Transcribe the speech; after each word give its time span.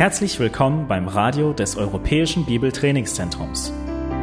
Herzlich 0.00 0.40
willkommen 0.40 0.88
beim 0.88 1.08
Radio 1.08 1.52
des 1.52 1.76
Europäischen 1.76 2.46
Bibeltrainingszentrums. 2.46 3.70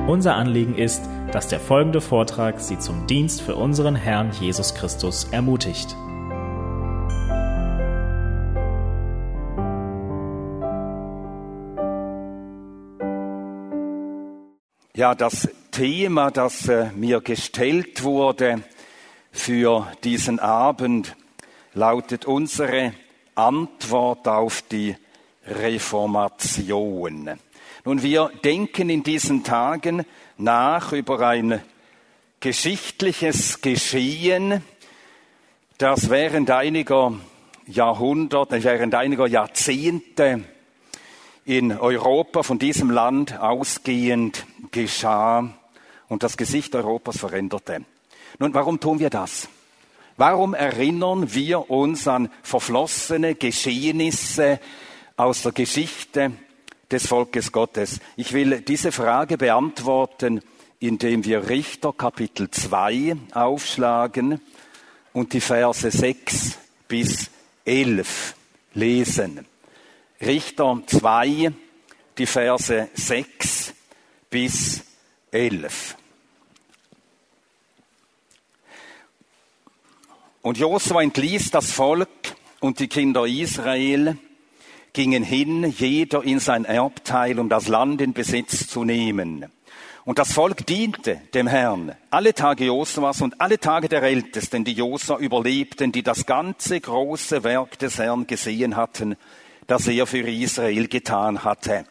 Unser 0.08 0.34
Anliegen 0.34 0.74
ist, 0.74 1.04
dass 1.32 1.50
der 1.50 1.60
folgende 1.60 2.02
Vortrag 2.02 2.60
Sie 2.60 2.80
zum 2.80 3.06
Dienst 3.06 3.44
für 3.44 3.56
unseren 3.56 3.96
Herrn 3.96 4.32
Jesus 4.32 4.74
Christus 4.74 5.26
ermutigt. 5.26 5.96
Ja, 14.96 15.14
das 15.14 15.48
Thema, 15.70 16.32
das 16.32 16.68
äh, 16.70 16.90
mir 16.96 17.22
gestellt 17.22 18.02
wurde 18.02 18.64
für 19.32 19.86
diesen 20.04 20.40
Abend, 20.40 21.16
lautet 21.76 22.26
unsere 22.26 22.94
Antwort 23.36 24.28
auf 24.28 24.64
die 24.64 24.96
Reformation. 25.48 27.40
Nun, 27.86 28.04
wir 28.04 28.32
denken 28.44 28.90
in 28.90 29.04
diesen 29.04 29.44
Tagen 29.44 30.06
nach 30.38 30.92
über 30.92 31.20
ein 31.22 31.62
geschichtliches 32.40 33.62
Geschehen, 33.62 34.64
das 35.78 36.10
während 36.10 36.52
einiger 36.52 37.14
Jahrhunderte, 37.66 38.64
während 38.64 38.94
einiger 38.96 39.28
Jahrzehnte 39.28 40.44
in 41.46 41.72
Europa 41.72 42.44
von 42.44 42.60
diesem 42.60 42.90
Land 42.90 43.40
ausgehend 43.40 44.46
geschah 44.72 45.54
und 46.10 46.24
das 46.24 46.36
Gesicht 46.36 46.76
Europas 46.76 47.18
veränderte. 47.18 47.86
Nun, 48.40 48.54
warum 48.54 48.80
tun 48.80 49.00
wir 49.00 49.10
das? 49.10 49.48
Warum 50.18 50.54
erinnern 50.54 51.34
wir 51.34 51.70
uns 51.70 52.08
an 52.08 52.30
verflossene 52.42 53.36
Geschehnisse 53.36 54.60
aus 55.18 55.42
der 55.42 55.52
Geschichte 55.52 56.32
des 56.90 57.08
Volkes 57.08 57.52
Gottes? 57.52 58.00
Ich 58.16 58.32
will 58.34 58.62
diese 58.62 58.92
Frage 58.92 59.38
beantworten, 59.38 60.42
indem 60.80 61.26
wir 61.26 61.50
Richter 61.50 61.92
Kapitel 61.92 62.50
2 62.50 63.18
aufschlagen 63.34 64.40
und 65.14 65.34
die 65.34 65.42
Verse 65.42 65.90
6 65.90 66.60
bis 66.88 67.32
11 67.66 68.36
lesen. 68.76 69.46
Richter 70.22 70.82
2, 70.86 71.52
die 72.18 72.26
Verse 72.28 72.88
6 72.94 73.74
bis 74.30 74.84
11. 75.32 75.96
Und 80.44 80.58
Josua 80.60 81.02
entließ 81.02 81.52
das 81.52 81.72
Volk 81.72 82.08
und 82.60 82.80
die 82.80 82.88
Kinder 82.88 83.26
Israel 83.26 84.18
gingen 84.98 85.22
hin, 85.22 85.64
jeder 85.78 86.24
in 86.24 86.40
sein 86.40 86.66
Erbteil, 86.66 87.38
um 87.38 87.50
das 87.50 87.68
Land 87.68 88.02
in 88.02 88.14
Besitz 88.14 88.68
zu 88.68 88.84
nehmen. 88.84 89.46
Und 90.06 90.18
das 90.18 90.34
Volk 90.34 90.66
diente 90.66 91.22
dem 91.36 91.46
Herrn 91.46 91.96
alle 92.10 92.34
Tage 92.34 92.66
Josuas 92.66 93.22
und 93.22 93.40
alle 93.40 93.60
Tage 93.60 93.90
der 93.90 94.02
Ältesten, 94.02 94.64
die 94.64 94.74
Josua 94.74 95.20
überlebten, 95.20 95.92
die 95.92 96.02
das 96.02 96.26
ganze 96.26 96.82
große 96.82 97.44
Werk 97.44 97.78
des 97.78 98.00
Herrn 98.00 98.26
gesehen 98.26 98.76
hatten, 98.76 99.18
das 99.68 99.88
er 99.88 100.08
für 100.08 100.28
Israel 100.28 100.88
getan 100.88 101.44
hatte. 101.44 101.86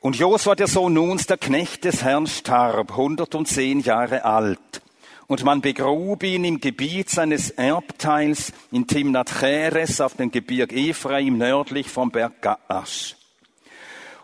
Und 0.00 0.16
Josua, 0.16 0.56
der 0.56 0.66
Sohn 0.66 0.94
Nuns, 0.94 1.28
der 1.28 1.38
Knecht 1.38 1.84
des 1.84 2.02
Herrn, 2.02 2.26
starb, 2.26 2.90
110 2.90 3.82
Jahre 3.82 4.24
alt 4.24 4.82
und 5.26 5.44
man 5.44 5.60
begrub 5.60 6.22
ihn 6.22 6.44
im 6.44 6.60
Gebiet 6.60 7.10
seines 7.10 7.50
Erbteils 7.50 8.52
in 8.70 8.86
Timnat 8.86 9.30
Cheres 9.30 10.00
auf 10.00 10.14
dem 10.14 10.30
Gebirg 10.30 10.72
Ephraim 10.72 11.38
nördlich 11.38 11.88
vom 11.88 12.10
Berg 12.10 12.42
Gaash. 12.42 13.16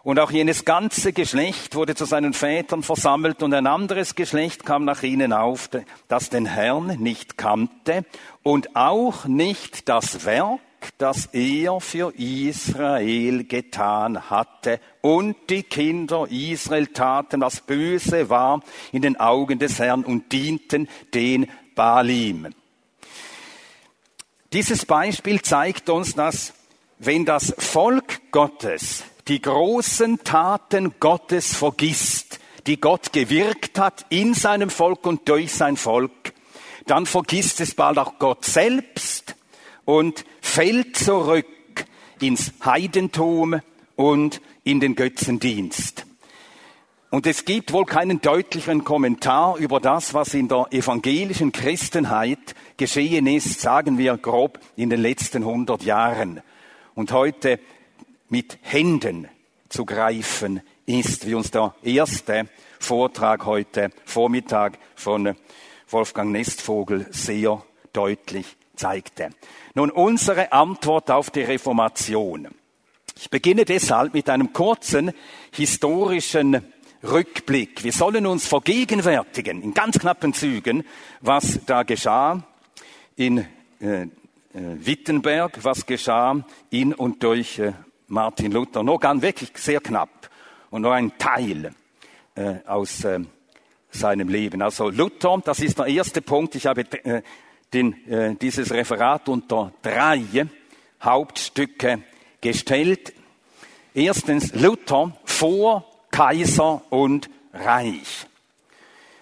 Und 0.03 0.19
auch 0.19 0.31
jenes 0.31 0.65
ganze 0.65 1.13
Geschlecht 1.13 1.75
wurde 1.75 1.95
zu 1.95 2.07
seinen 2.07 2.33
Vätern 2.33 2.83
versammelt 2.83 3.43
und 3.43 3.53
ein 3.53 3.67
anderes 3.67 4.15
Geschlecht 4.15 4.65
kam 4.65 4.87
nach 4.87 5.03
ihnen 5.03 5.35
auf, 5.35 5.69
das 6.09 6.31
den 6.31 6.47
Herrn 6.47 6.99
nicht 6.99 7.37
kannte 7.37 8.05
und 8.43 8.75
auch 8.77 9.27
nicht 9.27 9.91
das 9.91 10.25
Werk 10.25 10.61
das 10.99 11.27
er 11.33 11.81
für 11.81 12.13
Israel 12.17 13.45
getan 13.45 14.31
hatte. 14.31 14.81
Und 15.01 15.37
die 15.49 15.63
Kinder 15.63 16.27
Israel 16.31 16.89
taten, 16.89 17.41
was 17.41 17.61
böse 17.61 18.29
war 18.29 18.63
in 18.93 19.03
den 19.03 19.19
Augen 19.19 19.59
des 19.59 19.79
Herrn 19.79 20.05
und 20.05 20.33
dienten 20.33 20.89
den 21.15 21.51
Baalim. 21.75 22.49
Dieses 24.53 24.85
Beispiel 24.85 25.43
zeigt 25.43 25.89
uns, 25.91 26.15
dass 26.15 26.53
wenn 26.99 27.25
das 27.25 27.55
Volk 27.57 28.21
Gottes 28.31 29.05
die 29.29 29.41
großen 29.41 30.25
Taten 30.25 30.95
Gottes 30.99 31.55
vergisst, 31.55 32.41
die 32.67 32.81
Gott 32.81 33.13
gewirkt 33.13 33.79
hat 33.79 34.05
in 34.11 34.35
seinem 34.35 34.71
Volk 34.71 35.07
und 35.07 35.29
durch 35.29 35.53
sein 35.53 35.77
Volk, 35.77 36.35
dann 36.87 37.07
vergisst 37.07 37.61
es 37.61 37.75
bald 37.75 37.99
auch 37.99 38.19
Gott 38.19 38.45
selbst 38.45 39.37
und 39.91 40.25
fällt 40.41 40.97
zurück 40.97 41.47
ins 42.21 42.53
Heidentum 42.65 43.61
und 43.97 44.41
in 44.63 44.79
den 44.79 44.95
Götzendienst. 44.95 46.07
Und 47.11 47.27
es 47.27 47.45
gibt 47.45 47.73
wohl 47.73 47.87
keinen 47.87 48.21
deutlicheren 48.21 48.85
Kommentar 48.85 49.57
über 49.57 49.81
das, 49.81 50.15
was 50.15 50.33
in 50.35 50.47
der 50.47 50.69
evangelischen 50.71 51.51
Christenheit 51.51 52.55
geschehen 52.77 53.27
ist, 53.27 53.61
sagen 53.61 53.99
wir 53.99 54.17
grob 54.17 54.61
in 54.77 54.91
den 54.91 55.03
letzten 55.03 55.45
hundert 55.45 55.83
Jahren. 55.83 56.41
Und 56.95 57.11
heute 57.11 57.59
mit 58.29 58.59
Händen 58.63 59.27
zu 59.69 59.85
greifen 59.85 60.61
ist, 60.87 61.27
wie 61.27 61.35
uns 61.35 61.51
der 61.51 61.75
erste 61.83 62.49
Vortrag 62.79 63.45
heute 63.45 63.91
Vormittag 64.05 64.79
von 64.95 65.35
Wolfgang 65.89 66.31
Nestvogel 66.31 67.09
sehr 67.11 67.65
deutlich 67.93 68.57
zeigte. 68.81 69.31
Nun 69.75 69.91
unsere 69.91 70.53
Antwort 70.53 71.11
auf 71.11 71.31
die 71.31 71.43
Reformation. 71.43 72.49
Ich 73.17 73.29
beginne 73.29 73.65
deshalb 73.65 74.15
mit 74.15 74.31
einem 74.31 74.53
kurzen 74.53 75.13
historischen 75.53 76.63
Rückblick. 77.03 77.85
Wir 77.85 77.93
sollen 77.93 78.27
uns 78.27 78.47
vergegenwärtigen, 78.47 79.63
in 79.63 79.75
ganz 79.75 79.99
knappen 79.99 80.33
Zügen, 80.33 80.85
was 81.21 81.61
da 81.67 81.83
geschah 81.83 82.43
in 83.17 83.39
äh, 83.81 84.03
äh, 84.03 84.09
Wittenberg, 84.53 85.59
was 85.63 85.85
geschah 85.85 86.43
in 86.71 86.95
und 86.95 87.23
durch 87.23 87.59
äh, 87.59 87.73
Martin 88.09 88.53
Luther. 88.53 88.83
Nur 88.83 88.99
ganz 88.99 89.23
wirklich 89.23 89.51
sehr 89.57 89.81
knapp 89.81 90.31
und 90.71 90.83
nur 90.83 90.95
ein 90.95 91.17
Teil 91.19 91.75
äh, 92.35 92.55
aus 92.67 93.05
äh, 93.05 93.21
seinem 93.91 94.29
Leben. 94.29 94.63
Also 94.63 94.89
Luther, 94.89 95.41
das 95.45 95.61
ist 95.61 95.79
der 95.79 95.87
erste 95.87 96.23
Punkt. 96.23 96.55
Ich 96.55 96.67
habe 96.67 96.83
äh, 97.05 97.23
den, 97.73 98.07
äh, 98.09 98.35
dieses 98.35 98.73
Referat 98.73 99.29
unter 99.29 99.73
drei 99.83 100.23
Hauptstücke 101.03 102.03
gestellt. 102.41 103.13
Erstens 103.95 104.55
Luther 104.55 105.17
vor 105.25 105.85
Kaiser 106.11 106.83
und 106.91 107.31
Reich. 107.53 108.27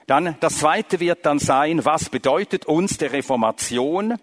Dann 0.06 0.36
das 0.40 0.58
zweite 0.58 1.00
wird 1.00 1.26
dann 1.26 1.38
sein, 1.38 1.84
was 1.84 2.08
bedeutet 2.08 2.66
uns 2.66 2.96
der 2.98 3.12
Reformation? 3.12 4.16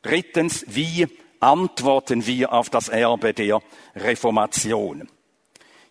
Drittens, 0.00 0.64
wie 0.68 1.06
antworten 1.40 2.26
wir 2.26 2.52
auf 2.52 2.70
das 2.70 2.88
Erbe 2.88 3.34
der 3.34 3.60
Reformation? 3.94 5.08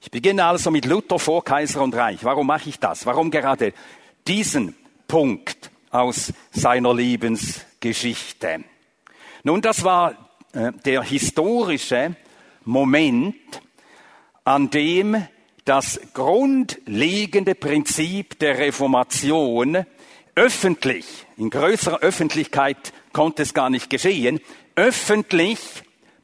Ich 0.02 0.10
beginne 0.10 0.46
also 0.46 0.72
mit 0.72 0.86
Luther 0.86 1.20
vor 1.20 1.44
Kaiser 1.44 1.82
und 1.82 1.94
Reich. 1.94 2.24
Warum 2.24 2.48
mache 2.48 2.70
ich 2.70 2.80
das? 2.80 3.06
Warum 3.06 3.30
gerade 3.30 3.74
diesen 4.28 4.76
Punkt? 5.08 5.71
Aus 5.92 6.34
seiner 6.52 6.94
Lebensgeschichte. 6.94 8.64
Nun, 9.44 9.62
das 9.62 9.84
war 9.84 10.16
äh, 10.54 10.72
der 10.86 11.04
historische 11.04 12.16
Moment, 12.66 13.36
an 14.44 14.70
dem 14.70 15.28
das 15.66 16.00
grundlegende 16.14 17.56
Prinzip 17.56 18.40
der 18.40 18.58
Reformation 18.58 19.86
öffentlich, 20.36 21.06
in 21.38 21.50
größerer 21.50 22.00
Öffentlichkeit 22.00 22.94
konnte 23.14 23.44
es 23.44 23.54
gar 23.54 23.70
nicht 23.70 23.90
geschehen, 23.90 24.40
öffentlich 24.76 25.60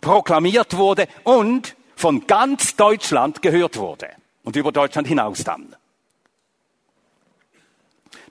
proklamiert 0.01 0.77
wurde 0.77 1.07
und 1.23 1.75
von 1.95 2.25
ganz 2.27 2.75
Deutschland 2.75 3.41
gehört 3.41 3.77
wurde 3.77 4.09
und 4.43 4.55
über 4.55 4.71
Deutschland 4.71 5.07
hinaus 5.07 5.43
dann. 5.43 5.75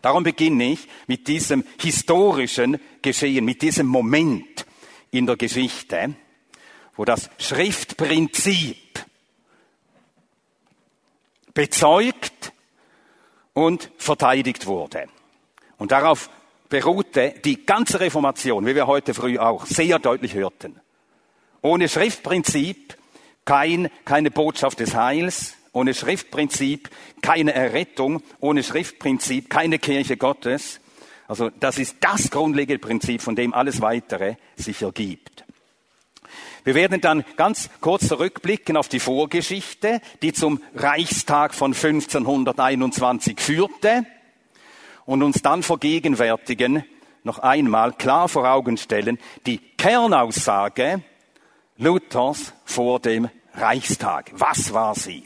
Darum 0.06 0.22
beginne 0.22 0.70
ich 0.70 0.86
mit 1.08 1.26
diesem 1.26 1.64
historischen 1.80 2.80
Geschehen, 3.02 3.44
mit 3.44 3.60
diesem 3.60 3.88
Moment 3.88 4.64
in 5.10 5.26
der 5.26 5.34
Geschichte, 5.34 6.14
wo 6.94 7.04
das 7.04 7.28
Schriftprinzip 7.40 9.04
bezeugt 11.52 12.52
und 13.52 13.90
verteidigt 13.98 14.66
wurde. 14.66 15.08
Und 15.76 15.90
darauf 15.90 16.30
beruhte 16.68 17.34
die 17.44 17.66
ganze 17.66 17.98
Reformation, 17.98 18.64
wie 18.64 18.76
wir 18.76 18.86
heute 18.86 19.12
früh 19.12 19.40
auch 19.40 19.66
sehr 19.66 19.98
deutlich 19.98 20.34
hörten. 20.34 20.80
Ohne 21.62 21.88
Schriftprinzip 21.88 22.96
kein, 23.44 23.90
keine 24.04 24.30
Botschaft 24.30 24.78
des 24.78 24.94
Heils, 24.94 25.55
ohne 25.76 25.92
Schriftprinzip 25.92 26.88
keine 27.20 27.52
Errettung, 27.52 28.22
ohne 28.40 28.62
Schriftprinzip 28.62 29.50
keine 29.50 29.78
Kirche 29.78 30.16
Gottes. 30.16 30.80
Also 31.28 31.50
das 31.50 31.78
ist 31.78 31.96
das 32.00 32.30
grundlegende 32.30 32.78
Prinzip, 32.78 33.20
von 33.20 33.36
dem 33.36 33.52
alles 33.52 33.82
weitere 33.82 34.36
sich 34.56 34.80
ergibt. 34.80 35.44
Wir 36.64 36.74
werden 36.74 37.02
dann 37.02 37.24
ganz 37.36 37.68
kurz 37.80 38.08
zurückblicken 38.08 38.76
auf 38.78 38.88
die 38.88 39.00
Vorgeschichte, 39.00 40.00
die 40.22 40.32
zum 40.32 40.62
Reichstag 40.74 41.54
von 41.54 41.74
1521 41.74 43.38
führte 43.38 44.06
und 45.04 45.22
uns 45.22 45.42
dann 45.42 45.62
vergegenwärtigen, 45.62 46.84
noch 47.22 47.40
einmal 47.40 47.92
klar 47.92 48.30
vor 48.30 48.48
Augen 48.50 48.78
stellen, 48.78 49.18
die 49.44 49.58
Kernaussage 49.58 51.02
Luthers 51.76 52.54
vor 52.64 52.98
dem 52.98 53.28
Reichstag. 53.52 54.32
Was 54.34 54.72
war 54.72 54.94
sie? 54.94 55.24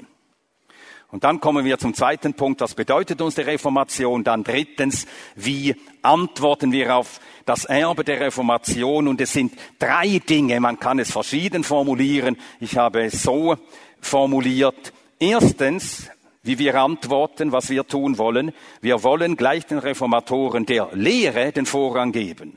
Und 1.11 1.25
dann 1.25 1.41
kommen 1.41 1.65
wir 1.65 1.79
zum 1.79 1.95
zweiten 1.95 2.35
Punkt. 2.35 2.61
Was 2.61 2.75
bedeutet 2.75 3.21
uns 3.21 3.35
die 3.35 3.41
Reformation? 3.41 4.23
Dann 4.23 4.45
drittens, 4.45 5.07
wie 5.35 5.75
antworten 6.03 6.71
wir 6.71 6.97
auf 6.97 7.21
das 7.47 7.65
Erbe 7.65 8.05
der 8.05 8.21
Reformation? 8.21 9.09
Und 9.09 9.21
es 9.21 9.33
sind 9.33 9.53
drei 9.79 10.21
Dinge. 10.21 10.61
Man 10.61 10.79
kann 10.79 11.01
es 11.01 11.11
verschieden 11.11 11.65
formulieren. 11.65 12.37
Ich 12.61 12.77
habe 12.77 13.05
es 13.05 13.23
so 13.23 13.57
formuliert. 14.01 14.93
Erstens, 15.19 16.11
wie 16.43 16.59
wir 16.59 16.77
antworten, 16.77 17.53
was 17.53 17.71
wir 17.71 17.87
tun 17.87 18.17
wollen. 18.17 18.53
Wir 18.81 19.03
wollen 19.03 19.37
gleich 19.37 19.67
den 19.67 19.79
Reformatoren 19.79 20.65
der 20.65 20.91
Lehre 20.93 21.53
den 21.53 21.67
Vorrang 21.67 22.13
geben. 22.13 22.57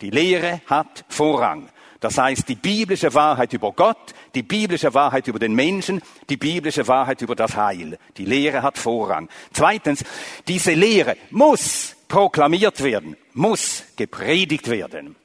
Die 0.00 0.10
Lehre 0.10 0.60
hat 0.66 1.04
Vorrang. 1.08 1.68
Das 2.04 2.18
heißt, 2.18 2.46
die 2.50 2.54
biblische 2.54 3.14
Wahrheit 3.14 3.54
über 3.54 3.72
Gott, 3.72 4.12
die 4.34 4.42
biblische 4.42 4.92
Wahrheit 4.92 5.26
über 5.26 5.38
den 5.38 5.54
Menschen, 5.54 6.02
die 6.28 6.36
biblische 6.36 6.86
Wahrheit 6.86 7.22
über 7.22 7.34
das 7.34 7.56
Heil. 7.56 7.98
Die 8.18 8.26
Lehre 8.26 8.60
hat 8.60 8.76
Vorrang. 8.76 9.30
Zweitens, 9.54 10.04
diese 10.46 10.74
Lehre 10.74 11.16
muss 11.30 11.96
proklamiert 12.06 12.82
werden, 12.82 13.16
muss 13.32 13.84
gepredigt 13.96 14.68
werden. 14.68 15.16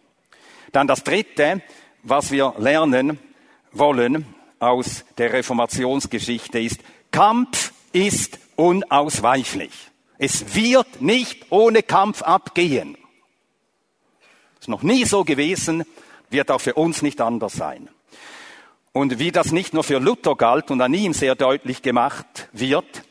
Dann 0.71 0.87
das 0.87 1.03
Dritte, 1.03 1.61
was 2.03 2.31
wir 2.31 2.53
lernen 2.57 3.19
wollen 3.73 4.25
aus 4.59 5.03
der 5.17 5.33
Reformationsgeschichte 5.33 6.61
ist, 6.61 6.79
Kampf 7.11 7.73
ist 7.91 8.39
unausweichlich. 8.55 9.73
Es 10.17 10.55
wird 10.55 11.01
nicht 11.01 11.47
ohne 11.49 11.83
Kampf 11.83 12.21
abgehen. 12.21 12.95
Ist 14.61 14.69
noch 14.69 14.81
nie 14.81 15.03
so 15.03 15.25
gewesen, 15.25 15.83
wird 16.29 16.51
auch 16.51 16.61
für 16.61 16.73
uns 16.75 17.01
nicht 17.01 17.21
anders 17.21 17.53
sein. 17.53 17.89
Und 18.91 19.19
wie 19.19 19.31
das 19.31 19.51
nicht 19.51 19.73
nur 19.73 19.83
für 19.83 19.99
Luther 19.99 20.35
galt 20.35 20.71
und 20.71 20.81
an 20.81 20.93
ihm 20.93 21.13
sehr 21.13 21.35
deutlich 21.35 21.81
gemacht 21.81 22.49
wird, 22.51 23.03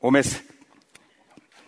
um 0.00 0.16
es 0.16 0.40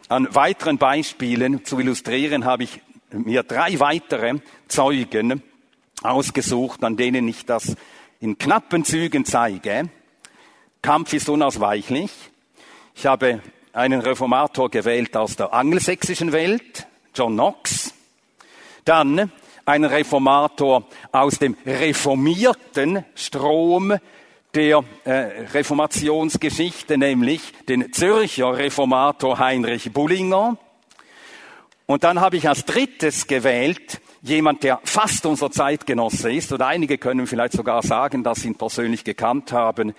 an 0.09 0.35
weiteren 0.35 0.79
Beispielen 0.79 1.65
zu 1.65 1.79
illustrieren, 1.79 2.45
habe 2.45 2.65
ich 2.65 2.81
mir 3.11 3.43
drei 3.43 3.79
weitere 3.79 4.41
Zeugen 4.69 5.43
ausgesucht, 6.03 6.83
an 6.83 6.97
denen 6.97 7.29
ich 7.29 7.45
das 7.45 7.77
in 8.21 8.39
knappen 8.39 8.85
Zügen 8.85 9.25
zeige. 9.25 9.91
Kampf 10.81 11.13
ist 11.13 11.29
unausweichlich. 11.29 12.11
Ich 12.95 13.07
habe 13.07 13.41
einen 13.73 14.01
Reformator 14.01 14.71
gewählt 14.71 15.17
aus 15.17 15.37
der 15.37 15.53
angelsächsischen 15.53 16.33
Welt, 16.33 16.87
John 17.15 17.35
Knox. 17.35 17.95
Dann 18.85 19.31
einen 19.65 19.85
Reformator 19.85 20.85
aus 21.13 21.39
dem 21.39 21.57
reformierten 21.65 23.05
Strom 23.15 23.95
der 24.55 24.85
äh, 25.05 25.11
Reformationsgeschichte, 25.55 26.99
nämlich 26.99 27.53
den 27.69 27.93
Zürcher 27.93 28.57
Reformator 28.57 29.39
Heinrich 29.39 29.93
Bullinger. 29.93 30.59
Und 31.87 32.05
dann 32.05 32.21
habe 32.21 32.37
ich 32.37 32.49
als 32.49 32.65
drittes 32.65 33.27
gewählt 33.27 34.01
jemand, 34.23 34.63
der 34.63 34.81
fast 34.85 35.27
unser 35.27 35.51
Zeitgenosse 35.51 36.33
ist, 36.33 36.53
oder 36.53 36.67
einige 36.67 36.99
können 36.99 37.27
vielleicht 37.27 37.55
sogar 37.55 37.83
sagen, 37.83 38.23
dass 38.23 38.43
sie 38.43 38.49
ihn 38.49 38.55
persönlich 38.55 39.05
gekannt 39.05 39.53
haben, 39.53 39.95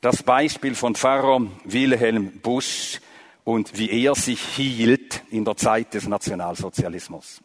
das 0.00 0.22
Beispiel 0.22 0.74
von 0.74 0.94
Pfarrer 0.94 1.40
Wilhelm 1.64 2.40
Busch 2.40 3.00
und 3.44 3.78
wie 3.78 4.04
er 4.04 4.14
sich 4.14 4.40
hielt 4.40 5.22
in 5.30 5.44
der 5.44 5.56
Zeit 5.56 5.94
des 5.94 6.06
Nationalsozialismus 6.06 7.40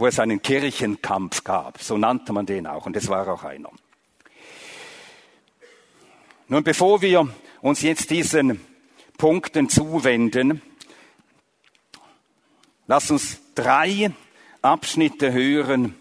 wo 0.00 0.06
es 0.06 0.18
einen 0.18 0.40
Kirchenkampf 0.40 1.44
gab. 1.44 1.82
So 1.82 1.98
nannte 1.98 2.32
man 2.32 2.46
den 2.46 2.66
auch 2.66 2.86
und 2.86 2.96
es 2.96 3.08
war 3.08 3.28
auch 3.28 3.44
einer. 3.44 3.70
Nun, 6.48 6.64
bevor 6.64 7.02
wir 7.02 7.28
uns 7.60 7.82
jetzt 7.82 8.08
diesen 8.10 8.64
Punkten 9.18 9.68
zuwenden, 9.68 10.62
lass 12.86 13.10
uns 13.10 13.40
drei 13.54 14.10
Abschnitte 14.62 15.34
hören 15.34 15.94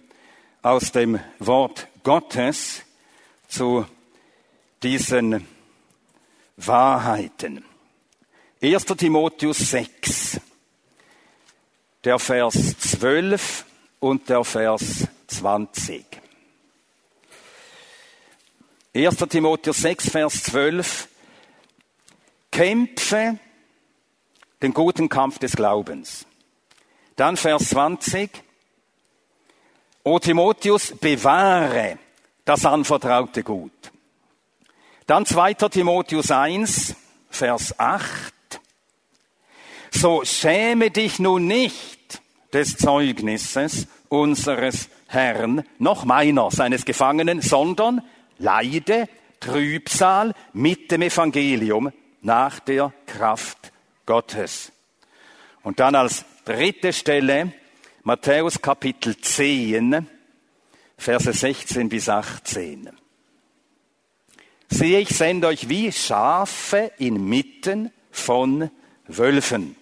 aus 0.61 0.93
dem 0.93 1.19
Wort 1.39 1.89
Gottes 2.01 2.83
zu 3.49 3.85
diesen 4.81 5.45
Wahrheiten. 6.55 7.65
1. 8.61 8.85
Timotheus 8.85 9.57
6, 9.57 10.39
der 12.05 12.17
Vers 12.17 12.79
12 12.79 13.65
und 13.99 14.29
der 14.29 14.43
Vers 14.43 15.07
20. 15.27 16.05
1. 18.95 19.17
Timotheus 19.29 19.77
6, 19.77 20.09
Vers 20.09 20.43
12. 20.43 21.07
Kämpfe 22.51 23.39
den 24.61 24.73
guten 24.73 25.07
Kampf 25.09 25.39
des 25.39 25.55
Glaubens. 25.55 26.25
Dann 27.15 27.37
Vers 27.37 27.69
20. 27.69 28.29
O 30.03 30.17
Timotheus, 30.17 30.93
bewahre 30.97 31.99
das 32.45 32.65
anvertraute 32.65 33.43
Gut. 33.43 33.91
Dann 35.05 35.25
2. 35.25 35.53
Timotheus 35.55 36.31
1, 36.31 36.95
Vers 37.29 37.77
8. 37.79 38.33
So 39.91 40.23
schäme 40.23 40.91
dich 40.91 41.19
nun 41.19 41.47
nicht 41.47 41.98
des 42.53 42.77
Zeugnisses 42.77 43.87
unseres 44.09 44.89
Herrn, 45.07 45.63
noch 45.77 46.05
meiner, 46.05 46.51
seines 46.51 46.85
Gefangenen, 46.85 47.41
sondern 47.41 48.01
leide 48.37 49.07
Trübsal 49.39 50.33
mit 50.53 50.91
dem 50.91 51.03
Evangelium 51.03 51.91
nach 52.21 52.59
der 52.59 52.93
Kraft 53.05 53.71
Gottes. 54.05 54.71
Und 55.63 55.79
dann 55.79 55.95
als 55.95 56.25
dritte 56.45 56.93
Stelle 56.93 57.53
Matthäus 58.03 58.61
Kapitel 58.61 59.17
10, 59.17 60.07
Verse 60.97 61.31
16 61.31 61.89
bis 61.89 62.09
18. 62.09 62.89
Sehe 64.69 64.99
ich 64.99 65.09
sende 65.09 65.47
euch 65.47 65.69
wie 65.69 65.91
Schafe 65.91 66.91
inmitten 66.97 67.91
von 68.11 68.69
Wölfen. 69.07 69.75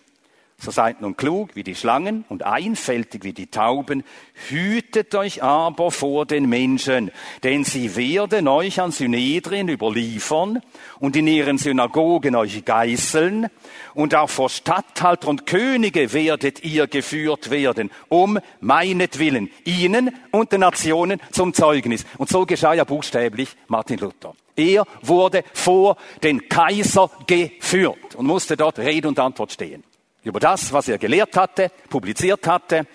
So 0.59 0.71
seid 0.71 1.01
nun 1.01 1.15
klug 1.15 1.55
wie 1.55 1.63
die 1.63 1.75
Schlangen 1.75 2.25
und 2.29 2.41
einfältig 2.41 3.23
wie 3.23 3.31
die 3.31 3.45
Tauben. 3.45 4.03
Hütet 4.49 5.13
euch 5.13 5.43
aber 5.43 5.91
vor 5.91 6.25
den 6.25 6.49
Menschen, 6.49 7.11
denn 7.43 7.63
sie 7.63 7.95
werden 7.95 8.47
euch 8.47 8.81
an 8.81 8.91
Synedrien 8.91 9.69
überliefern 9.69 10.63
und 10.99 11.15
in 11.15 11.27
ihren 11.27 11.59
Synagogen 11.59 12.35
euch 12.35 12.65
geißeln 12.65 13.47
und 13.93 14.15
auch 14.15 14.31
vor 14.31 14.49
Statthalter 14.49 15.27
und 15.27 15.45
Könige 15.45 16.11
werdet 16.11 16.63
ihr 16.63 16.87
geführt 16.87 17.51
werden, 17.51 17.91
um 18.09 18.39
meinetwillen, 18.59 19.51
ihnen 19.63 20.09
und 20.31 20.51
den 20.51 20.61
Nationen 20.61 21.21
zum 21.31 21.53
Zeugnis. 21.53 22.03
Und 22.17 22.29
so 22.29 22.47
geschah 22.47 22.73
ja 22.73 22.83
buchstäblich 22.83 23.49
Martin 23.67 23.99
Luther. 23.99 24.33
Er 24.55 24.85
wurde 25.03 25.43
vor 25.53 25.97
den 26.23 26.49
Kaiser 26.49 27.11
geführt 27.27 28.15
und 28.15 28.25
musste 28.25 28.57
dort 28.57 28.79
Rede 28.79 29.07
und 29.07 29.19
Antwort 29.19 29.51
stehen 29.51 29.83
über 30.27 30.39
das, 30.39 30.71
was 30.73 30.87
er 30.87 30.97
gelehrt 30.97 31.35
hatte, 31.35 31.71
publiziert 31.89 32.47
hatte. 32.47 32.85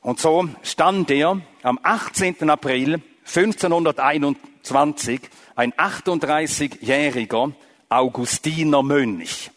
Und 0.00 0.20
so 0.20 0.48
stand 0.62 1.10
er 1.10 1.40
am 1.62 1.78
18. 1.82 2.48
April 2.48 3.02
1521, 3.26 5.20
ein 5.56 5.72
38-jähriger 5.72 7.52
Augustiner 7.88 8.82
Mönch, 8.82 9.50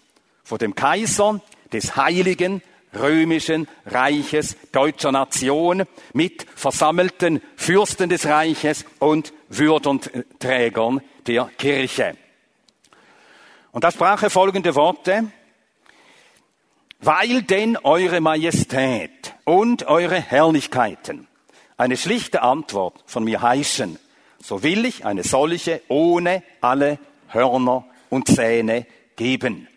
vor 0.43 0.57
dem 0.57 0.75
Kaiser 0.75 1.41
des 1.71 1.95
Heiligen 1.95 2.61
römischen 2.93 3.67
Reiches 3.85 4.57
deutscher 4.71 5.11
Nation 5.11 5.83
mit 6.13 6.45
versammelten 6.55 7.41
Fürsten 7.55 8.09
des 8.09 8.25
Reiches 8.25 8.85
und 8.99 9.33
Würdenträgern 9.49 11.01
der 11.27 11.49
Kirche. 11.57 12.15
Und 13.71 13.83
da 13.83 13.91
sprach 13.91 14.23
er 14.23 14.29
folgende 14.29 14.75
Worte, 14.75 15.31
weil 17.01 17.41
denn 17.41 17.77
eure 17.77 18.21
Majestät 18.21 19.33
und 19.43 19.87
eure 19.87 20.21
Herrlichkeiten 20.21 21.27
eine 21.77 21.97
schlichte 21.97 22.43
Antwort 22.43 23.03
von 23.07 23.23
mir 23.23 23.41
heischen, 23.41 23.97
so 24.41 24.61
will 24.61 24.85
ich 24.85 25.05
eine 25.05 25.23
solche 25.23 25.81
ohne 25.87 26.43
alle 26.61 26.99
Hörner 27.29 27.85
und 28.09 28.27
Zähne 28.27 28.85
geben. 29.15 29.67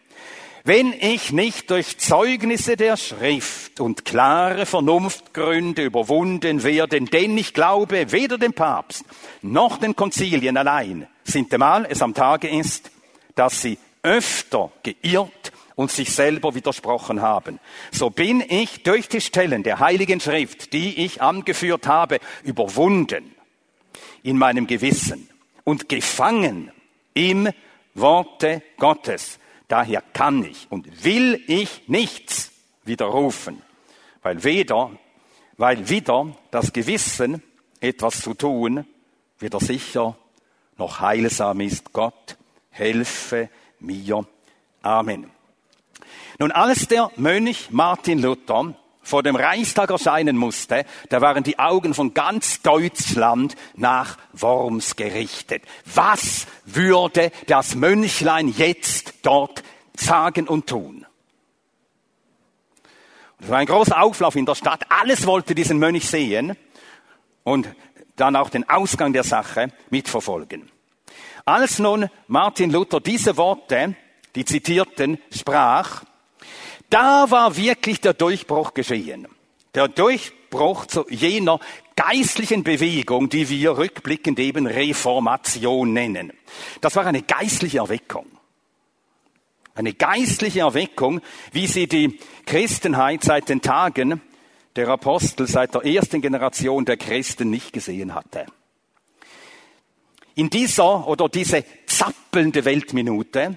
Wenn 0.67 0.95
ich 0.95 1.31
nicht 1.33 1.71
durch 1.71 1.99
Zeugnisse 1.99 2.77
der 2.77 2.97
Schrift 2.97 3.81
und 3.81 4.07
klare 4.07 4.65
Vernunftgründe 4.65 5.83
überwunden 5.83 6.63
werde, 6.63 7.01
denn 7.01 7.37
ich 7.37 7.53
glaube, 7.53 8.13
weder 8.13 8.39
dem 8.39 8.55
Papst 8.55 9.05
noch 9.43 9.79
den 9.79 9.95
Konzilien 9.95 10.57
allein 10.57 11.07
sintemal 11.23 11.87
es 11.89 12.01
am 12.01 12.15
Tage 12.15 12.49
ist, 12.49 12.91
dass 13.35 13.61
sie 13.61 13.79
öfter 14.03 14.73
geirrt 14.83 15.53
und 15.77 15.91
sich 15.91 16.13
selber 16.13 16.55
widersprochen 16.55 17.23
haben. 17.23 17.59
So 17.91 18.11
bin 18.11 18.43
ich 18.47 18.83
durch 18.83 19.09
die 19.09 19.21
Stellen 19.21 19.63
der 19.63 19.81
Heiligen 19.81 20.21
Schrift, 20.21 20.73
die 20.73 21.05
ich 21.05 21.21
angeführt 21.23 21.87
habe, 21.87 22.19
überwunden 22.43 23.35
in 24.23 24.39
meinem 24.39 24.67
Gewissen 24.67 25.29
und 25.65 25.89
gefangen 25.89 26.71
im 27.15 27.49
Worte 27.95 28.63
Gottes 28.79 29.39
Daher 29.69 30.03
kann 30.13 30.45
ich 30.45 30.67
und 30.71 31.05
will 31.05 31.43
ich 31.47 31.89
nichts 31.89 32.53
widerrufen, 32.85 33.63
weil 34.23 34.45
weder, 34.45 34.91
weil 35.57 35.89
wieder 35.89 36.37
das 36.51 36.73
Gewissen 36.73 37.43
etwas 37.81 38.21
zu 38.21 38.35
tun 38.35 38.87
weder 39.39 39.61
sicher 39.61 40.17
noch 40.77 41.01
heilsam 41.01 41.61
ist. 41.61 41.93
Gott 41.93 42.37
helfe 42.71 43.49
mir. 43.81 44.27
Amen. 44.83 45.34
Nun, 46.39 46.51
als 46.51 46.89
der 46.89 47.11
Mönch 47.17 47.71
Martin 47.71 48.21
Luther 48.21 48.75
vor 49.03 49.23
dem 49.23 49.37
Reichstag 49.37 49.91
erscheinen 49.91 50.37
musste, 50.37 50.85
da 51.11 51.21
waren 51.21 51.45
die 51.45 51.59
Augen 51.59 51.95
von 51.95 52.15
ganz 52.15 52.63
Deutschland 52.63 53.55
nach 53.75 54.19
Worms 54.33 54.97
gerichtet. 54.97 55.63
Was 55.85 56.47
würde 56.65 57.31
das 57.47 57.75
Mönchlein 57.75 58.49
jetzt 58.49 59.15
dort 59.23 59.63
sagen 59.95 60.49
und 60.49 60.67
tun? 60.67 61.07
Es 63.39 63.51
war 63.51 63.59
ein 63.59 63.67
großer 63.67 64.01
Auflauf 64.01 64.37
in 64.37 64.47
der 64.47 64.55
Stadt. 64.55 64.85
Alles 64.89 65.27
wollte 65.27 65.55
diesen 65.55 65.79
Mönch 65.79 66.09
sehen 66.09 66.57
und 67.45 67.69
dann 68.17 68.37
auch 68.37 68.49
den 68.49 68.69
Ausgang 68.69 69.13
der 69.13 69.25
Sache 69.25 69.69
mitverfolgen. 69.91 70.71
Als 71.45 71.79
nun 71.79 72.09
Martin 72.27 72.71
Luther 72.71 73.01
diese 73.01 73.37
Worte, 73.37 73.97
die 74.35 74.47
zitierten, 74.47 75.19
sprach, 75.31 76.05
da 76.91 77.31
war 77.31 77.57
wirklich 77.57 78.01
der 78.01 78.15
Durchbruch 78.15 78.75
geschehen. 78.75 79.27
Der 79.75 79.89
Durchbruch 79.89 80.87
zu 80.87 81.07
jener 81.09 81.59
geistlichen 81.97 82.63
Bewegung, 82.63 83.29
die 83.29 83.49
wir 83.49 83.77
rückblickend 83.77 84.39
eben 84.39 84.67
Reformation 84.67 85.93
nennen. 85.93 86.33
Das 86.81 86.97
war 86.97 87.07
eine 87.07 87.23
geistliche 87.23 87.79
Erweckung. 87.79 88.27
Eine 89.75 89.93
geistliche 89.93 90.61
Erweckung, 90.61 91.21
wie 91.53 91.67
sie 91.67 91.89
die 91.89 92.21
Christenheit 92.47 93.25
seit 93.25 93.49
den 93.49 93.61
Tagen 93.61 94.21
der 94.77 94.89
Apostel, 94.89 95.49
seit 95.49 95.75
der 95.75 95.85
ersten 95.85 96.21
Generation 96.21 96.85
der 96.85 96.97
Christen 96.97 97.51
nicht 97.51 97.73
gesehen 97.73 98.15
hatte. 98.15 98.47
In 100.37 100.51
dieser 100.51 101.07
oder 101.07 101.29
diese 101.29 101.65
zappelnde 101.87 102.65
Weltminute 102.65 103.57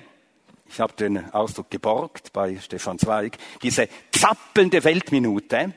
ich 0.70 0.80
habe 0.80 0.94
den 0.94 1.32
Ausdruck 1.34 1.70
geborgt 1.70 2.34
bei 2.34 2.58
Stefan 2.58 3.00
Zweig, 3.00 3.38
diese 3.62 3.88
zappelnde 4.12 4.84
Weltminute, 4.84 5.74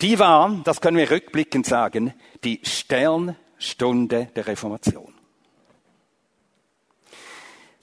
die 0.00 0.18
war, 0.18 0.60
das 0.64 0.80
können 0.80 0.96
wir 0.96 1.10
rückblickend 1.10 1.66
sagen, 1.66 2.12
die 2.42 2.60
Sternstunde 2.62 4.28
der 4.34 4.46
Reformation. 4.46 5.14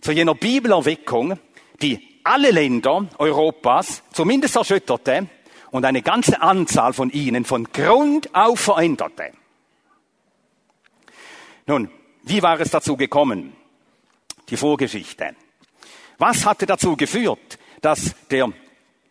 Zu 0.02 0.12
jener 0.12 0.36
Bibelerweckung, 0.36 1.40
die 1.82 2.20
alle 2.24 2.52
Länder 2.52 3.08
Europas 3.18 4.04
zumindest 4.12 4.56
erschütterte 4.56 5.28
und 5.72 5.86
eine 5.86 6.02
ganze 6.02 6.42
Anzahl 6.42 6.94
von 6.94 7.10
ihnen 7.10 7.46
von 7.46 7.66
Grund 7.72 8.34
auf 8.36 8.60
veränderte. 8.60 9.32
Nun, 11.66 11.90
wie 12.24 12.44
war 12.44 12.60
es 12.60 12.70
dazu 12.70 12.98
gekommen? 12.98 13.56
Die 14.52 14.58
Vorgeschichte. 14.58 15.36
Was 16.18 16.46
hatte 16.46 16.66
dazu 16.66 16.96
geführt, 16.96 17.58
dass 17.82 18.14
der 18.30 18.52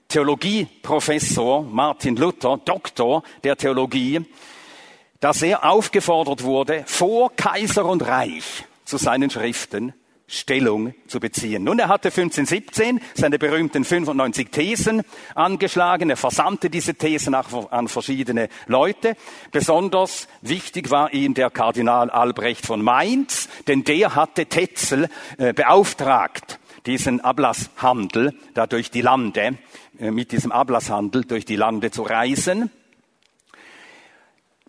Theologieprofessor 0.09 1.62
Martin 1.62 2.16
Luther, 2.16 2.59
Doktor 2.64 3.23
der 3.42 3.56
Theologie, 3.56 4.20
dass 5.18 5.42
er 5.42 5.64
aufgefordert 5.64 6.42
wurde, 6.42 6.85
vor 6.87 7.35
Kaiser 7.35 7.85
und 7.85 8.06
Reich 8.06 8.64
zu 8.85 8.97
seinen 8.97 9.30
Schriften 9.30 9.94
Stellung 10.31 10.95
zu 11.09 11.19
beziehen. 11.19 11.65
Nun, 11.65 11.81
er 11.81 11.89
hatte 11.89 12.09
1517 12.09 13.01
seine 13.15 13.39
berühmten 13.39 13.85
95 13.85 14.49
Thesen 14.51 15.03
angeschlagen. 15.35 16.09
Er 16.09 16.17
versandte 16.17 16.71
diese 16.71 16.95
Thesen 16.95 17.35
auch 17.35 17.73
an 17.73 17.89
verschiedene 17.89 18.49
Leute. 18.67 19.17
Besonders 19.51 20.29
wichtig 20.41 20.91
war 20.91 21.13
ihm 21.13 21.35
der 21.35 21.51
Kardinal 21.51 22.11
Albrecht 22.11 22.65
von 22.65 22.81
Mainz, 22.81 23.49
denn 23.67 23.83
der 23.83 24.15
hatte 24.15 24.47
Tetzel 24.47 25.09
äh, 25.37 25.53
beauftragt, 25.53 26.61
diesen 26.87 27.21
Ablasshandel 27.21 28.33
da 28.55 28.69
durch 28.69 28.93
die 28.93 29.03
Lande, 29.03 29.59
äh, 29.99 30.13
mit 30.13 30.31
diesem 30.31 30.53
Ablasshandel 30.53 31.25
durch 31.25 31.45
die 31.45 31.57
Lande 31.57 31.91
zu 31.91 32.03
reisen. 32.03 32.71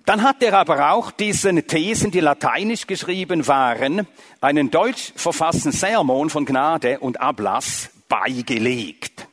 Dann 0.06 0.24
hat 0.24 0.42
er 0.42 0.58
aber 0.58 0.92
auch 0.92 1.12
diesen 1.12 1.68
Thesen, 1.68 2.12
die 2.12 2.22
lateinisch 2.22 2.88
geschrieben 2.88 3.48
waren, 3.48 4.08
einen 4.40 4.72
deutsch 4.72 5.14
verfassten 5.16 5.72
Sermon 5.72 6.30
von 6.30 6.46
Gnade 6.46 7.00
und 7.00 7.22
Ablass 7.22 7.90
beigelegt. 8.08 9.28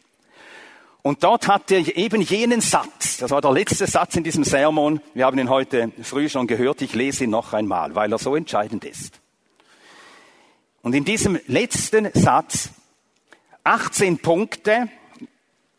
Und 1.03 1.25
dort 1.25 1.49
hat 1.49 1.71
er 1.71 1.97
eben 1.97 2.21
jenen 2.21 2.61
Satz, 2.61 3.17
das 3.17 3.31
war 3.31 3.41
der 3.41 3.53
letzte 3.53 3.87
Satz 3.87 4.17
in 4.17 4.25
diesem 4.25 4.45
Sermon, 4.45 5.01
wir 5.15 5.25
haben 5.25 5.39
ihn 5.39 5.49
heute 5.49 5.91
früh 6.03 6.29
schon 6.29 6.47
gehört, 6.47 6.83
ich 6.83 6.95
lese 6.95 7.25
ihn 7.25 7.31
noch 7.31 7.55
einmal, 7.55 7.95
weil 7.95 8.13
er 8.13 8.19
so 8.19 8.37
entscheidend 8.37 8.85
ist. 8.85 9.21
Und 10.83 10.95
in 10.95 11.05
diesem 11.05 11.41
letzten 11.47 12.11
Satz 12.13 12.71
18 13.65 14.19
Punkte, 14.19 14.89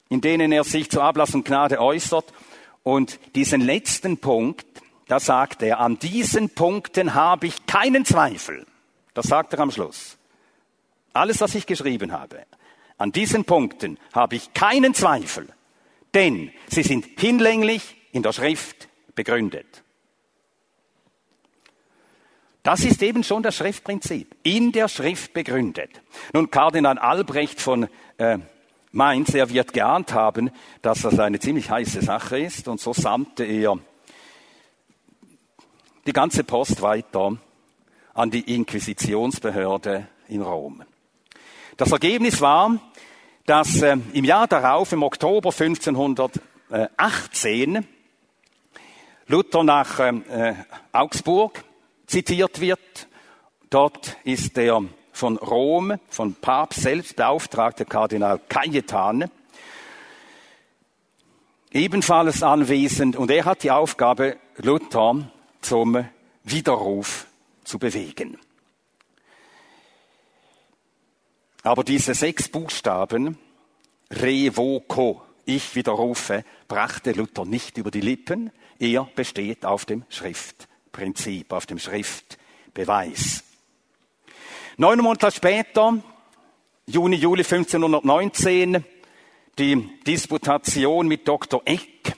in 0.10 0.22
denen 0.22 0.51
er 0.51 0.63
sich 0.63 0.89
zu 0.89 1.01
Ablass 1.01 1.36
und 1.36 1.46
Gnade 1.46 1.79
äußert, 1.79 2.34
und 2.83 3.19
diesen 3.36 3.62
letzten 3.62 4.17
Punkt, 4.17 4.65
da 5.07 5.19
sagt 5.19 5.63
er, 5.63 5.79
an 5.79 6.00
diesen 6.00 6.50
Punkten 6.50 7.13
habe 7.13 7.48
ich 7.48 7.65
keinen 7.65 8.05
Zweifel. 8.05 8.65
Das 9.13 9.27
sagt 9.27 9.53
er 9.53 9.59
am 9.59 9.71
Schluss. 9.71 10.17
Alles, 11.13 11.41
was 11.41 11.55
ich 11.55 11.65
geschrieben 11.65 12.12
habe, 12.12 12.45
an 12.98 13.12
diesen 13.12 13.45
Punkten 13.45 13.98
habe 14.13 14.36
ich 14.36 14.53
keinen 14.53 14.93
Zweifel, 14.93 15.48
denn 16.13 16.51
sie 16.67 16.83
sind 16.83 17.05
hinlänglich 17.19 17.95
in 18.12 18.24
der 18.24 18.33
Schrift 18.33 18.88
begründet. 19.15 19.83
Das 22.62 22.83
ist 22.83 23.01
eben 23.01 23.24
schon 23.24 23.41
das 23.41 23.55
Schriftprinzip, 23.55 24.36
in 24.43 24.71
der 24.71 24.89
Schrift 24.89 25.33
begründet. 25.33 25.89
Nun, 26.33 26.51
Kardinal 26.51 27.00
Albrecht 27.00 27.62
von 27.62 27.88
äh, 28.17 28.38
Mainz, 28.91 29.36
er 29.36 29.50
wird 29.50 29.74
geahnt 29.74 30.13
haben, 30.13 30.50
dass 30.81 31.03
das 31.03 31.19
eine 31.19 31.39
ziemlich 31.39 31.69
heiße 31.69 32.01
Sache 32.01 32.39
ist 32.39 32.67
und 32.67 32.81
so 32.81 32.91
sandte 32.91 33.43
er 33.43 33.77
die 36.08 36.13
ganze 36.13 36.43
Post 36.43 36.81
weiter 36.81 37.38
an 38.15 38.31
die 38.31 38.55
Inquisitionsbehörde 38.55 40.08
in 40.27 40.41
Rom. 40.41 40.81
Das 41.77 41.91
Ergebnis 41.91 42.41
war, 42.41 42.79
dass 43.46 43.84
äh, 43.84 43.96
im 44.13 44.25
Jahr 44.25 44.48
darauf, 44.48 44.91
im 44.91 45.03
Oktober 45.03 45.51
1518, 45.51 47.88
Luther 49.27 49.63
nach 49.63 50.00
äh, 50.00 50.55
Augsburg 50.91 51.63
zitiert 52.08 52.60
wird. 52.60 53.08
Dort 53.69 54.17
ist 54.24 54.58
der 54.58 54.81
von 55.19 55.38
Rom, 55.38 55.99
von 56.09 56.33
Papst 56.33 56.81
selbst 56.81 57.17
beauftragte 57.17 57.85
Kardinal 57.85 58.39
Cajetan 58.47 59.29
ebenfalls 61.71 62.41
anwesend 62.41 63.15
und 63.15 63.29
er 63.29 63.45
hat 63.45 63.63
die 63.63 63.71
Aufgabe, 63.71 64.38
Luther 64.57 65.29
zum 65.61 66.05
Widerruf 66.43 67.27
zu 67.63 67.77
bewegen. 67.77 68.38
Aber 71.63 71.83
diese 71.83 72.13
sechs 72.13 72.47
Buchstaben, 72.47 73.38
revoco, 74.09 75.21
ich 75.45 75.75
widerrufe, 75.75 76.45
brachte 76.67 77.11
Luther 77.11 77.43
nicht 77.43 77.77
über 77.77 77.91
die 77.91 78.01
Lippen. 78.01 78.51
Er 78.79 79.03
besteht 79.15 79.65
auf 79.65 79.85
dem 79.85 80.05
Schriftprinzip, 80.09 81.51
auf 81.51 81.65
dem 81.65 81.77
Schriftbeweis. 81.77 83.43
Neun 84.81 85.00
Monate 85.00 85.29
später, 85.29 86.01
Juni, 86.86 87.17
Juli 87.17 87.43
1519, 87.43 88.86
die 89.57 89.89
Disputation 90.07 91.05
mit 91.05 91.27
Dr. 91.27 91.62
Eck 91.65 92.15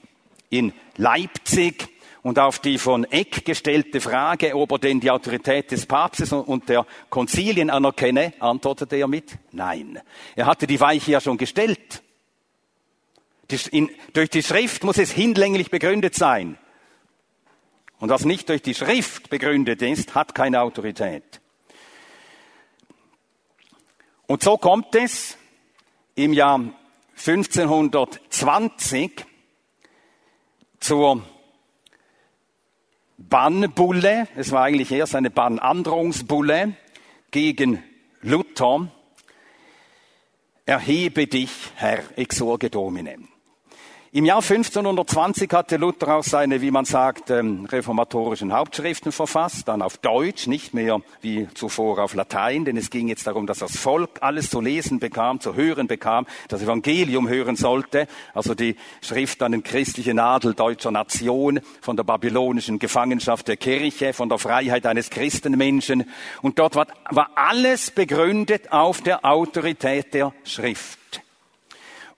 in 0.52 0.72
Leipzig 0.96 1.90
und 2.22 2.38
auf 2.38 2.60
die 2.60 2.78
von 2.78 3.06
Eck 3.06 3.46
gestellte 3.46 4.00
Frage, 4.00 4.56
ob 4.56 4.74
er 4.74 4.78
denn 4.78 5.00
die 5.00 5.10
Autorität 5.10 5.72
des 5.72 5.88
Papstes 5.88 6.34
und 6.34 6.70
der 6.70 6.86
Konzilien 7.10 7.72
anerkenne, 7.72 8.34
antwortete 8.38 8.96
er 8.96 9.08
mit 9.08 9.40
Nein. 9.52 10.00
Er 10.36 10.46
hatte 10.46 10.68
die 10.68 10.80
Weiche 10.80 11.14
ja 11.14 11.20
schon 11.20 11.40
gestellt. 11.40 12.04
Durch 14.14 14.30
die 14.30 14.44
Schrift 14.44 14.84
muss 14.84 15.00
es 15.00 15.10
hinlänglich 15.10 15.72
begründet 15.72 16.14
sein. 16.14 16.60
Und 17.98 18.10
was 18.10 18.24
nicht 18.24 18.50
durch 18.50 18.62
die 18.62 18.76
Schrift 18.76 19.32
begründet 19.32 19.82
ist, 19.82 20.14
hat 20.14 20.36
keine 20.36 20.62
Autorität. 20.62 21.41
Und 24.32 24.44
so 24.44 24.56
kommt 24.56 24.96
es 24.96 25.36
im 26.16 26.32
Jahr 26.32 26.62
1520 27.18 29.26
zur 30.80 31.22
Bannbulle, 33.18 34.30
es 34.38 34.54
war 34.54 34.64
eigentlich 34.64 34.94
erst 34.94 35.16
eine 35.16 35.32
Bannandrohungsbulle 35.32 36.78
gegen 37.32 37.84
Luther, 38.22 38.90
erhebe 40.66 41.28
dich, 41.28 41.52
Herr, 41.76 42.18
exorge 42.18 42.70
Domine. 42.70 43.31
Im 44.14 44.26
Jahr 44.26 44.42
1520 44.42 45.50
hatte 45.54 45.78
Luther 45.78 46.18
auch 46.18 46.24
seine, 46.26 46.62
wie 46.62 46.70
man 46.70 46.84
sagt, 46.84 47.30
ähm, 47.30 47.64
reformatorischen 47.64 48.52
Hauptschriften 48.52 49.14
verfasst, 49.14 49.70
dann 49.70 49.82
auf 49.82 50.00
Deutsch, 50.00 50.48
nicht 50.48 50.74
mehr 50.74 51.00
wie 51.22 51.48
zuvor 51.54 51.98
auf 52.00 52.14
Latein, 52.14 52.66
denn 52.66 52.76
es 52.76 52.90
ging 52.90 53.08
jetzt 53.08 53.26
darum, 53.26 53.48
dass 53.48 53.60
das 53.60 53.78
Volk 53.78 54.18
alles 54.20 54.50
zu 54.50 54.60
lesen 54.60 55.00
bekam, 55.00 55.40
zu 55.40 55.56
hören 55.56 55.88
bekam, 55.88 56.28
das 56.50 56.62
Evangelium 56.62 57.30
hören 57.30 57.56
sollte, 57.56 58.06
also 58.34 58.54
die 58.54 58.76
Schrift 59.02 59.42
an 59.44 59.54
den 59.54 59.64
christlichen 59.64 60.20
Adel 60.20 60.56
deutscher 60.56 60.92
Nation, 60.92 61.62
von 61.80 61.96
der 61.96 62.04
babylonischen 62.04 62.80
Gefangenschaft 62.80 63.48
der 63.48 63.56
Kirche, 63.56 64.12
von 64.12 64.28
der 64.28 64.40
Freiheit 64.40 64.86
eines 64.88 65.10
Christenmenschen. 65.10 66.04
Und 66.42 66.60
dort 66.60 66.76
war, 66.76 66.88
war 67.12 67.30
alles 67.36 67.92
begründet 67.92 68.74
auf 68.74 69.00
der 69.00 69.24
Autorität 69.24 70.14
der 70.14 70.34
Schrift 70.44 71.01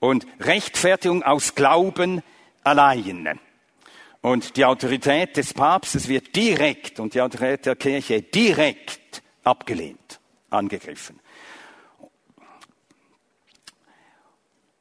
und 0.03 0.27
Rechtfertigung 0.41 1.23
aus 1.23 1.55
Glauben 1.55 2.21
allein. 2.61 3.39
Und 4.19 4.57
die 4.57 4.65
Autorität 4.65 5.37
des 5.37 5.53
Papstes 5.53 6.09
wird 6.09 6.35
direkt 6.35 6.99
und 6.99 7.13
die 7.13 7.21
Autorität 7.21 7.65
der 7.65 7.77
Kirche 7.77 8.21
direkt 8.21 9.23
abgelehnt, 9.45 10.19
angegriffen. 10.49 11.21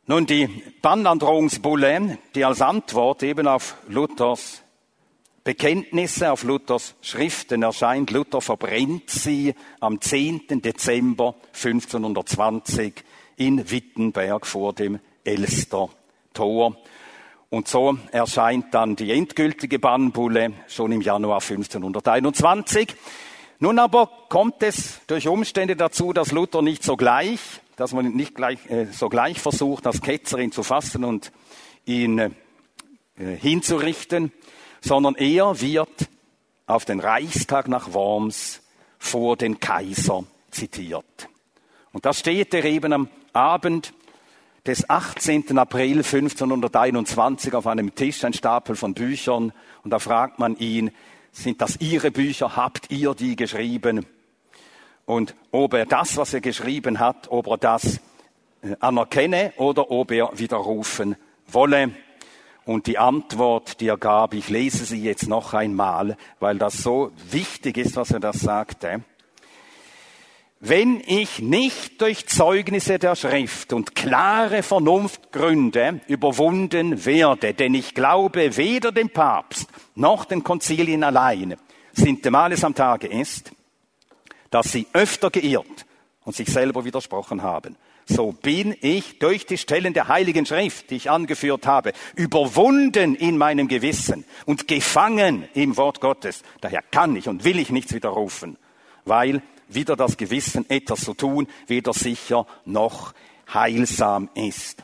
Nun, 0.06 0.26
die 0.26 0.48
Bannandrohungsbulle, 0.82 2.18
die 2.34 2.44
als 2.44 2.60
Antwort 2.60 3.22
eben 3.22 3.46
auf 3.46 3.76
Luthers 3.86 4.64
Bekenntnisse, 5.44 6.32
auf 6.32 6.42
Luthers 6.42 6.96
Schriften 7.00 7.62
erscheint, 7.62 8.10
Luther 8.10 8.40
verbrennt 8.40 9.08
sie 9.08 9.54
am 9.78 10.00
10. 10.00 10.62
Dezember 10.62 11.36
1520 11.52 13.04
in 13.36 13.70
Wittenberg 13.70 14.46
vor 14.46 14.72
dem 14.72 14.98
Elster 15.24 15.88
Tor. 16.34 16.76
Und 17.50 17.68
so 17.68 17.98
erscheint 18.12 18.72
dann 18.72 18.96
die 18.96 19.10
endgültige 19.10 19.78
Bannbulle 19.78 20.52
schon 20.68 20.90
im 20.92 21.02
Januar 21.02 21.42
1521. 21.42 22.94
Nun 23.58 23.78
aber 23.78 24.10
kommt 24.28 24.62
es 24.62 25.00
durch 25.06 25.28
Umstände 25.28 25.76
dazu, 25.76 26.12
dass 26.12 26.32
Luther 26.32 26.62
nicht 26.62 26.82
sogleich, 26.82 27.38
dass 27.76 27.92
man 27.92 28.12
nicht 28.12 28.34
gleich, 28.34 28.58
äh, 28.70 28.86
sogleich 28.86 29.38
versucht, 29.38 29.86
als 29.86 30.00
Ketzer 30.00 30.38
ihn 30.38 30.50
zu 30.50 30.62
fassen 30.62 31.04
und 31.04 31.30
ihn 31.84 32.18
äh, 32.18 32.30
hinzurichten, 33.16 34.32
sondern 34.80 35.14
er 35.14 35.60
wird 35.60 36.08
auf 36.66 36.84
den 36.84 37.00
Reichstag 37.00 37.68
nach 37.68 37.92
Worms 37.92 38.62
vor 38.98 39.36
den 39.36 39.60
Kaiser 39.60 40.24
zitiert. 40.50 41.28
Und 41.92 42.06
da 42.06 42.12
steht 42.12 42.54
er 42.54 42.64
eben 42.64 42.92
am 42.92 43.08
Abend 43.32 43.92
des 44.66 44.88
18. 44.88 45.58
April 45.58 45.98
1521 45.98 47.54
auf 47.54 47.66
einem 47.66 47.94
Tisch 47.94 48.24
ein 48.24 48.32
Stapel 48.32 48.76
von 48.76 48.94
Büchern 48.94 49.52
und 49.82 49.90
da 49.90 49.98
fragt 49.98 50.38
man 50.38 50.56
ihn, 50.56 50.92
sind 51.32 51.60
das 51.60 51.80
Ihre 51.80 52.10
Bücher? 52.10 52.56
Habt 52.56 52.90
ihr 52.90 53.14
die 53.14 53.36
geschrieben? 53.36 54.06
Und 55.04 55.34
ob 55.50 55.74
er 55.74 55.86
das, 55.86 56.16
was 56.16 56.34
er 56.34 56.40
geschrieben 56.40 57.00
hat, 57.00 57.28
ob 57.30 57.48
er 57.48 57.58
das 57.58 58.00
äh, 58.62 58.76
anerkenne 58.78 59.52
oder 59.56 59.90
ob 59.90 60.12
er 60.12 60.38
widerrufen 60.38 61.16
wolle. 61.48 61.90
Und 62.64 62.86
die 62.86 62.98
Antwort, 62.98 63.80
die 63.80 63.88
er 63.88 63.96
gab, 63.96 64.34
ich 64.34 64.48
lese 64.48 64.84
sie 64.84 65.02
jetzt 65.02 65.26
noch 65.26 65.54
einmal, 65.54 66.16
weil 66.38 66.58
das 66.58 66.82
so 66.82 67.10
wichtig 67.30 67.78
ist, 67.78 67.96
was 67.96 68.12
er 68.12 68.20
das 68.20 68.38
sagte 68.38 69.02
wenn 70.64 71.02
ich 71.04 71.40
nicht 71.40 72.00
durch 72.00 72.28
Zeugnisse 72.28 73.00
der 73.00 73.16
Schrift 73.16 73.72
und 73.72 73.96
klare 73.96 74.62
Vernunftgründe 74.62 76.00
überwunden 76.06 77.04
werde, 77.04 77.52
denn 77.52 77.74
ich 77.74 77.94
glaube, 77.94 78.56
weder 78.56 78.92
dem 78.92 79.10
Papst 79.10 79.68
noch 79.96 80.24
den 80.24 80.44
Konzilien 80.44 81.02
allein 81.02 81.56
sintemales 81.92 82.62
am 82.62 82.76
Tage 82.76 83.08
ist, 83.08 83.50
dass 84.50 84.70
sie 84.70 84.86
öfter 84.92 85.30
geirrt 85.30 85.84
und 86.24 86.36
sich 86.36 86.48
selber 86.48 86.84
widersprochen 86.84 87.42
haben. 87.42 87.76
So 88.06 88.30
bin 88.30 88.76
ich 88.82 89.18
durch 89.18 89.46
die 89.46 89.58
Stellen 89.58 89.94
der 89.94 90.06
Heiligen 90.06 90.46
Schrift, 90.46 90.90
die 90.90 90.96
ich 90.96 91.10
angeführt 91.10 91.66
habe, 91.66 91.92
überwunden 92.14 93.16
in 93.16 93.36
meinem 93.36 93.66
Gewissen 93.66 94.24
und 94.46 94.68
gefangen 94.68 95.48
im 95.54 95.76
Wort 95.76 96.00
Gottes. 96.00 96.44
Daher 96.60 96.82
kann 96.82 97.16
ich 97.16 97.28
und 97.28 97.42
will 97.42 97.58
ich 97.58 97.70
nichts 97.70 97.92
widerrufen, 97.92 98.58
weil 99.04 99.42
wieder 99.74 99.96
das 99.96 100.16
Gewissen 100.16 100.68
etwas 100.68 101.00
zu 101.00 101.14
tun, 101.14 101.46
weder 101.66 101.92
sicher 101.92 102.46
noch 102.64 103.14
heilsam 103.52 104.28
ist. 104.34 104.82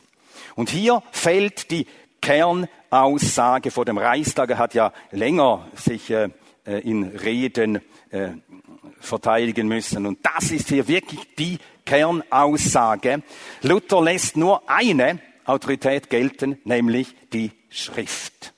Und 0.55 0.69
hier 0.69 1.03
fällt 1.11 1.71
die 1.71 1.87
Kernaussage 2.21 3.71
vor 3.71 3.85
dem 3.85 3.97
Reichstag. 3.97 4.49
Er 4.49 4.57
hat 4.57 4.73
ja 4.73 4.91
länger 5.11 5.67
sich 5.75 6.09
äh, 6.09 6.29
äh, 6.65 6.79
in 6.79 7.03
Reden 7.03 7.81
äh, 8.09 8.29
verteidigen 8.99 9.67
müssen. 9.67 10.05
Und 10.05 10.19
das 10.23 10.51
ist 10.51 10.69
hier 10.69 10.87
wirklich 10.87 11.21
die 11.37 11.57
Kernaussage. 11.85 13.23
Luther 13.61 14.01
lässt 14.01 14.37
nur 14.37 14.69
eine 14.69 15.19
Autorität 15.45 16.09
gelten, 16.09 16.59
nämlich 16.63 17.15
die 17.33 17.51
Schrift. 17.69 18.53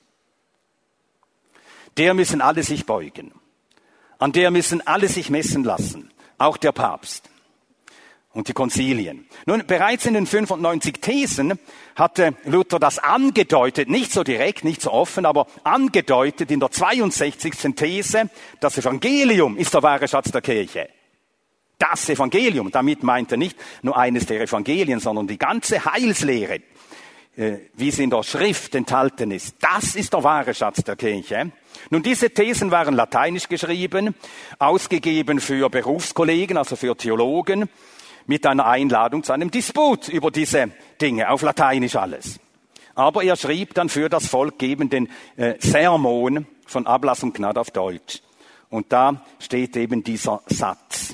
Der 1.97 2.13
müssen 2.13 2.41
alle 2.41 2.63
sich 2.63 2.85
beugen. 2.85 3.31
An 4.17 4.31
der 4.31 4.51
müssen 4.51 4.85
alle 4.85 5.07
sich 5.07 5.29
messen 5.29 5.63
lassen 5.63 6.11
auch 6.41 6.58
der 6.58 6.71
Papst 6.71 7.30
und 8.34 8.47
die 8.47 8.54
Konzilien. 8.54 9.27
Nun, 9.45 9.65
bereits 9.67 10.06
in 10.06 10.13
den 10.13 10.25
95 10.25 11.01
Thesen 11.01 11.60
hatte 11.95 12.36
Luther 12.45 12.80
das 12.80 12.99
angedeutet, 12.99 13.89
nicht 13.89 14.12
so 14.12 14.23
direkt, 14.23 14.63
nicht 14.63 14.82
so 14.82 14.91
offen, 14.91 15.25
aber 15.25 15.47
angedeutet 15.63 16.51
in 16.51 16.60
der 16.60 16.71
62. 16.71 17.75
These, 17.75 18.30
das 18.60 18.77
Evangelium 18.77 19.58
ist 19.58 19.73
der 19.73 19.84
wahre 19.84 20.08
Schatz 20.08 20.32
der 20.32 20.41
Kirche. 20.41 20.89
Das 21.77 22.08
Evangelium, 22.10 22.71
damit 22.71 23.04
meint 23.04 23.32
er 23.32 23.38
nicht 23.38 23.58
nur 23.82 23.97
eines 23.97 24.27
der 24.27 24.41
Evangelien, 24.41 24.99
sondern 24.99 25.27
die 25.27 25.39
ganze 25.39 25.84
Heilslehre, 25.84 26.62
äh, 27.36 27.58
wie 27.73 27.91
sie 27.91 28.04
in 28.04 28.12
der 28.12 28.23
Schrift 28.23 28.75
enthalten 28.75 29.32
ist. 29.32 29.56
Das 29.60 29.95
ist 29.95 30.13
der 30.13 30.23
wahre 30.23 30.54
Schatz 30.54 30.84
der 30.84 30.95
Kirche. 30.95 31.51
Nun, 31.89 32.03
diese 32.03 32.29
Thesen 32.29 32.71
waren 32.71 32.95
lateinisch 32.95 33.49
geschrieben, 33.49 34.15
ausgegeben 34.60 35.39
für 35.39 35.69
Berufskollegen, 35.69 36.57
also 36.57 36.75
für 36.75 36.95
Theologen, 36.95 37.69
mit 38.27 38.45
einer 38.45 38.65
Einladung 38.65 39.23
zu 39.23 39.34
einem 39.34 39.51
Disput 39.51 40.07
über 40.07 40.31
diese 40.31 40.71
Dinge, 41.01 41.29
auf 41.29 41.41
lateinisch 41.41 41.95
alles. 41.95 42.39
Aber 42.95 43.23
er 43.23 43.36
schrieb 43.36 43.73
dann 43.73 43.89
für 43.89 44.10
das 44.10 44.27
Volk 44.27 44.62
eben 44.63 44.89
den 44.89 45.10
äh, 45.38 45.55
Sermon 45.60 46.45
von 46.65 46.88
Ablass 46.88 47.23
und 47.23 47.34
Gnade 47.34 47.60
auf 47.60 47.71
Deutsch. 47.71 48.21
Und 48.69 48.91
da 48.93 49.25
steht 49.39 49.75
eben 49.75 50.03
dieser 50.03 50.41
Satz. 50.47 51.13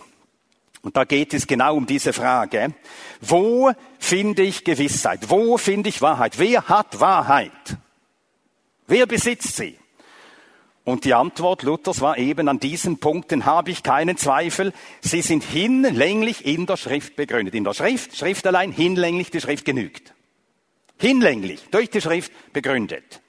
Und 0.81 0.95
da 0.95 1.03
geht 1.03 1.33
es 1.33 1.47
genau 1.47 1.75
um 1.75 1.85
diese 1.85 2.13
Frage. 2.13 2.73
Wo 3.19 3.71
finde 3.99 4.43
ich 4.43 4.63
Gewissheit? 4.63 5.29
Wo 5.29 5.57
finde 5.57 5.89
ich 5.89 6.01
Wahrheit? 6.01 6.39
Wer 6.39 6.69
hat 6.69 6.99
Wahrheit? 6.99 7.77
Wer 8.85 9.05
besitzt 9.05 9.55
sie? 9.55 9.77
Und 10.87 11.03
die 11.03 11.13
Antwort 11.13 11.63
Luthers 11.63 11.99
war 11.99 12.17
eben, 12.17 12.47
an 12.47 12.61
diesen 12.61 12.97
Punkten 12.97 13.43
habe 13.43 13.71
ich 13.71 13.83
keinen 13.83 14.15
Zweifel. 14.15 14.71
Sie 15.01 15.21
sind 15.21 15.43
hinlänglich 15.43 16.45
in 16.45 16.65
der 16.65 16.77
Schrift 16.77 17.17
begründet. 17.17 17.55
In 17.55 17.65
der 17.65 17.73
Schrift, 17.73 18.15
Schrift 18.15 18.47
allein, 18.47 18.71
hinlänglich, 18.71 19.29
die 19.29 19.41
Schrift 19.41 19.65
genügt. 19.65 20.13
Hinlänglich, 20.97 21.61
durch 21.71 21.89
die 21.89 21.99
Schrift 21.99 22.31
begründet. 22.53 23.19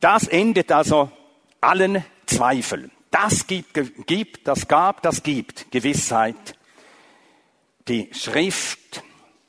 Das 0.00 0.26
endet 0.26 0.72
also 0.72 1.12
allen 1.60 2.04
Zweifeln. 2.26 2.90
Das 3.12 3.46
gibt, 3.46 3.72
gibt, 4.04 4.48
das 4.48 4.66
gab, 4.66 5.00
das 5.02 5.22
gibt 5.22 5.70
Gewissheit. 5.70 6.58
Die 7.86 8.10
Schrift 8.12 9.04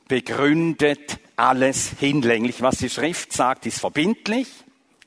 begründet 0.08 1.17
alles 1.38 1.89
hinlänglich. 1.99 2.62
Was 2.62 2.77
die 2.77 2.89
Schrift 2.91 3.34
sagt, 3.34 3.65
ist 3.65 3.79
verbindlich, 3.79 4.47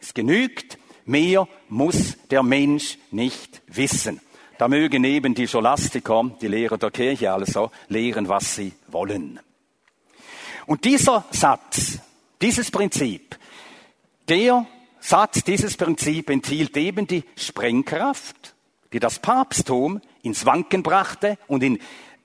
es 0.01 0.14
genügt. 0.14 0.79
Mehr 1.09 1.49
muss 1.71 2.18
der 2.31 2.42
Mensch 2.42 2.99
nicht 3.11 3.62
wissen. 3.66 4.21
Da 4.59 4.68
mögen 4.68 5.05
eben 5.05 5.35
die 5.35 5.49
Scholastiker, 5.49 6.31
die 6.42 6.49
Lehrer 6.49 6.77
der 6.77 6.90
Kirche 6.90 7.33
also, 7.33 7.71
lehren, 7.88 8.29
was 8.29 8.57
sie 8.57 8.75
wollen. 8.88 9.40
Und 10.66 10.85
dieser 10.85 11.25
Satz, 11.31 11.99
dieses 12.42 12.71
Prinzip, 12.71 13.38
der 14.29 14.66
Satz, 15.01 15.42
dieses 15.44 15.79
Prinzip 15.79 16.29
enthielt 16.29 16.77
eben 16.77 17.07
die 17.07 17.25
Sprengkraft, 17.37 18.55
die 18.92 19.01
das 19.01 19.18
Papsttum 19.18 20.03
ins 20.23 20.44
Wanken 20.44 20.83
brachte 20.83 21.38
und 21.47 21.62
in 21.62 21.79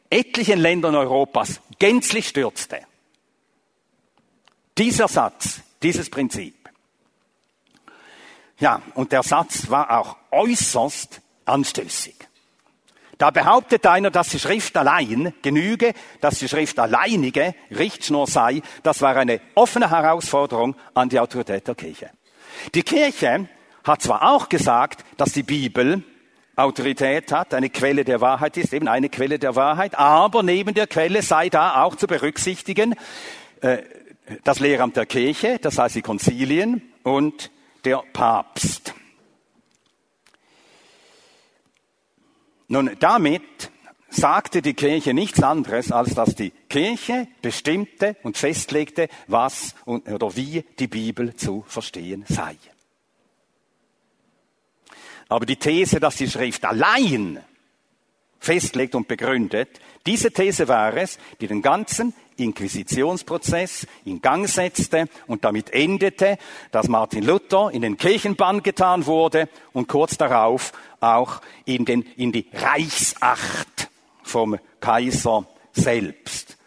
etlichen 0.10 0.60
Ländern 0.60 0.96
Europas 0.96 1.62
gänzlich 1.80 2.28
stürzte. 2.28 2.82
Dieser 4.78 5.08
Satz, 5.08 5.62
dieses 5.82 6.10
Prinzip. 6.10 6.64
Ja, 8.60 8.82
und 8.94 9.12
der 9.12 9.24
Satz 9.24 9.70
war 9.70 9.98
auch 9.98 10.18
äußerst 10.32 11.22
anstößig. 11.46 12.16
Da 13.18 13.30
behauptet 13.32 13.86
einer, 13.86 14.12
dass 14.12 14.30
die 14.30 14.40
Schrift 14.40 14.76
allein 14.76 15.34
genüge, 15.42 15.94
dass 16.20 16.40
die 16.40 16.50
Schrift 16.50 16.80
alleinige 16.80 17.56
Richtschnur 17.72 18.28
sei. 18.28 18.62
Das 18.82 19.02
war 19.02 19.16
eine 19.16 19.40
offene 19.56 19.92
Herausforderung 19.92 20.76
an 20.94 21.10
die 21.10 21.20
Autorität 21.20 21.68
der 21.68 21.76
Kirche. 21.76 22.10
Die 22.74 22.84
Kirche 22.84 23.48
hat 23.84 24.02
zwar 24.02 24.34
auch 24.34 24.50
gesagt, 24.50 25.06
dass 25.18 25.34
die 25.34 25.44
Bibel 25.44 26.04
Autorität 26.56 27.32
hat, 27.32 27.54
eine 27.54 27.70
Quelle 27.70 28.04
der 28.04 28.22
Wahrheit 28.22 28.58
ist, 28.58 28.74
eben 28.74 28.88
eine 28.88 29.10
Quelle 29.10 29.40
der 29.40 29.56
Wahrheit, 29.56 29.98
aber 29.98 30.44
neben 30.44 30.74
der 30.74 30.86
Quelle 30.86 31.24
sei 31.24 31.50
da 31.50 31.84
auch 31.84 31.96
zu 31.96 32.06
berücksichtigen 32.06 32.96
äh, 33.62 33.80
das 34.44 34.60
Lehramt 34.60 34.96
der 34.96 35.08
Kirche, 35.08 35.58
das 35.60 35.80
heißt 35.80 35.96
die 35.96 36.02
Konzilien 36.02 36.82
und 37.04 37.52
der 37.84 38.04
Papst. 38.14 38.94
Nun, 42.68 42.96
damit 43.00 43.72
sagte 44.10 44.62
die 44.62 44.74
Kirche 44.74 45.14
nichts 45.14 45.42
anderes, 45.42 45.92
als 45.92 46.16
dass 46.16 46.36
die 46.36 46.52
Kirche 46.70 47.28
bestimmte 47.42 48.16
und 48.24 48.38
festlegte, 48.38 49.10
was 49.28 49.76
oder 49.86 50.36
wie 50.36 50.64
die 50.80 50.88
Bibel 50.88 51.36
zu 51.36 51.64
verstehen 51.68 52.26
sei. 52.28 52.58
Aber 55.30 55.46
die 55.46 55.56
These, 55.56 56.00
dass 56.00 56.16
die 56.16 56.30
Schrift 56.30 56.64
allein 56.66 57.44
festlegt 58.40 58.94
und 58.94 59.08
begründet, 59.08 59.80
diese 60.06 60.32
These 60.32 60.68
war 60.68 60.96
es, 60.96 61.18
die 61.40 61.48
den 61.48 61.62
ganzen 61.62 62.14
Inquisitionsprozess 62.38 63.88
in 64.06 64.22
Gang 64.22 64.48
setzte 64.48 65.08
und 65.28 65.44
damit 65.44 65.72
endete, 65.72 66.38
dass 66.72 66.88
Martin 66.88 67.24
Luther 67.24 67.72
in 67.72 67.82
den 67.82 67.98
Kirchenbann 67.98 68.64
getan 68.64 69.06
wurde 69.06 69.50
und 69.74 69.88
kurz 69.88 70.18
darauf 70.18 70.72
auch 71.00 71.42
in, 71.66 71.86
den, 71.86 72.04
in 72.18 72.32
die 72.32 72.48
Reichsacht 72.54 73.90
vom 74.24 74.58
Kaiser 74.80 75.48
selbst. 75.72 76.58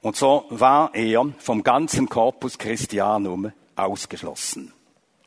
Und 0.00 0.16
so 0.16 0.46
war 0.48 0.94
er 0.94 1.26
vom 1.38 1.62
ganzen 1.62 2.08
Corpus 2.08 2.58
Christianum 2.58 3.52
ausgeschlossen, 3.76 4.72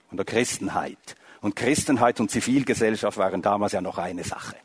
von 0.10 0.18
der 0.18 0.26
Christenheit. 0.26 1.16
Und 1.42 1.56
Christenheit 1.56 2.20
und 2.20 2.32
Zivilgesellschaft 2.32 3.18
waren 3.18 3.42
damals 3.42 3.74
ja 3.74 3.82
noch 3.82 3.98
eine 3.98 4.24
Sache. 4.24 4.56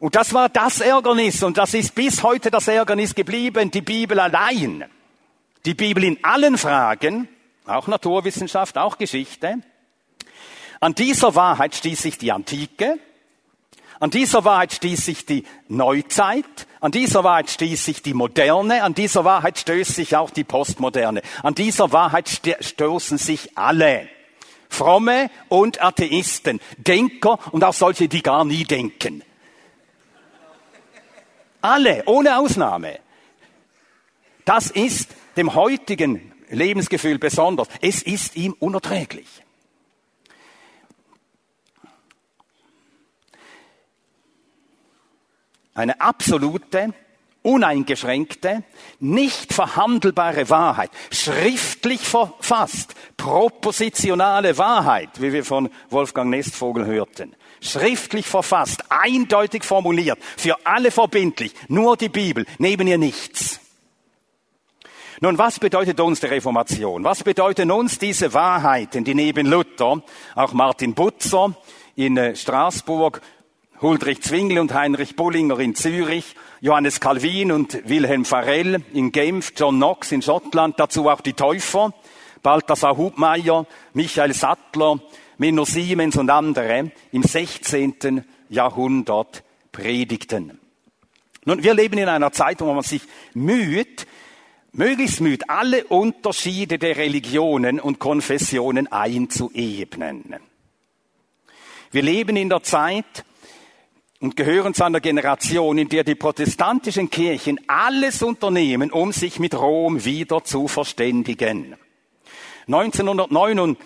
Und 0.00 0.14
das 0.16 0.32
war 0.32 0.48
das 0.48 0.80
Ärgernis 0.80 1.42
und 1.42 1.58
das 1.58 1.74
ist 1.74 1.94
bis 1.94 2.22
heute 2.22 2.50
das 2.50 2.66
Ärgernis 2.68 3.14
geblieben, 3.14 3.70
die 3.70 3.82
Bibel 3.82 4.18
allein. 4.18 4.86
Die 5.66 5.74
Bibel 5.74 6.02
in 6.04 6.24
allen 6.24 6.56
Fragen, 6.56 7.28
auch 7.66 7.86
Naturwissenschaft, 7.86 8.78
auch 8.78 8.96
Geschichte. 8.96 9.58
An 10.80 10.94
dieser 10.94 11.34
Wahrheit 11.34 11.74
stieß 11.74 12.00
sich 12.00 12.16
die 12.16 12.32
Antike, 12.32 12.98
an 13.98 14.08
dieser 14.08 14.42
Wahrheit 14.46 14.72
stieß 14.72 15.04
sich 15.04 15.26
die 15.26 15.44
Neuzeit, 15.68 16.66
an 16.80 16.92
dieser 16.92 17.22
Wahrheit 17.22 17.50
stieß 17.50 17.84
sich 17.84 18.00
die 18.00 18.14
Moderne, 18.14 18.82
an 18.82 18.94
dieser 18.94 19.26
Wahrheit 19.26 19.58
stößt 19.58 19.94
sich 19.94 20.16
auch 20.16 20.30
die 20.30 20.44
Postmoderne. 20.44 21.20
An 21.42 21.54
dieser 21.54 21.92
Wahrheit 21.92 22.30
stoßen 22.60 23.18
sich 23.18 23.58
alle. 23.58 24.08
Fromme 24.70 25.30
und 25.50 25.82
Atheisten, 25.82 26.58
Denker 26.78 27.38
und 27.52 27.62
auch 27.64 27.74
solche, 27.74 28.08
die 28.08 28.22
gar 28.22 28.46
nie 28.46 28.64
denken. 28.64 29.22
Alle, 31.60 32.02
ohne 32.06 32.38
Ausnahme. 32.38 32.98
Das 34.44 34.70
ist 34.70 35.10
dem 35.36 35.54
heutigen 35.54 36.32
Lebensgefühl 36.48 37.18
besonders. 37.18 37.68
Es 37.80 38.02
ist 38.02 38.36
ihm 38.36 38.54
unerträglich. 38.58 39.28
Eine 45.74 46.00
absolute, 46.00 46.92
uneingeschränkte, 47.42 48.64
nicht 48.98 49.52
verhandelbare 49.54 50.50
Wahrheit, 50.50 50.90
schriftlich 51.10 52.00
verfasst, 52.00 52.94
propositionale 53.16 54.58
Wahrheit, 54.58 55.20
wie 55.20 55.32
wir 55.32 55.44
von 55.44 55.70
Wolfgang 55.88 56.30
Nestvogel 56.30 56.84
hörten 56.86 57.34
schriftlich 57.60 58.26
verfasst, 58.26 58.84
eindeutig 58.88 59.64
formuliert, 59.64 60.18
für 60.36 60.56
alle 60.64 60.90
verbindlich, 60.90 61.52
nur 61.68 61.96
die 61.96 62.08
Bibel, 62.08 62.46
neben 62.58 62.86
ihr 62.86 62.98
nichts. 62.98 63.60
Nun, 65.22 65.36
was 65.36 65.58
bedeutet 65.58 66.00
uns 66.00 66.20
die 66.20 66.26
Reformation? 66.26 67.04
Was 67.04 67.22
bedeuten 67.22 67.70
uns 67.70 67.98
diese 67.98 68.32
Wahrheiten, 68.32 69.04
die 69.04 69.14
neben 69.14 69.46
Luther, 69.46 70.02
auch 70.34 70.52
Martin 70.54 70.94
Butzer 70.94 71.54
in 71.94 72.16
äh, 72.16 72.34
Straßburg, 72.34 73.20
Huldrich 73.82 74.22
Zwingli 74.22 74.58
und 74.58 74.72
Heinrich 74.72 75.16
Bullinger 75.16 75.58
in 75.58 75.74
Zürich, 75.74 76.34
Johannes 76.62 77.00
Calvin 77.00 77.52
und 77.52 77.86
Wilhelm 77.86 78.24
Farel 78.24 78.82
in 78.94 79.12
Genf, 79.12 79.52
John 79.56 79.76
Knox 79.76 80.10
in 80.12 80.22
Schottland, 80.22 80.80
dazu 80.80 81.08
auch 81.10 81.20
die 81.20 81.34
Täufer, 81.34 81.92
Balthasar 82.42 82.96
Hubmeier, 82.96 83.66
Michael 83.92 84.32
Sattler, 84.32 85.00
Menno 85.40 85.64
Siemens 85.64 86.18
und 86.18 86.28
andere 86.28 86.92
im 87.12 87.22
16. 87.22 88.26
Jahrhundert 88.50 89.42
predigten. 89.72 90.60
Nun, 91.46 91.62
wir 91.62 91.72
leben 91.72 91.96
in 91.96 92.10
einer 92.10 92.30
Zeit, 92.30 92.60
wo 92.60 92.70
man 92.74 92.82
sich 92.82 93.00
müht, 93.32 94.06
möglichst 94.72 95.22
müht, 95.22 95.48
alle 95.48 95.84
Unterschiede 95.84 96.78
der 96.78 96.98
Religionen 96.98 97.80
und 97.80 97.98
Konfessionen 97.98 98.92
einzuebnen. 98.92 100.36
Wir 101.90 102.02
leben 102.02 102.36
in 102.36 102.50
der 102.50 102.62
Zeit 102.62 103.24
und 104.20 104.36
gehören 104.36 104.74
zu 104.74 104.84
einer 104.84 105.00
Generation, 105.00 105.78
in 105.78 105.88
der 105.88 106.04
die 106.04 106.16
protestantischen 106.16 107.08
Kirchen 107.08 107.58
alles 107.66 108.22
unternehmen, 108.22 108.90
um 108.90 109.10
sich 109.10 109.38
mit 109.38 109.54
Rom 109.54 110.04
wieder 110.04 110.44
zu 110.44 110.68
verständigen. 110.68 111.76
1999 112.66 113.78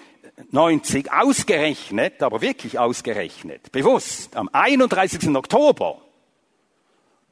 90 0.50 1.12
ausgerechnet, 1.12 2.22
aber 2.22 2.40
wirklich 2.40 2.78
ausgerechnet, 2.78 3.70
bewusst, 3.72 4.36
am 4.36 4.48
31. 4.52 5.28
Oktober, 5.34 5.98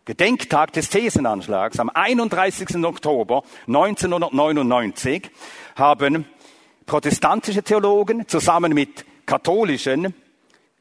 Gedenktag 0.04 0.72
des 0.72 0.90
Thesenanschlags, 0.90 1.78
am 1.78 1.88
31. 1.88 2.84
Oktober 2.84 3.44
1999 3.66 5.30
haben 5.76 6.26
protestantische 6.86 7.62
Theologen 7.62 8.26
zusammen 8.26 8.74
mit 8.74 9.04
katholischen 9.26 10.14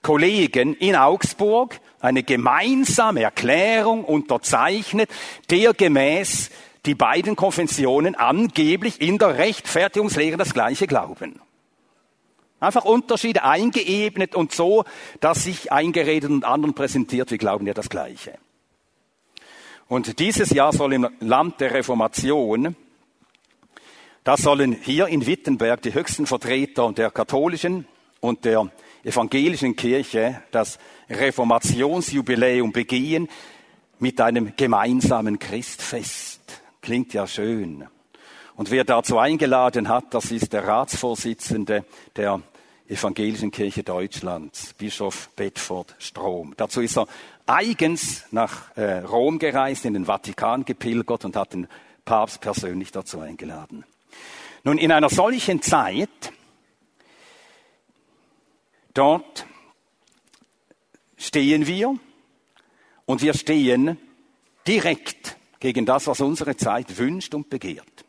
Kollegen 0.02 0.76
in 0.76 0.96
Augsburg 0.96 1.80
eine 2.00 2.24
gemeinsame 2.24 3.22
Erklärung 3.22 4.04
unterzeichnet, 4.04 5.10
der 5.52 5.74
gemäß 5.76 6.50
die 6.88 6.96
beiden 6.96 7.36
Konfessionen 7.36 8.16
angeblich 8.16 9.00
in 9.02 9.20
der 9.20 9.38
Rechtfertigungslehre 9.38 10.38
das 10.38 10.54
gleiche 10.54 10.88
glauben. 10.88 11.40
Einfach 12.62 12.86
Unterschiede 12.86 13.44
eingeebnet 13.44 14.36
und 14.36 14.54
so, 14.54 14.86
dass 15.20 15.44
sich 15.44 15.72
eingeredet 15.72 16.30
und 16.30 16.46
anderen 16.46 16.76
präsentiert, 16.76 17.32
wir 17.32 17.40
glauben 17.40 17.66
ja 17.66 17.74
das 17.74 17.90
Gleiche. 17.90 18.38
Und 19.88 20.20
dieses 20.20 20.52
Jahr 20.52 20.72
soll 20.72 20.94
im 20.94 21.10
Land 21.20 21.60
der 21.60 21.74
Reformation, 21.74 22.76
da 24.24 24.38
sollen 24.38 24.74
hier 24.74 25.08
in 25.08 25.26
Wittenberg 25.26 25.82
die 25.82 25.96
höchsten 25.96 26.28
Vertreter 26.28 26.94
der 26.94 27.10
katholischen 27.10 27.88
und 28.20 28.46
der 28.46 28.72
evangelischen 29.04 29.76
Kirche 29.76 30.44
das 30.52 30.78
Reformationsjubiläum 31.10 32.72
begehen 32.72 33.28
mit 33.98 34.22
einem 34.22 34.54
gemeinsamen 34.56 35.40
Christfest. 35.40 36.62
Klingt 36.82 37.14
ja 37.16 37.26
schön. 37.26 37.88
Und 38.56 38.70
wer 38.70 38.84
dazu 38.84 39.18
eingeladen 39.18 39.90
hat, 39.90 40.14
das 40.14 40.32
ist 40.32 40.54
der 40.54 40.68
Ratsvorsitzende 40.68 41.86
der 42.16 42.42
Evangelischen 42.92 43.52
Kirche 43.52 43.84
Deutschlands, 43.84 44.74
Bischof 44.74 45.30
Bedford 45.38 45.96
Strom. 45.98 46.54
Dazu 46.58 46.82
ist 46.82 46.98
er 46.98 47.08
eigens 47.46 48.26
nach 48.32 48.76
äh, 48.76 48.98
Rom 49.00 49.40
gereist, 49.40 49.86
in 49.86 49.94
den 49.94 50.04
Vatikan 50.04 50.66
gepilgert 50.66 51.24
und 51.24 51.38
hat 51.38 51.54
den 51.54 51.70
Papst 52.04 52.42
persönlich 52.42 52.92
dazu 52.92 53.22
eingeladen. 53.22 53.86
Nun, 54.66 54.78
in 54.78 54.92
einer 54.92 55.08
solchen 55.08 55.62
Zeit, 55.62 56.34
dort 58.94 59.46
stehen 61.16 61.68
wir 61.68 61.98
und 63.06 63.22
wir 63.22 63.34
stehen 63.36 63.98
direkt 64.68 65.38
gegen 65.62 65.86
das, 65.86 66.08
was 66.08 66.20
unsere 66.20 66.58
Zeit 66.58 66.98
wünscht 66.98 67.34
und 67.36 67.50
begehrt. 67.50 68.04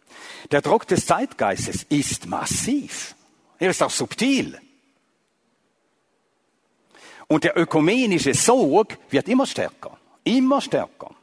Der 0.51 0.61
Druck 0.61 0.89
des 0.89 1.07
Zeitgeistes 1.07 1.85
ist 1.85 2.27
massiv. 2.27 3.15
Er 3.61 3.71
ist 3.71 3.81
auch 3.81 3.89
subtil. 3.89 4.59
Und 7.33 7.45
der 7.45 7.57
ökumenische 7.57 8.35
Sog 8.35 8.99
wird 9.09 9.27
immer 9.27 9.47
stärker, 9.47 9.97
immer 10.23 10.61
stärker. 10.61 11.15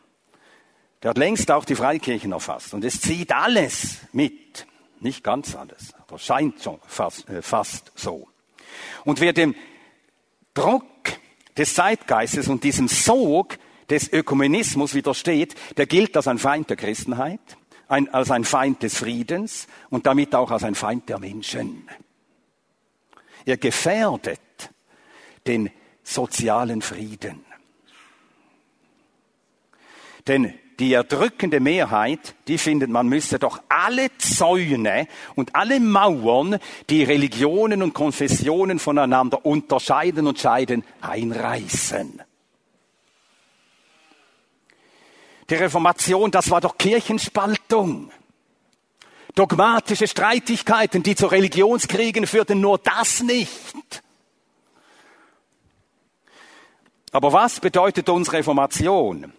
Der 1.04 1.12
hat 1.12 1.20
längst 1.20 1.52
auch 1.52 1.66
die 1.66 1.76
Freikirchen 1.76 2.32
erfasst. 2.32 2.74
Und 2.74 2.84
es 2.84 3.00
zieht 3.00 3.32
alles 3.32 4.00
mit. 4.12 4.66
Nicht 5.02 5.24
ganz 5.24 5.56
alles, 5.56 5.94
aber 6.00 6.18
scheint 6.18 6.64
schon 6.64 6.80
fast, 6.88 7.30
äh, 7.30 7.44
fast 7.44 7.92
so. 7.94 8.28
Und 9.06 9.22
wer 9.22 9.34
dem 9.34 9.54
Druck 10.56 10.84
des 11.56 11.76
Zeitgeistes 11.76 12.48
und 12.48 12.64
diesem 12.64 12.88
Sog 12.88 13.60
des 13.88 14.12
Ökumenismus 14.12 14.96
widersteht, 14.96 15.54
der 15.78 15.86
gilt 15.86 16.18
als 16.18 16.28
ein 16.28 16.40
Feind 16.40 16.72
der 16.72 16.78
Christenheit, 16.78 17.40
ein, 17.88 18.12
als 18.12 18.32
ein 18.32 18.46
Feind 18.46 18.82
des 18.82 18.98
Friedens 18.98 19.68
und 19.92 20.08
damit 20.08 20.34
auch 20.34 20.50
als 20.50 20.64
ein 20.64 20.74
Feind 20.74 21.08
der 21.08 21.20
Menschen. 21.20 21.88
Er 23.46 23.58
gefährdet 23.58 24.40
den 25.46 25.70
sozialen 26.10 26.82
Frieden. 26.82 27.46
Denn 30.28 30.54
die 30.80 30.94
erdrückende 30.94 31.60
Mehrheit, 31.60 32.36
die 32.48 32.58
findet, 32.58 32.90
man 32.90 33.08
müsse 33.08 33.38
doch 33.38 33.62
alle 33.68 34.10
Zäune 34.18 35.08
und 35.36 35.56
alle 35.56 35.80
Mauern, 35.80 36.58
die 36.90 37.04
Religionen 37.04 37.84
und 37.84 37.94
Konfessionen 37.94 38.80
voneinander 38.80 39.46
unterscheiden 39.46 40.26
und 40.26 40.40
scheiden, 40.40 40.84
einreißen. 41.02 42.22
Die 45.50 45.56
Reformation, 45.56 46.32
das 46.32 46.50
war 46.50 46.62
doch 46.62 46.78
Kirchenspaltung. 46.78 48.12
Dogmatische 49.36 50.08
Streitigkeiten, 50.08 51.04
die 51.04 51.16
zu 51.16 51.28
Religionskriegen 51.28 52.28
führten, 52.28 52.62
nur 52.62 52.78
das 52.78 53.22
nicht. 53.22 54.04
Aber 57.12 57.34
was 57.34 57.60
bedeutet 57.60 58.10
uns 58.10 58.32
Reformation? 58.34 59.34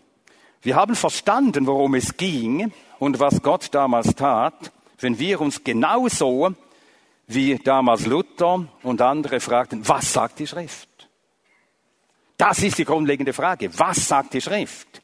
Wir 0.63 0.77
haben 0.77 0.95
verstanden, 0.95 1.67
worum 1.67 1.95
es 1.95 2.17
ging 2.17 2.73
und 2.99 3.19
was 3.21 3.43
Gott 3.43 3.69
damals 3.73 4.15
tat, 4.15 4.73
wenn 4.99 5.19
wir 5.19 5.41
uns 5.41 5.65
genauso 5.65 6.55
wie 7.27 7.57
damals 7.57 8.07
Luther 8.07 8.67
und 8.83 9.01
andere 9.01 9.41
fragten, 9.41 9.87
was 9.89 10.13
sagt 10.13 10.41
die 10.41 10.47
Schrift? 10.47 10.89
Das 12.37 12.63
ist 12.63 12.79
die 12.79 12.85
grundlegende 12.85 13.33
Frage. 13.33 13.71
Was 13.79 14.09
sagt 14.09 14.35
die 14.35 14.41
Schrift? 14.41 15.03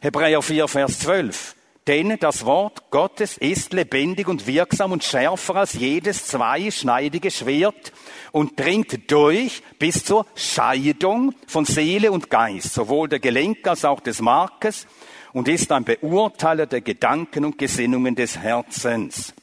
Hebräer 0.00 0.42
4, 0.42 0.68
Vers 0.68 0.98
12. 1.00 1.56
Denn 1.90 2.16
das 2.20 2.44
Wort 2.44 2.88
Gottes 2.92 3.36
ist 3.36 3.72
lebendig 3.72 4.28
und 4.28 4.46
wirksam 4.46 4.92
und 4.92 5.02
schärfer 5.02 5.56
als 5.56 5.72
jedes 5.72 6.24
zweischneidige 6.24 7.32
Schwert 7.32 7.92
und 8.30 8.60
dringt 8.60 9.10
durch 9.10 9.60
bis 9.80 10.04
zur 10.04 10.24
Scheidung 10.36 11.34
von 11.48 11.64
Seele 11.64 12.12
und 12.12 12.30
Geist, 12.30 12.74
sowohl 12.74 13.08
der 13.08 13.18
Gelenke 13.18 13.70
als 13.70 13.84
auch 13.84 13.98
des 13.98 14.20
Markes 14.20 14.86
und 15.32 15.48
ist 15.48 15.72
ein 15.72 15.82
Beurteiler 15.82 16.66
der 16.66 16.80
Gedanken 16.80 17.44
und 17.44 17.58
Gesinnungen 17.58 18.14
des 18.14 18.38
Herzens. 18.38 19.34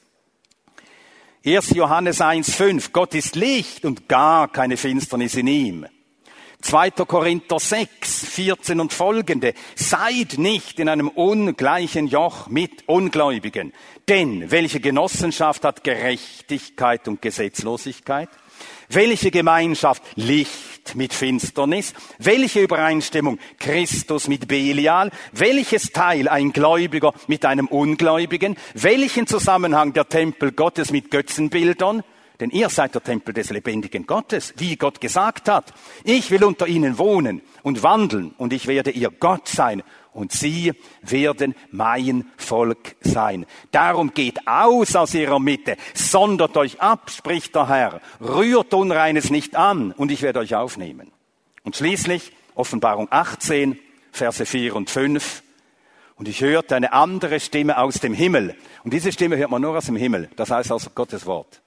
1. 1.46 1.72
Johannes 1.72 2.22
1.5. 2.22 2.94
Gott 2.94 3.14
ist 3.14 3.36
Licht 3.36 3.84
und 3.84 4.08
gar 4.08 4.48
keine 4.48 4.78
Finsternis 4.78 5.36
in 5.36 5.48
ihm. 5.48 5.86
2. 6.62 6.92
Korinther 6.92 7.60
6, 7.60 8.26
14 8.26 8.80
und 8.80 8.92
folgende. 8.92 9.54
Seid 9.76 10.38
nicht 10.38 10.80
in 10.80 10.90
einem 10.90 11.08
ungleichen 11.08 12.08
Joch 12.08 12.48
mit 12.48 12.88
Ungläubigen. 12.88 13.74
Denn 14.08 14.50
welche 14.50 14.80
Genossenschaft 14.80 15.64
hat 15.64 15.84
Gerechtigkeit 15.84 17.08
und 17.08 17.22
Gesetzlosigkeit? 17.22 18.30
Welche 18.90 19.32
Gemeinschaft 19.32 20.02
Licht 20.16 20.96
mit 20.96 21.14
Finsternis? 21.14 21.94
Welche 22.18 22.62
Übereinstimmung 22.62 23.38
Christus 23.60 24.28
mit 24.28 24.48
Belial? 24.48 25.12
Welches 25.34 25.92
Teil 25.92 26.28
ein 26.28 26.54
Gläubiger 26.54 27.14
mit 27.28 27.46
einem 27.46 27.68
Ungläubigen? 27.68 28.56
Welchen 28.74 29.28
Zusammenhang 29.28 29.94
der 29.94 30.10
Tempel 30.10 30.54
Gottes 30.54 30.92
mit 30.92 31.12
Götzenbildern? 31.12 32.04
Denn 32.40 32.52
ihr 32.52 32.70
seid 32.70 32.94
der 32.94 33.04
Tempel 33.04 33.34
des 33.34 33.50
lebendigen 33.50 34.06
Gottes, 34.06 34.54
wie 34.58 34.76
Gott 34.76 35.02
gesagt 35.02 35.50
hat. 35.50 35.74
Ich 36.04 36.30
will 36.30 36.44
unter 36.44 36.68
ihnen 36.68 36.98
wohnen 36.98 37.42
und 37.64 37.82
wandeln 37.82 38.34
und 38.38 38.54
ich 38.54 38.68
werde 38.68 38.92
ihr 38.92 39.10
Gott 39.10 39.48
sein 39.48 39.82
und 40.14 40.32
sie 40.32 40.74
werden 41.02 41.56
mein 41.72 42.26
Volk 42.38 42.96
sein. 43.02 43.46
Darum 43.72 44.14
geht 44.14 44.48
aus 44.48 44.96
aus 44.96 45.14
ihrer 45.14 45.40
Mitte, 45.40 45.78
sondert 45.94 46.58
euch 46.58 46.80
ab, 46.80 47.10
spricht 47.10 47.56
der 47.56 47.70
Herr, 47.70 48.02
rührt 48.22 48.74
Unreines 48.74 49.30
nicht 49.30 49.56
an 49.56 49.92
und 49.92 50.12
ich 50.12 50.22
werde 50.22 50.40
euch 50.40 50.56
aufnehmen. 50.56 51.12
Und 51.64 51.76
schließlich 51.76 52.32
Offenbarung 52.56 53.08
18, 53.10 53.80
Verse 54.12 54.46
4 54.46 54.76
und 54.76 54.90
5. 54.90 55.44
Und 56.16 56.28
ich 56.28 56.42
hörte 56.42 56.76
eine 56.76 56.94
andere 56.94 57.40
Stimme 57.40 57.78
aus 57.78 57.96
dem 57.96 58.14
Himmel. 58.14 58.56
Und 58.84 58.94
diese 58.94 59.12
Stimme 59.12 59.38
hört 59.38 59.52
man 59.52 59.62
nur 59.62 59.78
aus 59.78 59.86
dem 59.86 59.96
Himmel. 59.96 60.30
Das 60.36 60.50
heißt 60.50 60.72
aus 60.72 60.90
Gottes 60.96 61.28
Wort. 61.28 61.62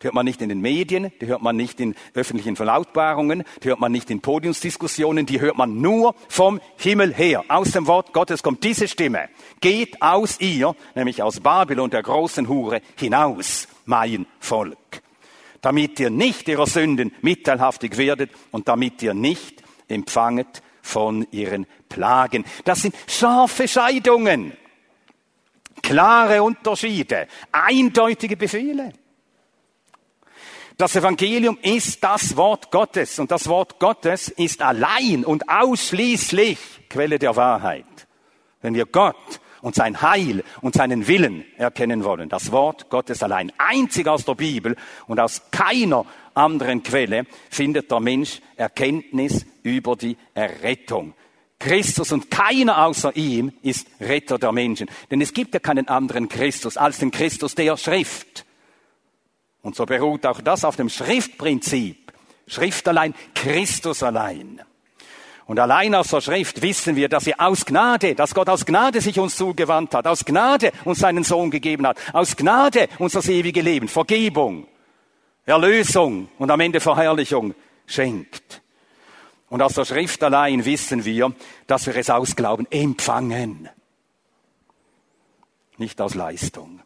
Die 0.00 0.06
hört 0.06 0.14
man 0.14 0.26
nicht 0.26 0.40
in 0.40 0.48
den 0.48 0.60
Medien, 0.60 1.10
die 1.20 1.26
hört 1.26 1.42
man 1.42 1.56
nicht 1.56 1.80
in 1.80 1.96
öffentlichen 2.14 2.54
Verlautbarungen, 2.54 3.42
die 3.64 3.68
hört 3.68 3.80
man 3.80 3.90
nicht 3.90 4.10
in 4.10 4.20
Podiumsdiskussionen, 4.20 5.26
die 5.26 5.40
hört 5.40 5.58
man 5.58 5.80
nur 5.80 6.14
vom 6.28 6.60
Himmel 6.76 7.12
her. 7.12 7.44
Aus 7.48 7.72
dem 7.72 7.88
Wort 7.88 8.12
Gottes 8.12 8.44
kommt 8.44 8.62
diese 8.62 8.86
Stimme. 8.86 9.28
Geht 9.60 10.00
aus 10.00 10.40
ihr, 10.40 10.76
nämlich 10.94 11.20
aus 11.20 11.40
Babylon, 11.40 11.90
der 11.90 12.04
großen 12.04 12.46
Hure, 12.46 12.80
hinaus, 12.96 13.66
mein 13.86 14.26
Volk. 14.38 15.02
Damit 15.62 15.98
ihr 15.98 16.10
nicht 16.10 16.46
ihrer 16.46 16.68
Sünden 16.68 17.12
mitteilhaftig 17.20 17.96
werdet 17.96 18.30
und 18.52 18.68
damit 18.68 19.02
ihr 19.02 19.14
nicht 19.14 19.64
empfanget 19.88 20.62
von 20.80 21.26
ihren 21.32 21.66
Plagen. 21.88 22.44
Das 22.64 22.82
sind 22.82 22.94
scharfe 23.08 23.66
Scheidungen, 23.66 24.52
klare 25.82 26.40
Unterschiede, 26.44 27.26
eindeutige 27.50 28.36
Befehle. 28.36 28.92
Das 30.78 30.94
Evangelium 30.94 31.58
ist 31.60 32.04
das 32.04 32.36
Wort 32.36 32.70
Gottes 32.70 33.18
und 33.18 33.32
das 33.32 33.48
Wort 33.48 33.80
Gottes 33.80 34.28
ist 34.28 34.62
allein 34.62 35.24
und 35.24 35.48
ausschließlich 35.48 36.56
Quelle 36.88 37.18
der 37.18 37.34
Wahrheit. 37.34 37.84
Wenn 38.62 38.74
wir 38.74 38.86
Gott 38.86 39.40
und 39.60 39.74
sein 39.74 40.00
Heil 40.00 40.44
und 40.60 40.76
seinen 40.76 41.08
Willen 41.08 41.44
erkennen 41.56 42.04
wollen, 42.04 42.28
das 42.28 42.52
Wort 42.52 42.90
Gottes 42.90 43.24
allein, 43.24 43.50
einzig 43.58 44.06
aus 44.06 44.24
der 44.24 44.36
Bibel 44.36 44.76
und 45.08 45.18
aus 45.18 45.42
keiner 45.50 46.06
anderen 46.34 46.84
Quelle 46.84 47.26
findet 47.50 47.90
der 47.90 47.98
Mensch 47.98 48.40
Erkenntnis 48.54 49.46
über 49.64 49.96
die 49.96 50.16
Errettung. 50.32 51.14
Christus 51.58 52.12
und 52.12 52.30
keiner 52.30 52.86
außer 52.86 53.16
ihm 53.16 53.50
ist 53.62 53.88
Retter 53.98 54.38
der 54.38 54.52
Menschen. 54.52 54.88
Denn 55.10 55.20
es 55.20 55.32
gibt 55.32 55.54
ja 55.54 55.58
keinen 55.58 55.88
anderen 55.88 56.28
Christus 56.28 56.76
als 56.76 56.98
den 56.98 57.10
Christus 57.10 57.56
der 57.56 57.76
Schrift. 57.76 58.44
Und 59.62 59.76
so 59.76 59.86
beruht 59.86 60.24
auch 60.26 60.40
das 60.40 60.64
auf 60.64 60.76
dem 60.76 60.88
Schriftprinzip. 60.88 62.12
Schrift 62.46 62.88
allein, 62.88 63.14
Christus 63.34 64.02
allein. 64.02 64.62
Und 65.46 65.58
allein 65.58 65.94
aus 65.94 66.08
der 66.08 66.20
Schrift 66.20 66.60
wissen 66.60 66.94
wir, 66.94 67.08
dass 67.08 67.24
wir 67.24 67.40
aus 67.40 67.64
Gnade, 67.64 68.14
dass 68.14 68.34
Gott 68.34 68.50
aus 68.50 68.66
Gnade 68.66 69.00
sich 69.00 69.18
uns 69.18 69.34
zugewandt 69.36 69.94
hat, 69.94 70.06
aus 70.06 70.26
Gnade 70.26 70.72
uns 70.84 70.98
seinen 70.98 71.24
Sohn 71.24 71.50
gegeben 71.50 71.86
hat, 71.86 71.98
aus 72.12 72.36
Gnade 72.36 72.88
uns 72.98 73.14
das 73.14 73.28
ewige 73.28 73.62
Leben, 73.62 73.88
Vergebung, 73.88 74.68
Erlösung 75.46 76.28
und 76.38 76.50
am 76.50 76.60
Ende 76.60 76.80
Verherrlichung 76.80 77.54
schenkt. 77.86 78.60
Und 79.48 79.62
aus 79.62 79.72
der 79.72 79.86
Schrift 79.86 80.22
allein 80.22 80.66
wissen 80.66 81.06
wir, 81.06 81.32
dass 81.66 81.86
wir 81.86 81.96
es 81.96 82.10
aus 82.10 82.36
Glauben 82.36 82.66
empfangen, 82.70 83.70
nicht 85.78 85.98
aus 86.02 86.14
Leistung. 86.14 86.82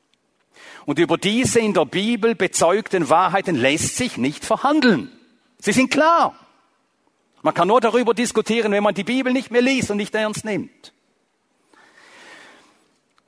Und 0.87 0.99
über 0.99 1.16
diese 1.16 1.61
in 1.61 1.75
der 1.75 1.85
Bibel 1.85 2.35
bezeugten 2.35 3.09
Wahrheiten 3.09 3.55
lässt 3.55 3.97
sich 3.97 4.16
nicht 4.16 4.45
verhandeln. 4.45 5.11
Sie 5.59 5.73
sind 5.73 5.90
klar. 5.90 6.35
Man 7.42 7.55
kann 7.55 7.68
nur 7.68 7.81
darüber 7.81 8.14
diskutieren, 8.14 8.73
wenn 8.73 8.83
man 8.83 8.95
die 8.95 9.05
Bibel 9.05 9.33
nicht 9.33 9.51
mehr 9.51 9.62
liest 9.62 9.90
und 9.90 9.97
nicht 9.97 10.14
ernst 10.14 10.45
nimmt. 10.45 10.92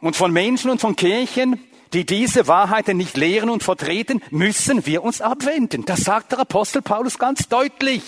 Und 0.01 0.17
von 0.17 0.33
Menschen 0.33 0.71
und 0.71 0.81
von 0.81 0.97
Kirchen, 0.97 1.59
die 1.93 2.05
diese 2.05 2.47
Wahrheiten 2.47 2.97
nicht 2.97 3.17
lehren 3.17 3.51
und 3.51 3.63
vertreten, 3.63 4.21
müssen 4.31 4.85
wir 4.87 5.03
uns 5.03 5.21
abwenden. 5.21 5.85
Das 5.85 6.01
sagt 6.01 6.33
der 6.33 6.41
Apostel 6.41 6.83
Paulus 6.83 7.19
ganz 7.19 7.49
deutlich. 7.49 8.03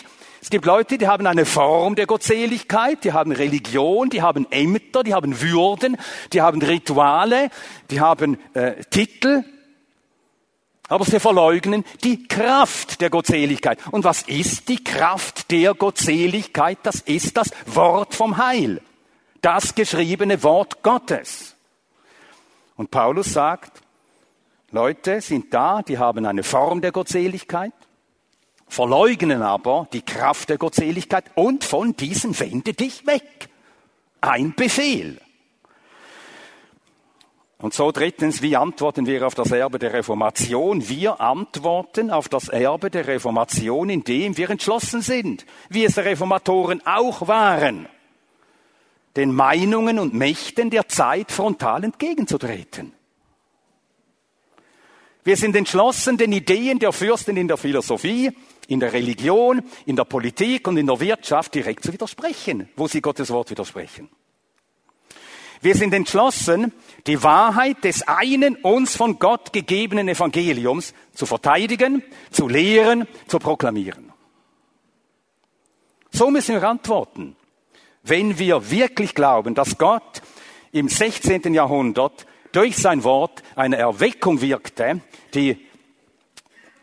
Es 0.46 0.50
gibt 0.50 0.64
Leute, 0.64 0.96
die 0.96 1.08
haben 1.08 1.26
eine 1.26 1.44
Form 1.44 1.96
der 1.96 2.06
Gottseligkeit, 2.06 3.02
die 3.02 3.12
haben 3.12 3.32
Religion, 3.32 4.10
die 4.10 4.22
haben 4.22 4.46
Ämter, 4.52 5.02
die 5.02 5.12
haben 5.12 5.40
Würden, 5.40 5.96
die 6.32 6.40
haben 6.40 6.62
Rituale, 6.62 7.50
die 7.90 8.00
haben 8.00 8.38
äh, 8.54 8.76
Titel, 8.84 9.42
aber 10.88 11.04
sie 11.04 11.18
verleugnen 11.18 11.84
die 12.04 12.28
Kraft 12.28 13.00
der 13.00 13.10
Gottseligkeit. 13.10 13.80
Und 13.90 14.04
was 14.04 14.22
ist 14.22 14.68
die 14.68 14.84
Kraft 14.84 15.50
der 15.50 15.74
Gottseligkeit? 15.74 16.78
Das 16.84 17.00
ist 17.00 17.36
das 17.36 17.50
Wort 17.66 18.14
vom 18.14 18.36
Heil, 18.36 18.80
das 19.42 19.74
geschriebene 19.74 20.44
Wort 20.44 20.80
Gottes. 20.80 21.56
Und 22.76 22.92
Paulus 22.92 23.32
sagt, 23.32 23.82
Leute 24.70 25.20
sind 25.22 25.52
da, 25.52 25.82
die 25.82 25.98
haben 25.98 26.24
eine 26.24 26.44
Form 26.44 26.82
der 26.82 26.92
Gottseligkeit, 26.92 27.72
verleugnen 28.68 29.42
aber 29.42 29.88
die 29.92 30.02
Kraft 30.02 30.48
der 30.48 30.58
Gottseligkeit 30.58 31.24
und 31.34 31.64
von 31.64 31.96
diesen 31.96 32.38
wende 32.38 32.74
dich 32.74 33.06
weg. 33.06 33.48
Ein 34.20 34.54
Befehl. 34.54 35.20
Und 37.58 37.72
so 37.72 37.90
drittens, 37.90 38.42
wie 38.42 38.54
antworten 38.54 39.06
wir 39.06 39.26
auf 39.26 39.34
das 39.34 39.50
Erbe 39.50 39.78
der 39.78 39.94
Reformation? 39.94 40.88
Wir 40.88 41.20
antworten 41.20 42.10
auf 42.10 42.28
das 42.28 42.48
Erbe 42.48 42.90
der 42.90 43.06
Reformation, 43.06 43.88
indem 43.88 44.36
wir 44.36 44.50
entschlossen 44.50 45.00
sind, 45.00 45.46
wie 45.70 45.84
es 45.84 45.94
die 45.94 46.00
Reformatoren 46.00 46.86
auch 46.86 47.26
waren, 47.28 47.88
den 49.16 49.34
Meinungen 49.34 49.98
und 49.98 50.12
Mächten 50.12 50.68
der 50.68 50.88
Zeit 50.88 51.32
frontal 51.32 51.84
entgegenzutreten. 51.84 52.92
Wir 55.24 55.36
sind 55.36 55.56
entschlossen, 55.56 56.18
den 56.18 56.32
Ideen 56.32 56.78
der 56.78 56.92
Fürsten 56.92 57.36
in 57.38 57.48
der 57.48 57.56
Philosophie, 57.56 58.32
in 58.68 58.80
der 58.80 58.92
Religion, 58.92 59.62
in 59.84 59.96
der 59.96 60.04
Politik 60.04 60.68
und 60.68 60.76
in 60.76 60.86
der 60.86 61.00
Wirtschaft 61.00 61.54
direkt 61.54 61.84
zu 61.84 61.92
widersprechen, 61.92 62.68
wo 62.76 62.88
sie 62.88 63.00
Gottes 63.00 63.30
Wort 63.30 63.50
widersprechen. 63.50 64.08
Wir 65.60 65.74
sind 65.74 65.94
entschlossen, 65.94 66.72
die 67.06 67.22
Wahrheit 67.22 67.84
des 67.84 68.06
einen 68.06 68.56
uns 68.56 68.96
von 68.96 69.18
Gott 69.18 69.52
gegebenen 69.52 70.08
Evangeliums 70.08 70.94
zu 71.14 71.26
verteidigen, 71.26 72.02
zu 72.30 72.48
lehren, 72.48 73.06
zu 73.26 73.38
proklamieren. 73.38 74.12
So 76.10 76.30
müssen 76.30 76.54
wir 76.54 76.68
antworten, 76.68 77.36
wenn 78.02 78.38
wir 78.38 78.70
wirklich 78.70 79.14
glauben, 79.14 79.54
dass 79.54 79.78
Gott 79.78 80.22
im 80.72 80.88
16. 80.88 81.52
Jahrhundert 81.54 82.26
durch 82.52 82.76
sein 82.76 83.04
Wort 83.04 83.42
eine 83.54 83.76
Erweckung 83.76 84.40
wirkte, 84.40 85.00
die 85.34 85.65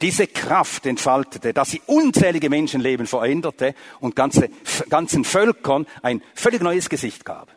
diese 0.03 0.27
Kraft 0.27 0.85
entfaltete, 0.85 1.53
dass 1.53 1.71
sie 1.71 1.81
unzählige 1.85 2.49
Menschenleben 2.49 3.07
veränderte 3.07 3.73
und 4.01 4.17
ganze, 4.17 4.49
ganzen 4.89 5.23
Völkern 5.23 5.87
ein 6.01 6.21
völlig 6.35 6.61
neues 6.61 6.89
Gesicht 6.89 7.23
gab. 7.23 7.47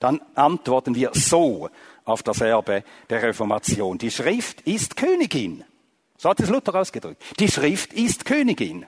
Dann 0.00 0.20
antworten 0.34 0.96
wir 0.96 1.10
so 1.12 1.70
auf 2.04 2.24
das 2.24 2.40
Erbe 2.40 2.82
der 3.08 3.22
Reformation. 3.22 3.98
Die 3.98 4.10
Schrift 4.10 4.62
ist 4.62 4.96
Königin. 4.96 5.64
So 6.18 6.28
hat 6.28 6.40
es 6.40 6.50
Luther 6.50 6.74
ausgedrückt. 6.74 7.22
Die 7.38 7.48
Schrift 7.48 7.92
ist 7.92 8.24
Königin. 8.24 8.84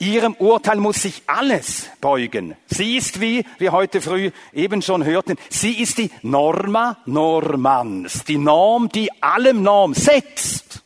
Ihrem 0.00 0.34
Urteil 0.34 0.78
muss 0.78 1.02
sich 1.02 1.22
alles 1.26 1.90
beugen. 2.00 2.56
Sie 2.66 2.96
ist, 2.96 3.20
wie 3.20 3.44
wir 3.58 3.70
heute 3.70 4.00
früh 4.00 4.30
eben 4.52 4.82
schon 4.82 5.04
hörten, 5.04 5.36
sie 5.48 5.80
ist 5.80 5.98
die 5.98 6.10
Norma 6.22 6.98
normans, 7.06 8.24
die 8.24 8.38
Norm, 8.38 8.88
die 8.88 9.10
allem 9.22 9.62
Norm 9.62 9.94
setzt, 9.94 10.82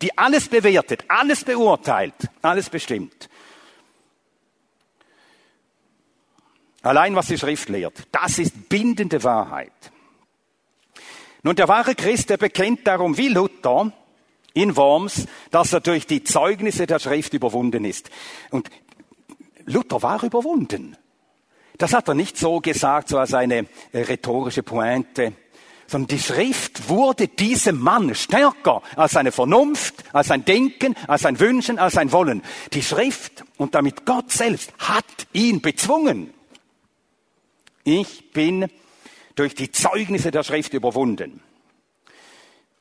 die 0.00 0.16
alles 0.16 0.48
bewertet, 0.48 1.04
alles 1.08 1.44
beurteilt, 1.44 2.14
alles 2.42 2.70
bestimmt. 2.70 3.28
Allein 6.82 7.14
was 7.14 7.26
die 7.26 7.38
Schrift 7.38 7.68
lehrt, 7.68 8.06
das 8.12 8.38
ist 8.38 8.68
bindende 8.68 9.22
Wahrheit. 9.24 9.72
Nun, 11.42 11.56
der 11.56 11.68
wahre 11.68 11.94
Christ, 11.94 12.30
der 12.30 12.36
bekennt 12.36 12.86
darum 12.86 13.16
wie 13.16 13.28
Luther, 13.28 13.92
in 14.54 14.76
Worms, 14.76 15.26
dass 15.50 15.72
er 15.72 15.80
durch 15.80 16.06
die 16.06 16.24
Zeugnisse 16.24 16.86
der 16.86 16.98
Schrift 16.98 17.32
überwunden 17.34 17.84
ist. 17.84 18.10
Und 18.50 18.70
Luther 19.66 20.02
war 20.02 20.22
überwunden. 20.22 20.96
Das 21.76 21.92
hat 21.92 22.08
er 22.08 22.14
nicht 22.14 22.36
so 22.36 22.60
gesagt, 22.60 23.08
so 23.08 23.18
als 23.18 23.34
eine 23.34 23.66
rhetorische 23.94 24.64
Pointe, 24.64 25.32
sondern 25.88 26.08
die 26.08 26.22
Schrift 26.22 26.88
wurde 26.88 27.26
diesem 27.26 27.80
Mann 27.80 28.14
stärker 28.14 28.82
als 28.94 29.12
seine 29.12 29.32
Vernunft, 29.32 30.04
als 30.12 30.28
sein 30.28 30.44
Denken, 30.44 30.94
als 31.08 31.22
sein 31.22 31.40
Wünschen, 31.40 31.78
als 31.78 31.94
sein 31.94 32.12
Wollen. 32.12 32.42
Die 32.74 32.82
Schrift 32.82 33.42
und 33.56 33.74
damit 33.74 34.04
Gott 34.04 34.30
selbst 34.30 34.72
hat 34.78 35.04
ihn 35.32 35.60
bezwungen. 35.62 36.32
Ich 37.84 38.32
bin 38.32 38.68
durch 39.34 39.54
die 39.54 39.72
Zeugnisse 39.72 40.30
der 40.30 40.42
Schrift 40.42 40.74
überwunden. 40.74 41.40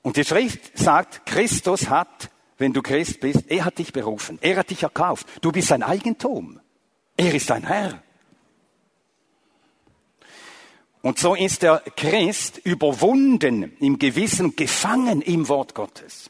Und 0.02 0.17
die 0.17 0.26
Schrift 0.26 0.78
sagt, 0.78 1.26
Christus 1.26 1.89
hat, 1.89 2.30
wenn 2.58 2.74
du 2.74 2.82
Christ 2.82 3.22
bist, 3.22 3.50
er 3.50 3.65
hat 3.65 3.78
dich 3.78 3.93
berufen, 3.93 4.38
er 4.41 4.58
hat 4.58 4.70
dich 4.70 4.84
erkauft. 4.84 5.28
Du 5.41 5.52
bist 5.52 5.70
sein 5.70 5.84
Eigentum. 5.84 6.60
Er 7.15 7.34
ist 7.34 7.50
dein 7.50 7.65
Herr. 7.65 8.02
Und 11.08 11.20
so 11.20 11.36
ist 11.36 11.62
der 11.62 11.82
Christ 11.96 12.58
überwunden 12.65 13.78
im 13.80 13.98
Gewissen, 13.98 14.58
gefangen 14.58 15.22
im 15.22 15.48
Wort 15.48 15.74
Gottes. 15.74 16.30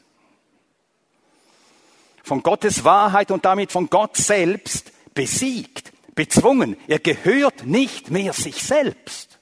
Von 2.22 2.44
Gottes 2.44 2.84
Wahrheit 2.84 3.32
und 3.32 3.44
damit 3.44 3.72
von 3.72 3.90
Gott 3.90 4.16
selbst 4.16 4.92
besiegt, 5.14 5.92
bezwungen. 6.14 6.76
Er 6.86 7.00
gehört 7.00 7.66
nicht 7.66 8.12
mehr 8.12 8.32
sich 8.32 8.62
selbst. 8.62 9.40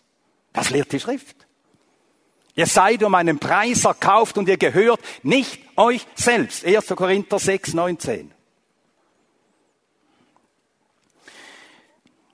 Das 0.54 0.70
lehrt 0.70 0.92
die 0.92 1.00
Schrift. 1.00 1.46
Ihr 2.54 2.66
seid 2.66 3.02
um 3.02 3.14
einen 3.14 3.38
Preis 3.38 3.84
erkauft 3.84 4.38
und 4.38 4.48
ihr 4.48 4.56
gehört 4.56 5.00
nicht 5.22 5.60
euch 5.76 6.06
selbst. 6.14 6.64
1. 6.64 6.86
Korinther 6.96 7.38
6, 7.38 7.74
19. 7.74 8.32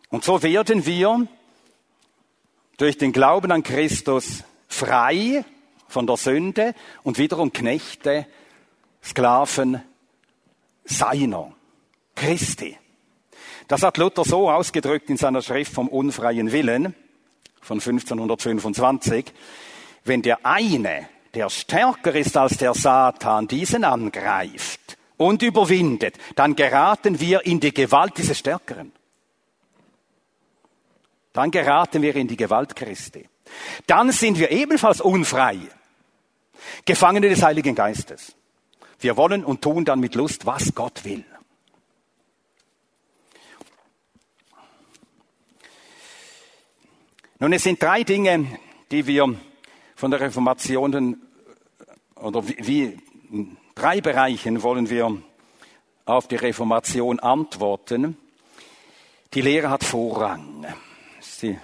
Und 0.09 0.23
so 0.23 0.41
werden 0.45 0.87
wir 0.87 1.27
durch 2.77 2.99
den 2.99 3.13
Glauben 3.13 3.53
an 3.53 3.63
Christus 3.63 4.45
frei 4.69 5.45
von 5.89 6.07
der 6.07 6.17
Sünde 6.17 6.75
und 7.03 7.19
wiederum 7.19 7.53
Knechte, 7.53 8.27
Sklaven 9.03 9.83
seiner, 10.85 11.53
Christi. 12.15 12.79
Das 13.69 13.83
hat 13.83 13.99
Luther 13.99 14.25
so 14.25 14.51
ausgedrückt 14.51 15.11
in 15.11 15.17
seiner 15.17 15.43
Schrift 15.43 15.73
vom 15.73 15.89
unfreien 15.89 16.53
Willen 16.53 16.95
von 17.61 17.79
1525 17.79 19.33
wenn 20.05 20.23
der 20.23 20.45
eine, 20.45 21.09
der 21.35 21.49
stärker 21.49 22.15
ist 22.15 22.37
als 22.37 22.59
der 22.59 22.75
Satan, 22.75 23.49
diesen 23.49 23.85
angreift 23.85 24.99
und 25.17 25.43
überwindet, 25.43 26.17
dann 26.35 26.57
geraten 26.57 27.21
wir 27.21 27.47
in 27.47 27.61
die 27.61 27.73
Gewalt 27.73 28.19
dieses 28.19 28.39
Stärkeren. 28.39 28.93
Dann 31.33 31.51
geraten 31.51 32.03
wir 32.03 32.14
in 32.16 32.29
die 32.29 32.37
Gewalt 32.37 32.77
Christi. 32.77 33.29
Dann 33.87 34.12
sind 34.12 34.38
wir 34.38 34.51
ebenfalls 34.51 35.01
unfrei, 35.01 35.59
Gefangene 36.85 37.29
des 37.29 37.42
Heiligen 37.42 37.75
Geistes. 37.75 38.35
Wir 39.01 39.16
wollen 39.16 39.45
und 39.45 39.62
tun 39.62 39.85
dann 39.85 40.01
mit 40.01 40.14
Lust, 40.14 40.47
was 40.47 40.75
Gott 40.75 41.05
will. 41.05 41.25
Nun, 47.38 47.53
es 47.53 47.64
sind 47.64 47.83
drei 47.83 48.05
Dinge, 48.05 48.47
die 48.92 49.05
wir 49.07 49.35
von 49.97 50.11
der 50.12 50.21
Reformation 50.21 51.21
oder 52.14 52.47
wie, 52.47 52.97
in 53.33 53.57
drei 53.74 54.01
Bereichen 54.01 54.62
wollen 54.62 54.89
wir 54.89 55.20
auf 56.05 56.28
die 56.28 56.37
Reformation 56.37 57.18
antworten. 57.18 58.16
Die 59.35 59.41
Lehre 59.41 59.70
hat 59.70 59.83
Vorrang. 59.83 60.66
Das 61.23 61.41
ist 61.45 61.57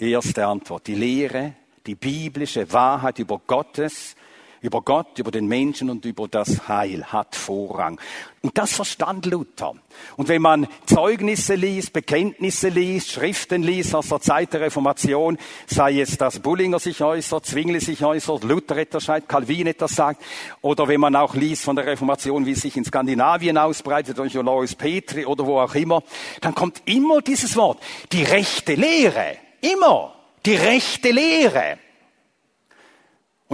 die 0.00 0.10
erste 0.10 0.44
Antwort. 0.44 0.88
Die 0.88 0.96
Lehre, 0.96 1.54
die 1.86 1.94
biblische 1.94 2.72
Wahrheit 2.72 3.20
über 3.20 3.38
Gottes 3.38 4.16
über 4.64 4.80
Gott, 4.80 5.18
über 5.18 5.30
den 5.30 5.46
Menschen 5.46 5.90
und 5.90 6.06
über 6.06 6.26
das 6.26 6.68
Heil 6.68 7.04
hat 7.04 7.36
Vorrang. 7.36 8.00
Und 8.40 8.56
das 8.56 8.72
verstand 8.72 9.26
Luther. 9.26 9.74
Und 10.16 10.28
wenn 10.28 10.40
man 10.40 10.66
Zeugnisse 10.86 11.54
liest, 11.54 11.92
Bekenntnisse 11.92 12.70
liest, 12.70 13.12
Schriften 13.12 13.62
liest 13.62 13.94
aus 13.94 14.08
der 14.08 14.22
Zeit 14.22 14.54
der 14.54 14.62
Reformation, 14.62 15.36
sei 15.66 16.00
es, 16.00 16.16
dass 16.16 16.40
Bullinger 16.40 16.78
sich 16.78 17.02
äußert, 17.02 17.44
Zwingli 17.44 17.78
sich 17.80 18.02
äußert, 18.02 18.42
Luther 18.42 18.78
etwas 18.78 19.04
schreibt, 19.04 19.28
Calvin 19.28 19.66
etwas 19.66 19.96
sagt, 19.96 20.22
oder 20.62 20.88
wenn 20.88 21.00
man 21.00 21.14
auch 21.14 21.34
liest 21.34 21.64
von 21.64 21.76
der 21.76 21.84
Reformation, 21.84 22.46
wie 22.46 22.52
es 22.52 22.62
sich 22.62 22.78
in 22.78 22.86
Skandinavien 22.86 23.58
ausbreitet, 23.58 24.16
durch 24.16 24.36
Alois 24.36 24.74
Petri 24.74 25.26
oder 25.26 25.46
wo 25.46 25.60
auch 25.60 25.74
immer, 25.74 26.02
dann 26.40 26.54
kommt 26.54 26.80
immer 26.86 27.20
dieses 27.20 27.54
Wort, 27.56 27.82
die 28.12 28.22
rechte 28.22 28.74
Lehre. 28.74 29.36
Immer 29.60 30.14
die 30.46 30.56
rechte 30.56 31.10
Lehre. 31.10 31.78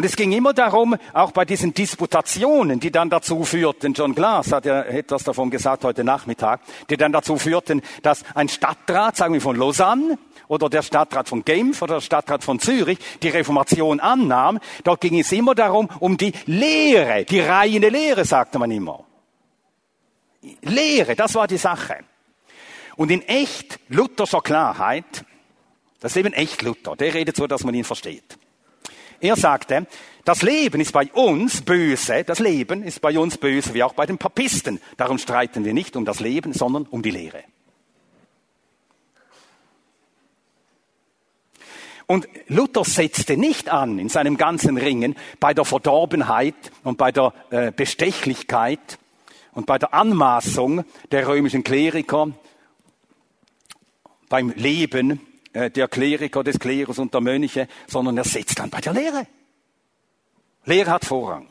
Und 0.00 0.06
es 0.06 0.16
ging 0.16 0.32
immer 0.32 0.54
darum, 0.54 0.96
auch 1.12 1.30
bei 1.32 1.44
diesen 1.44 1.74
Disputationen, 1.74 2.80
die 2.80 2.90
dann 2.90 3.10
dazu 3.10 3.44
führten, 3.44 3.92
John 3.92 4.14
Glass 4.14 4.50
hat 4.50 4.64
ja 4.64 4.80
etwas 4.80 5.24
davon 5.24 5.50
gesagt 5.50 5.84
heute 5.84 6.04
Nachmittag, 6.04 6.62
die 6.88 6.96
dann 6.96 7.12
dazu 7.12 7.36
führten, 7.36 7.82
dass 8.00 8.24
ein 8.34 8.48
Stadtrat, 8.48 9.18
sagen 9.18 9.34
wir 9.34 9.42
von 9.42 9.56
Lausanne, 9.56 10.16
oder 10.48 10.70
der 10.70 10.80
Stadtrat 10.80 11.28
von 11.28 11.44
Genf 11.44 11.82
oder 11.82 11.96
der 11.96 12.00
Stadtrat 12.00 12.42
von 12.42 12.58
Zürich 12.58 12.98
die 13.22 13.28
Reformation 13.28 14.00
annahm. 14.00 14.58
Dort 14.84 15.02
ging 15.02 15.18
es 15.18 15.30
immer 15.32 15.54
darum, 15.54 15.90
um 15.98 16.16
die 16.16 16.32
Lehre, 16.46 17.26
die 17.26 17.40
reine 17.40 17.90
Lehre, 17.90 18.24
sagte 18.24 18.58
man 18.58 18.70
immer. 18.70 19.04
Lehre, 20.62 21.14
das 21.14 21.34
war 21.34 21.46
die 21.46 21.58
Sache. 21.58 21.98
Und 22.96 23.10
in 23.10 23.20
echt 23.20 23.78
lutherscher 23.88 24.40
Klarheit, 24.40 25.26
das 26.00 26.12
ist 26.12 26.16
eben 26.16 26.32
echt 26.32 26.62
Luther, 26.62 26.96
der 26.96 27.12
redet 27.12 27.36
so, 27.36 27.46
dass 27.46 27.64
man 27.64 27.74
ihn 27.74 27.84
versteht. 27.84 28.39
Er 29.20 29.36
sagte, 29.36 29.86
das 30.24 30.42
Leben 30.42 30.80
ist 30.80 30.92
bei 30.92 31.10
uns 31.12 31.62
böse, 31.62 32.24
das 32.24 32.38
Leben 32.38 32.82
ist 32.82 33.00
bei 33.00 33.18
uns 33.18 33.36
böse, 33.38 33.74
wie 33.74 33.82
auch 33.82 33.94
bei 33.94 34.06
den 34.06 34.18
Papisten. 34.18 34.80
Darum 34.96 35.18
streiten 35.18 35.64
wir 35.64 35.74
nicht 35.74 35.96
um 35.96 36.04
das 36.04 36.20
Leben, 36.20 36.52
sondern 36.52 36.86
um 36.86 37.02
die 37.02 37.10
Lehre. 37.10 37.44
Und 42.06 42.28
Luther 42.48 42.84
setzte 42.84 43.36
nicht 43.36 43.68
an 43.68 44.00
in 44.00 44.08
seinem 44.08 44.36
ganzen 44.36 44.76
Ringen 44.76 45.14
bei 45.38 45.54
der 45.54 45.64
Verdorbenheit 45.64 46.56
und 46.82 46.98
bei 46.98 47.12
der 47.12 47.32
äh, 47.50 47.70
Bestechlichkeit 47.70 48.98
und 49.52 49.66
bei 49.66 49.78
der 49.78 49.94
Anmaßung 49.94 50.84
der 51.12 51.28
römischen 51.28 51.62
Kleriker, 51.62 52.32
beim 54.28 54.50
Leben 54.56 55.20
äh, 55.52 55.70
der 55.70 55.88
Kleriker, 55.88 56.44
des 56.44 56.58
Klerus 56.58 56.98
und 56.98 57.12
der 57.12 57.20
Mönche, 57.20 57.68
sondern 57.86 58.16
er 58.16 58.24
setzt 58.24 58.58
dann 58.58 58.70
bei 58.70 58.80
der 58.80 58.92
Lehre. 58.92 59.26
Lehre 60.64 60.90
hat 60.90 61.04
Vorrang. 61.04 61.48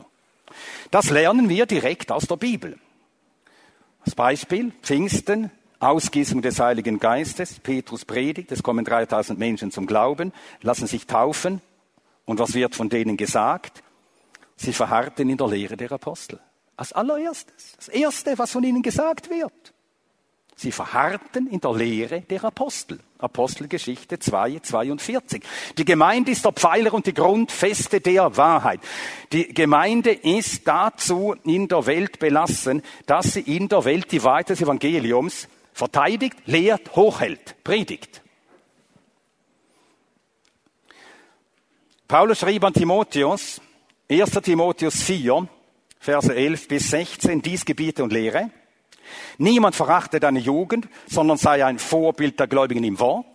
Das 0.91 1.09
lernen 1.09 1.49
wir 1.49 1.65
direkt 1.65 2.11
aus 2.11 2.27
der 2.27 2.37
Bibel. 2.37 2.77
Als 4.05 4.15
Beispiel 4.15 4.71
Pfingsten, 4.81 5.51
Ausgießung 5.79 6.41
des 6.41 6.59
Heiligen 6.59 6.99
Geistes, 6.99 7.59
Petrus 7.59 8.05
predigt, 8.05 8.51
es 8.51 8.63
kommen 8.63 8.85
3000 8.85 9.37
Menschen 9.37 9.71
zum 9.71 9.85
Glauben, 9.85 10.33
lassen 10.61 10.87
sich 10.87 11.05
taufen. 11.05 11.61
Und 12.25 12.39
was 12.39 12.53
wird 12.53 12.75
von 12.75 12.89
denen 12.89 13.17
gesagt? 13.17 13.83
Sie 14.55 14.73
verharrten 14.73 15.29
in 15.29 15.37
der 15.37 15.47
Lehre 15.47 15.77
der 15.77 15.91
Apostel. 15.91 16.39
Als 16.75 16.93
allererstes. 16.93 17.73
Das 17.75 17.87
Erste, 17.87 18.37
was 18.37 18.51
von 18.51 18.63
ihnen 18.63 18.81
gesagt 18.81 19.29
wird. 19.29 19.73
Sie 20.61 20.73
verharrten 20.73 21.47
in 21.47 21.61
der 21.61 21.71
Lehre 21.73 22.19
der 22.19 22.43
Apostel. 22.43 22.99
Apostelgeschichte 23.17 24.19
2, 24.19 24.59
42. 24.59 25.41
Die 25.77 25.85
Gemeinde 25.85 26.31
ist 26.31 26.43
der 26.43 26.51
Pfeiler 26.51 26.93
und 26.93 27.05
die 27.05 27.13
Grundfeste 27.13 28.01
der 28.01 28.35
Wahrheit. 28.35 28.81
Die 29.31 29.53
Gemeinde 29.53 30.11
ist 30.11 30.67
dazu 30.67 31.33
in 31.45 31.69
der 31.69 31.85
Welt 31.85 32.19
belassen, 32.19 32.81
dass 33.05 33.35
sie 33.35 33.39
in 33.39 33.69
der 33.69 33.85
Welt 33.85 34.11
die 34.11 34.21
Wahrheit 34.21 34.49
des 34.49 34.59
Evangeliums 34.59 35.47
verteidigt, 35.71 36.35
lehrt, 36.45 36.93
hochhält, 36.93 37.63
predigt. 37.63 38.21
Paulus 42.05 42.37
schrieb 42.37 42.65
an 42.65 42.73
Timotheus, 42.73 43.61
1. 44.11 44.31
Timotheus 44.31 45.03
4, 45.03 45.47
Verse 45.99 46.35
11 46.35 46.67
bis 46.67 46.89
16, 46.89 47.41
dies 47.41 47.63
Gebiete 47.63 48.03
und 48.03 48.11
Lehre. 48.11 48.51
Niemand 49.37 49.75
verachte 49.75 50.19
deine 50.19 50.39
Jugend, 50.39 50.87
sondern 51.07 51.37
sei 51.37 51.65
ein 51.65 51.79
Vorbild 51.79 52.39
der 52.39 52.47
Gläubigen 52.47 52.83
im 52.83 52.99
Wort. 52.99 53.25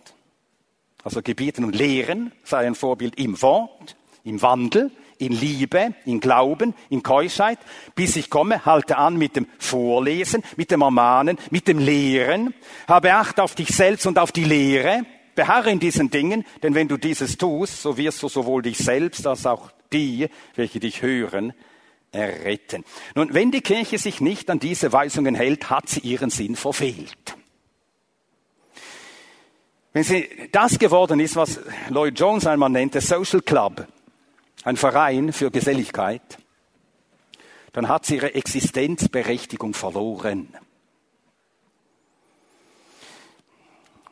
Also 1.03 1.21
gebieten 1.21 1.63
und 1.63 1.75
lehren, 1.75 2.31
sei 2.43 2.65
ein 2.65 2.75
Vorbild 2.75 3.17
im 3.19 3.41
Wort, 3.41 3.95
im 4.23 4.41
Wandel, 4.41 4.91
in 5.17 5.31
Liebe, 5.31 5.93
in 6.05 6.19
Glauben, 6.19 6.73
in 6.89 7.03
Keuschheit, 7.03 7.59
bis 7.93 8.15
ich 8.15 8.29
komme, 8.29 8.65
halte 8.65 8.97
an 8.97 9.17
mit 9.17 9.35
dem 9.35 9.47
Vorlesen, 9.57 10.43
mit 10.57 10.71
dem 10.71 10.81
Ermahnen, 10.81 11.37
mit 11.51 11.67
dem 11.67 11.79
Lehren, 11.79 12.53
habe 12.87 13.13
Acht 13.13 13.39
auf 13.39 13.55
dich 13.55 13.69
selbst 13.69 14.05
und 14.07 14.17
auf 14.17 14.31
die 14.31 14.43
Lehre, 14.43 15.05
beharre 15.35 15.71
in 15.71 15.79
diesen 15.79 16.09
Dingen, 16.09 16.45
denn 16.63 16.75
wenn 16.75 16.87
du 16.87 16.97
dieses 16.97 17.37
tust, 17.37 17.81
so 17.81 17.97
wirst 17.97 18.23
du 18.23 18.29
sowohl 18.29 18.61
dich 18.61 18.77
selbst 18.77 19.27
als 19.27 19.45
auch 19.45 19.71
die, 19.93 20.27
welche 20.55 20.79
dich 20.79 21.01
hören, 21.01 21.53
erretten. 22.15 22.83
Nun, 23.13 23.33
wenn 23.33 23.51
die 23.51 23.61
Kirche 23.61 23.97
sich 23.97 24.21
nicht 24.21 24.49
an 24.49 24.59
diese 24.59 24.91
Weisungen 24.91 25.35
hält, 25.35 25.69
hat 25.69 25.89
sie 25.89 25.99
ihren 25.99 26.29
Sinn 26.29 26.55
verfehlt. 26.55 27.35
Wenn 29.93 30.03
sie 30.03 30.27
das 30.51 30.77
geworden 30.77 31.19
ist, 31.19 31.35
was 31.35 31.59
Lloyd 31.89 32.19
Jones 32.19 32.47
einmal 32.47 32.69
nannte, 32.69 32.99
Social 32.99 33.41
Club, 33.41 33.87
ein 34.63 34.75
Verein 34.75 35.31
für 35.31 35.51
Geselligkeit, 35.51 36.37
dann 37.71 37.87
hat 37.87 38.05
sie 38.05 38.15
ihre 38.15 38.33
Existenzberechtigung 38.35 39.73
verloren. 39.73 40.49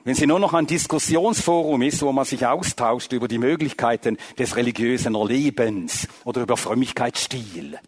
Wenn 0.06 0.16
sie 0.16 0.28
nur 0.28 0.40
noch 0.40 0.54
ein 0.54 0.68
Diskussionsforum 0.68 1.82
ist, 1.82 2.02
wo 2.02 2.12
man 2.12 2.26
sich 2.26 2.46
austauscht 2.46 3.14
über 3.14 3.30
die 3.30 3.38
Möglichkeiten 3.38 4.18
des 4.38 4.58
religiösen 4.58 5.16
Erlebens 5.16 6.10
oder 6.26 6.42
über 6.42 6.58
Frömmigkeitsstil, 6.58 7.80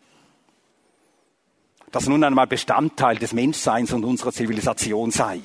das 1.96 2.08
nun 2.08 2.26
einmal 2.26 2.46
Bestandteil 2.46 3.16
des 3.16 3.32
Menschseins 3.32 3.94
und 3.94 4.04
unserer 4.04 4.34
Zivilisation 4.34 5.12
sei. 5.12 5.40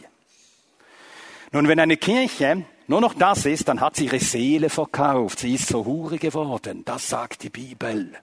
Nun, 1.52 1.68
wenn 1.68 1.78
eine 1.78 1.96
Kirche 1.96 2.64
nur 2.88 3.00
noch 3.00 3.14
das 3.14 3.46
ist, 3.46 3.68
dann 3.68 3.80
hat 3.80 3.94
sie 3.94 4.06
ihre 4.06 4.18
Seele 4.18 4.68
verkauft. 4.68 5.38
Sie 5.38 5.54
ist 5.54 5.68
so 5.68 5.84
hure 5.84 6.18
geworden. 6.18 6.84
Das 6.84 7.08
sagt 7.08 7.44
die 7.44 7.50
Bibel. 7.50 8.14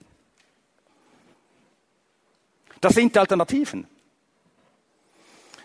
Das 2.82 2.92
sind 2.92 3.16
Alternativen. 3.16 3.86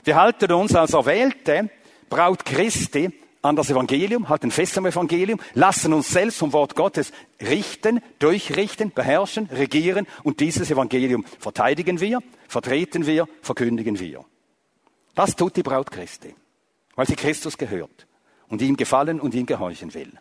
Wir 0.06 0.16
halten 0.16 0.54
uns 0.54 0.74
als 0.74 0.94
Erwählte, 0.94 1.70
Braut 2.10 2.46
Christi, 2.46 3.12
an 3.44 3.58
das 3.58 3.70
Evangelium, 3.70 4.30
halten 4.30 4.52
fest 4.52 4.78
am 4.78 4.86
Evangelium, 4.86 5.40
lassen 5.54 5.94
uns 5.94 6.10
selbst 6.10 6.40
vom 6.40 6.54
Wort 6.54 6.76
Gottes 6.76 7.12
richten, 7.42 8.02
durchrichten, 8.18 8.92
beherrschen, 8.92 9.48
regieren 9.52 10.08
und 10.24 10.40
dieses 10.40 10.72
Evangelium 10.72 11.26
verteidigen 11.40 12.00
wir, 12.00 12.20
vertreten 12.48 13.06
wir, 13.06 13.28
verkündigen 13.42 14.00
wir. 14.00 14.24
Das 15.14 15.36
tut 15.36 15.58
die 15.58 15.64
Braut 15.64 15.92
Christi, 15.92 16.34
weil 16.96 17.06
sie 17.06 17.18
Christus 17.18 17.58
gehört 17.58 18.08
und 18.48 18.62
ihm 18.62 18.78
gefallen 18.78 19.20
und 19.20 19.36
ihm 19.36 19.46
gehorchen 19.46 19.94
will. 19.94 20.12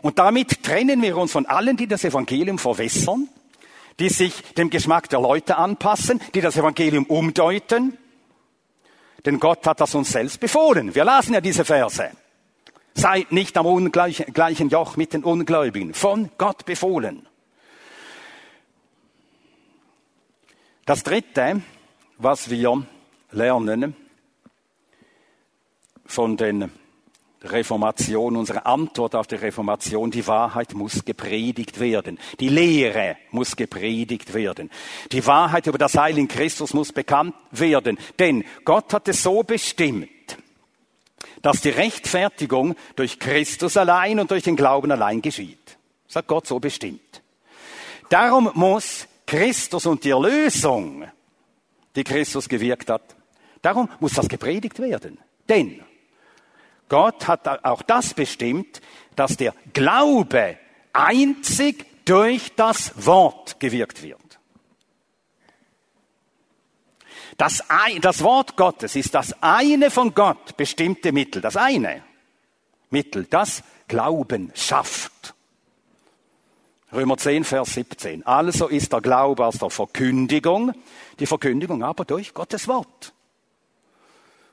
Und 0.00 0.18
damit 0.18 0.62
trennen 0.62 1.02
wir 1.02 1.18
uns 1.18 1.32
von 1.32 1.44
allen, 1.44 1.76
die 1.76 1.86
das 1.86 2.04
Evangelium 2.04 2.58
verwässern, 2.58 3.28
die 3.98 4.08
sich 4.08 4.42
dem 4.56 4.70
Geschmack 4.70 5.10
der 5.10 5.20
Leute 5.20 5.58
anpassen, 5.58 6.20
die 6.34 6.40
das 6.40 6.56
Evangelium 6.56 7.04
umdeuten, 7.04 7.98
denn 9.24 9.40
Gott 9.40 9.66
hat 9.66 9.80
das 9.80 9.94
uns 9.94 10.10
selbst 10.10 10.40
befohlen. 10.40 10.94
Wir 10.94 11.04
lasen 11.04 11.34
ja 11.34 11.40
diese 11.40 11.64
Verse. 11.64 12.10
Seid 12.94 13.32
nicht 13.32 13.56
am 13.56 13.66
ungleichen 13.66 14.68
Joch 14.68 14.96
mit 14.96 15.12
den 15.12 15.24
Ungläubigen. 15.24 15.94
Von 15.94 16.30
Gott 16.38 16.64
befohlen. 16.64 17.26
Das 20.84 21.02
dritte, 21.02 21.62
was 22.16 22.50
wir 22.50 22.86
lernen 23.30 23.94
von 26.06 26.36
den 26.36 26.72
Reformation, 27.42 28.36
unsere 28.36 28.66
Antwort 28.66 29.14
auf 29.14 29.26
die 29.26 29.36
Reformation, 29.36 30.10
die 30.10 30.26
Wahrheit 30.26 30.74
muss 30.74 31.04
gepredigt 31.04 31.78
werden. 31.78 32.18
Die 32.40 32.48
Lehre 32.48 33.16
muss 33.30 33.54
gepredigt 33.54 34.34
werden. 34.34 34.70
Die 35.12 35.24
Wahrheit 35.24 35.66
über 35.66 35.78
das 35.78 35.96
Heil 35.96 36.18
in 36.18 36.26
Christus 36.26 36.74
muss 36.74 36.92
bekannt 36.92 37.34
werden. 37.52 37.98
Denn 38.18 38.44
Gott 38.64 38.92
hat 38.92 39.06
es 39.08 39.22
so 39.22 39.44
bestimmt, 39.44 40.08
dass 41.42 41.60
die 41.60 41.70
Rechtfertigung 41.70 42.74
durch 42.96 43.20
Christus 43.20 43.76
allein 43.76 44.18
und 44.18 44.30
durch 44.30 44.42
den 44.42 44.56
Glauben 44.56 44.90
allein 44.90 45.22
geschieht. 45.22 45.78
Das 46.08 46.16
hat 46.16 46.26
Gott 46.26 46.46
so 46.46 46.58
bestimmt. 46.58 47.22
Darum 48.08 48.50
muss 48.54 49.06
Christus 49.26 49.86
und 49.86 50.02
die 50.02 50.10
Erlösung, 50.10 51.04
die 51.94 52.02
Christus 52.02 52.48
gewirkt 52.48 52.90
hat, 52.90 53.14
darum 53.62 53.88
muss 54.00 54.14
das 54.14 54.28
gepredigt 54.28 54.80
werden. 54.80 55.18
Denn 55.48 55.82
Gott 56.88 57.28
hat 57.28 57.64
auch 57.64 57.82
das 57.82 58.14
bestimmt, 58.14 58.80
dass 59.16 59.36
der 59.36 59.54
Glaube 59.72 60.58
einzig 60.92 61.86
durch 62.04 62.54
das 62.54 62.92
Wort 63.06 63.60
gewirkt 63.60 64.02
wird. 64.02 64.18
Das, 67.36 67.62
das, 68.00 68.22
Wort 68.22 68.56
Gottes 68.56 68.96
ist 68.96 69.14
das 69.14 69.42
eine 69.42 69.90
von 69.90 70.12
Gott 70.14 70.56
bestimmte 70.56 71.12
Mittel, 71.12 71.40
das 71.40 71.56
eine 71.56 72.02
Mittel, 72.90 73.26
das 73.30 73.62
Glauben 73.86 74.50
schafft. 74.54 75.34
Römer 76.92 77.16
10, 77.16 77.44
Vers 77.44 77.74
17. 77.74 78.26
Also 78.26 78.66
ist 78.66 78.92
der 78.92 79.02
Glaube 79.02 79.44
aus 79.44 79.58
der 79.58 79.70
Verkündigung, 79.70 80.72
die 81.20 81.26
Verkündigung 81.26 81.84
aber 81.84 82.04
durch 82.04 82.32
Gottes 82.32 82.66
Wort. 82.66 83.12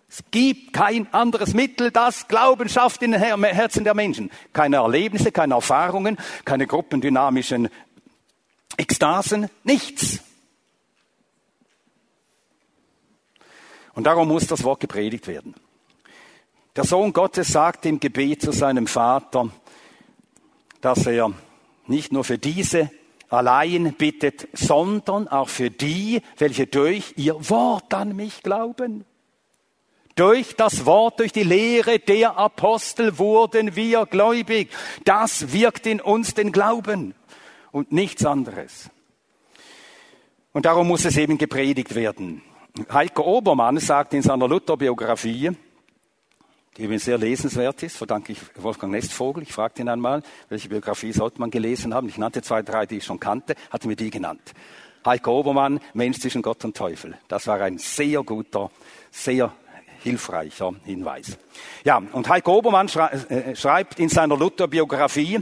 Es 0.07 0.23
gibt 0.31 0.73
kein 0.73 1.11
anderes 1.13 1.53
Mittel, 1.53 1.91
das 1.91 2.27
Glauben 2.27 2.69
schafft 2.69 3.01
in 3.01 3.11
den 3.11 3.21
Herzen 3.21 3.83
der 3.83 3.93
Menschen. 3.93 4.31
Keine 4.53 4.77
Erlebnisse, 4.77 5.31
keine 5.31 5.55
Erfahrungen, 5.55 6.17
keine 6.45 6.67
gruppendynamischen 6.67 7.69
Ekstasen, 8.77 9.49
nichts. 9.63 10.19
Und 13.93 14.05
darum 14.05 14.27
muss 14.27 14.47
das 14.47 14.63
Wort 14.63 14.81
gepredigt 14.81 15.27
werden. 15.27 15.55
Der 16.75 16.83
Sohn 16.83 17.13
Gottes 17.13 17.47
sagt 17.47 17.85
im 17.85 17.99
Gebet 17.99 18.41
zu 18.41 18.51
seinem 18.51 18.85
Vater, 18.85 19.49
dass 20.81 21.07
er 21.07 21.31
nicht 21.87 22.11
nur 22.11 22.25
für 22.25 22.37
diese 22.37 22.91
allein 23.29 23.93
bittet, 23.93 24.49
sondern 24.53 25.27
auch 25.27 25.49
für 25.49 25.71
die, 25.71 26.21
welche 26.37 26.67
durch 26.67 27.13
ihr 27.15 27.49
Wort 27.49 27.93
an 27.93 28.15
mich 28.15 28.43
glauben. 28.43 29.05
Durch 30.15 30.55
das 30.55 30.85
Wort, 30.85 31.19
durch 31.19 31.33
die 31.33 31.43
Lehre 31.43 31.99
der 31.99 32.37
Apostel 32.37 33.17
wurden 33.17 33.75
wir 33.75 34.05
gläubig. 34.05 34.69
Das 35.03 35.51
wirkt 35.51 35.85
in 35.85 35.99
uns 35.99 36.33
den 36.33 36.53
Glauben 36.53 37.13
und 37.71 37.91
nichts 37.91 38.25
anderes. 38.25 38.89
Und 40.53 40.65
darum 40.65 40.87
muss 40.87 41.03
es 41.03 41.17
eben 41.17 41.37
gepredigt 41.37 41.95
werden. 41.95 42.41
Heiko 42.91 43.23
Obermann 43.23 43.77
sagt 43.79 44.13
in 44.13 44.21
seiner 44.21 44.47
Luther-Biografie, 44.47 45.51
die 46.77 46.83
übrigens 46.83 47.05
sehr 47.05 47.17
lesenswert 47.17 47.83
ist, 47.83 47.97
verdanke 47.97 48.31
ich 48.31 48.39
Wolfgang 48.55 48.93
Nestvogel. 48.93 49.43
Ich 49.43 49.51
fragte 49.51 49.81
ihn 49.81 49.89
einmal, 49.89 50.23
welche 50.47 50.69
Biografie 50.69 51.11
sollte 51.11 51.39
man 51.41 51.51
gelesen 51.51 51.93
haben. 51.93 52.07
Ich 52.07 52.17
nannte 52.17 52.41
zwei, 52.41 52.61
drei, 52.61 52.85
die 52.85 52.97
ich 52.97 53.05
schon 53.05 53.19
kannte, 53.19 53.55
hatte 53.69 53.87
mir 53.87 53.95
die 53.97 54.11
genannt. 54.11 54.53
Heiko 55.05 55.39
Obermann, 55.39 55.81
Mensch 55.93 56.19
zwischen 56.19 56.41
Gott 56.41 56.63
und 56.65 56.75
Teufel. 56.75 57.17
Das 57.27 57.47
war 57.47 57.61
ein 57.61 57.77
sehr 57.77 58.23
guter, 58.23 58.71
sehr 59.11 59.53
hilfreicher 60.05 60.75
Hinweis. 60.85 61.37
Ja, 61.83 61.97
und 62.11 62.29
Heiko 62.29 62.59
Obermann 62.59 62.87
äh, 62.87 63.55
schreibt 63.55 63.99
in 63.99 64.09
seiner 64.09 64.37
Luther-Biografie, 64.37 65.39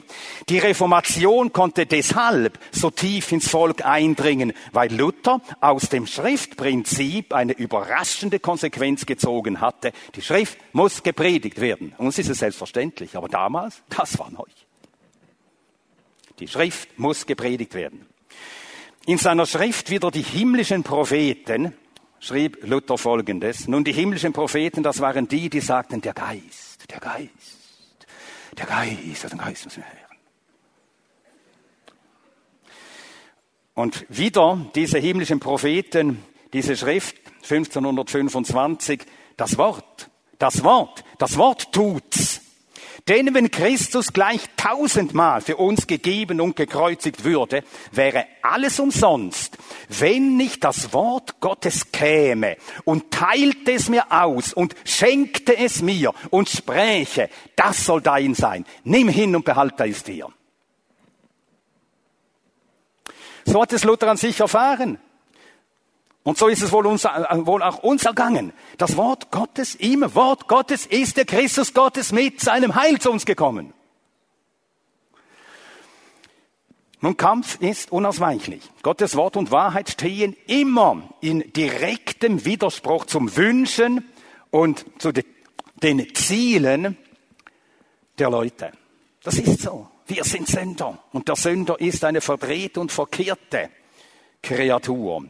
die 0.47 0.57
Reformation 0.57 1.51
konnte 1.51 1.85
deshalb 1.85 2.57
so 2.71 2.89
tief 2.89 3.31
ins 3.33 3.49
Volk 3.49 3.85
eindringen, 3.85 4.53
weil 4.71 4.93
Luther 4.95 5.41
aus 5.59 5.89
dem 5.89 6.07
Schriftprinzip 6.07 7.33
eine 7.33 7.51
überraschende 7.51 8.39
Konsequenz 8.39 9.05
gezogen 9.05 9.59
hatte. 9.59 9.91
Die 10.15 10.21
Schrift 10.21 10.57
muss 10.71 11.03
gepredigt 11.03 11.59
werden. 11.59 11.93
Uns 11.97 12.17
ist 12.17 12.29
es 12.29 12.39
selbstverständlich, 12.39 13.17
aber 13.17 13.27
damals, 13.27 13.83
das 13.89 14.17
war 14.17 14.31
neu. 14.31 14.47
Die 16.39 16.47
Schrift 16.47 16.97
muss 16.97 17.25
gepredigt 17.25 17.73
werden. 17.73 18.05
In 19.05 19.17
seiner 19.17 19.45
Schrift 19.45 19.89
wieder 19.89 20.09
die 20.09 20.21
himmlischen 20.21 20.83
Propheten 20.83 21.75
schrieb 22.23 22.65
Luther 22.65 22.97
Folgendes. 22.97 23.67
Nun, 23.67 23.83
die 23.83 23.91
himmlischen 23.91 24.31
Propheten, 24.31 24.81
das 24.81 25.01
waren 25.01 25.27
die, 25.27 25.49
die 25.49 25.59
sagten, 25.59 25.99
der 25.99 26.13
Geist, 26.13 26.89
der 26.89 26.99
Geist, 26.99 27.27
der 28.57 28.65
Geist, 28.65 29.31
den 29.31 29.37
Geist 29.37 29.65
müssen 29.65 29.83
wir 29.83 29.91
hören. 29.91 29.99
Und 33.75 34.05
wieder 34.07 34.65
diese 34.73 34.99
himmlischen 34.99 35.39
Propheten, 35.39 36.23
diese 36.53 36.77
Schrift, 36.77 37.15
1525, 37.41 39.01
das 39.35 39.57
Wort, 39.57 40.09
das 40.39 40.63
Wort, 40.63 41.03
das 41.17 41.37
Wort 41.37 41.73
tut's. 41.73 42.42
Denn 43.09 43.33
wenn 43.33 43.51
Christus 43.51 44.13
gleich 44.13 44.41
tausendmal 44.55 45.41
für 45.41 45.57
uns 45.57 45.87
gegeben 45.87 46.39
und 46.39 46.55
gekreuzigt 46.55 47.25
würde, 47.25 47.63
wäre 47.91 48.25
alles 48.41 48.79
umsonst, 48.79 49.57
wenn 49.89 50.37
nicht 50.37 50.63
das 50.63 50.93
Wort 50.93 51.41
Gottes 51.41 51.91
käme 51.91 52.55
und 52.85 53.11
teilte 53.11 53.73
es 53.73 53.89
mir 53.89 54.09
aus 54.09 54.53
und 54.53 54.75
schenkte 54.85 55.57
es 55.57 55.81
mir 55.81 56.13
und 56.29 56.47
spräche, 56.47 57.29
das 57.57 57.85
soll 57.85 58.01
dein 58.01 58.35
sein. 58.35 58.65
Nimm 58.85 59.09
hin 59.09 59.35
und 59.35 59.43
behalte 59.43 59.85
es 59.85 60.03
dir. 60.03 60.29
So 63.43 63.61
hat 63.61 63.73
es 63.73 63.83
Luther 63.83 64.09
an 64.09 64.17
sich 64.17 64.39
erfahren. 64.39 64.97
Und 66.23 66.37
so 66.37 66.47
ist 66.47 66.61
es 66.61 66.71
wohl, 66.71 66.87
uns, 66.87 67.03
äh, 67.03 67.09
wohl 67.45 67.61
auch 67.61 67.79
uns 67.79 68.05
ergangen. 68.05 68.53
Das 68.77 68.95
Wort 68.95 69.29
Gottes, 69.29 69.75
im 69.75 70.15
Wort 70.15 70.47
Gottes 70.47 70.85
ist 70.85 71.17
der 71.17 71.25
Christus 71.25 71.73
Gottes 71.73 72.11
mit 72.11 72.39
seinem 72.39 72.75
Heil 72.75 72.99
zu 72.99 73.11
uns 73.11 73.25
gekommen. 73.25 73.73
Nun, 77.01 77.17
Kampf 77.17 77.59
ist 77.59 77.91
unausweichlich. 77.91 78.61
Gottes 78.81 79.17
Wort 79.17 79.35
und 79.35 79.51
Wahrheit 79.51 79.89
stehen 79.89 80.37
immer 80.47 81.09
in 81.19 81.51
direktem 81.51 82.45
Widerspruch 82.45 83.05
zum 83.05 83.35
Wünschen 83.35 84.07
und 84.51 84.85
zu 84.99 85.11
den 85.11 86.15
Zielen 86.15 86.97
der 88.17 88.29
Leute. 88.29 88.71
Das 89.21 89.37
ist 89.37 89.63
so. 89.63 89.89
Wir 90.07 90.23
sind 90.23 90.47
Sünder 90.47 90.97
und 91.11 91.27
der 91.27 91.35
Sünder 91.35 91.77
ist 91.81 92.05
eine 92.05 92.21
verdrehte 92.21 92.79
und 92.79 92.93
verkehrte 92.93 93.69
Kreatur. 94.41 95.25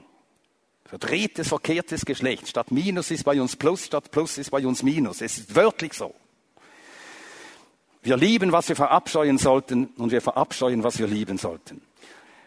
Verdrehtes, 0.93 1.47
verkehrtes 1.47 2.05
Geschlecht. 2.05 2.47
Statt 2.47 2.69
Minus 2.69 3.09
ist 3.09 3.23
bei 3.23 3.41
uns 3.41 3.55
Plus, 3.55 3.85
statt 3.85 4.11
Plus 4.11 4.37
ist 4.37 4.51
bei 4.51 4.63
uns 4.63 4.83
Minus. 4.83 5.21
Es 5.21 5.39
ist 5.39 5.55
wörtlich 5.55 5.93
so. 5.93 6.13
Wir 8.03 8.15
lieben, 8.15 8.51
was 8.51 8.69
wir 8.69 8.75
verabscheuen 8.75 9.39
sollten 9.39 9.87
und 9.97 10.11
wir 10.11 10.21
verabscheuen, 10.21 10.83
was 10.83 10.99
wir 10.99 11.07
lieben 11.07 11.39
sollten. 11.39 11.81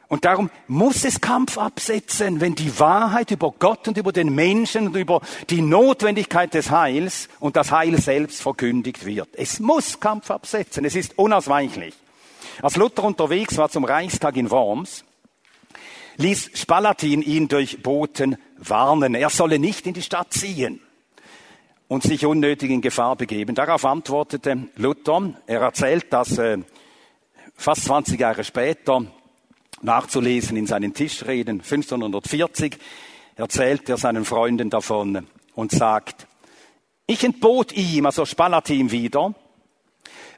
Und 0.07 0.25
darum 0.25 0.49
muss 0.69 1.05
es 1.05 1.21
Kampf 1.21 1.59
absetzen, 1.59 2.41
wenn 2.41 2.55
die 2.55 2.79
Wahrheit 2.79 3.33
über 3.33 3.53
Gott 3.59 3.89
und 3.89 3.99
über 3.99 4.13
den 4.13 4.33
Menschen 4.33 4.87
und 4.87 4.97
über 4.97 5.23
die 5.51 5.61
Notwendigkeit 5.61 6.55
des 6.55 6.71
Heils 6.71 7.29
und 7.41 7.57
das 7.57 7.73
Heil 7.73 8.01
selbst 8.01 8.43
verkündigt 8.43 9.05
wird. 9.05 9.31
Es 9.33 9.59
muss 9.59 9.99
Kampf 9.99 10.31
absetzen. 10.31 10.85
Es 10.85 10.95
ist 10.95 11.19
unausweichlich. 11.19 11.95
Als 12.63 12.77
Luther 12.77 13.03
unterwegs 13.03 13.57
war 13.57 13.71
zum 13.71 13.83
Reichstag 13.83 14.37
in 14.37 14.53
Worms, 14.53 15.03
ließ 16.17 16.51
Spalatin 16.55 17.23
ihn 17.23 17.49
durch 17.49 17.83
Boten 17.83 18.37
warnen. 18.59 19.14
Er 19.14 19.31
solle 19.31 19.59
nicht 19.59 19.87
in 19.87 19.95
die 19.95 20.03
Stadt 20.03 20.33
ziehen 20.33 20.81
und 21.89 22.03
sich 22.03 22.27
unnötig 22.27 22.71
in 22.71 22.81
Gefahr 22.81 23.17
begeben. 23.17 23.55
Darauf 23.55 23.85
antwortete 23.85 24.69
Luther, 24.77 25.35
er 25.47 25.61
erzählt 25.61 26.07
das 26.11 26.39
äh, 26.39 26.59
fast 27.55 27.85
20 27.85 28.19
Jahre 28.19 28.45
später, 28.45 29.05
nachzulesen 29.83 30.57
in 30.57 30.67
seinen 30.67 30.95
Tischreden, 30.95 31.61
1540, 31.61 32.79
erzählt 33.37 33.89
er 33.89 33.99
seinen 33.99 34.25
Freunden 34.25 34.71
davon 34.71 35.27
und 35.55 35.71
sagt, 35.71 36.27
ich 37.07 37.23
entbot 37.23 37.73
ihm, 37.73 38.07
also 38.07 38.25
Spalatin 38.25 38.91
wieder, 38.91 39.35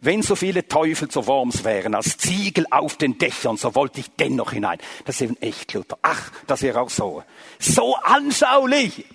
wenn 0.01 0.23
so 0.23 0.37
viele 0.37 0.67
Teufel 0.69 1.09
zu 1.09 1.27
Worms 1.27 1.65
wären, 1.65 1.95
als 1.95 2.19
Ziegel 2.19 2.67
auf 2.71 2.97
den 2.97 3.19
Dächern, 3.19 3.57
so 3.57 3.75
wollte 3.75 4.01
ich 4.01 4.11
dennoch 4.11 4.53
hinein. 4.53 4.79
Das 5.05 5.17
ist 5.17 5.23
eben 5.23 5.37
echt, 5.41 5.73
Luther. 5.75 5.99
Ach, 6.03 6.31
das 6.47 6.63
wäre 6.63 6.81
auch 6.81 6.91
so. 6.91 7.23
So 7.59 7.97
anschaulich. 7.97 9.07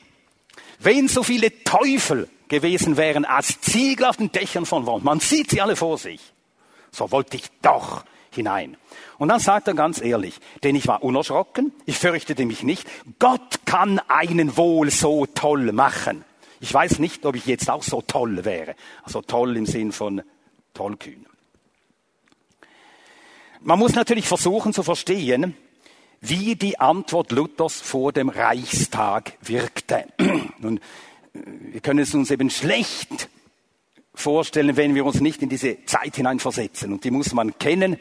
Wenn 0.80 1.08
so 1.08 1.24
viele 1.24 1.64
Teufel 1.64 2.28
gewesen 2.50 2.98
wären 2.98 3.26
als 3.26 3.62
Ziegel 3.62 4.06
auf 4.06 4.18
den 4.18 4.32
Dächern 4.32 4.66
von 4.66 4.86
Worms, 4.86 5.04
man 5.04 5.20
sieht 5.20 5.52
sie 5.52 5.62
alle 5.62 5.76
vor 5.76 5.98
sich, 5.98 6.20
so 6.92 7.12
wollte 7.12 7.38
ich 7.38 7.46
doch 7.62 8.04
hinein. 8.32 8.78
Und 9.18 9.30
dann 9.30 9.40
sagt 9.40 9.68
er 9.68 9.74
ganz 9.74 10.02
ehrlich, 10.02 10.40
denn 10.64 10.76
ich 10.76 10.88
war 10.88 11.04
unerschrocken, 11.04 11.72
ich 11.86 11.98
fürchtete 11.98 12.46
mich 12.46 12.64
nicht, 12.64 12.88
Gott 13.20 13.66
kann 13.66 14.00
einen 14.08 14.58
wohl 14.58 14.90
so 14.90 15.26
toll 15.26 15.72
machen. 15.72 16.26
Ich 16.60 16.74
weiß 16.74 17.00
nicht, 17.00 17.26
ob 17.26 17.36
ich 17.36 17.46
jetzt 17.46 17.70
auch 17.70 17.84
so 17.84 18.02
toll 18.02 18.46
wäre. 18.46 18.76
Also 19.04 19.22
toll 19.22 19.58
im 19.58 19.66
Sinn 19.66 19.92
von 19.92 20.22
tollkühn. 20.74 21.26
Man 23.62 23.80
muss 23.80 23.96
natürlich 23.96 24.28
versuchen 24.28 24.74
zu 24.74 24.84
verstehen, 24.84 25.56
wie 26.20 26.56
die 26.56 26.80
Antwort 26.80 27.32
Luthers 27.32 27.82
vor 27.82 28.12
dem 28.12 28.30
Reichstag 28.30 29.34
wirkte. 29.42 30.06
Nun, 30.60 30.80
wir 31.34 31.82
können 31.82 32.00
es 32.00 32.14
uns 32.14 32.32
eben 32.32 32.50
schlecht 32.50 33.30
vorstellen, 34.14 34.78
wenn 34.78 34.96
wir 34.96 35.06
uns 35.06 35.20
nicht 35.22 35.42
in 35.42 35.50
diese 35.50 35.84
Zeit 35.86 36.16
hineinversetzen. 36.16 36.94
Und 36.94 37.04
die 37.04 37.12
muss 37.12 37.34
man 37.34 37.58
kennen 37.58 37.98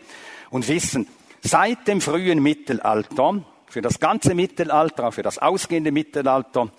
und 0.51 0.69
wissen. 0.69 1.09
Seit 1.41 1.89
dem 1.89 2.01
frühen 2.01 2.43
Mittelalter, 2.43 3.45
für 3.67 3.83
das 3.83 3.99
ganze 3.99 4.35
Mittelalter, 4.35 5.11
für 5.13 5.23
das 5.23 5.39
ausgehende 5.39 5.91
Mittelalter, 5.91 6.71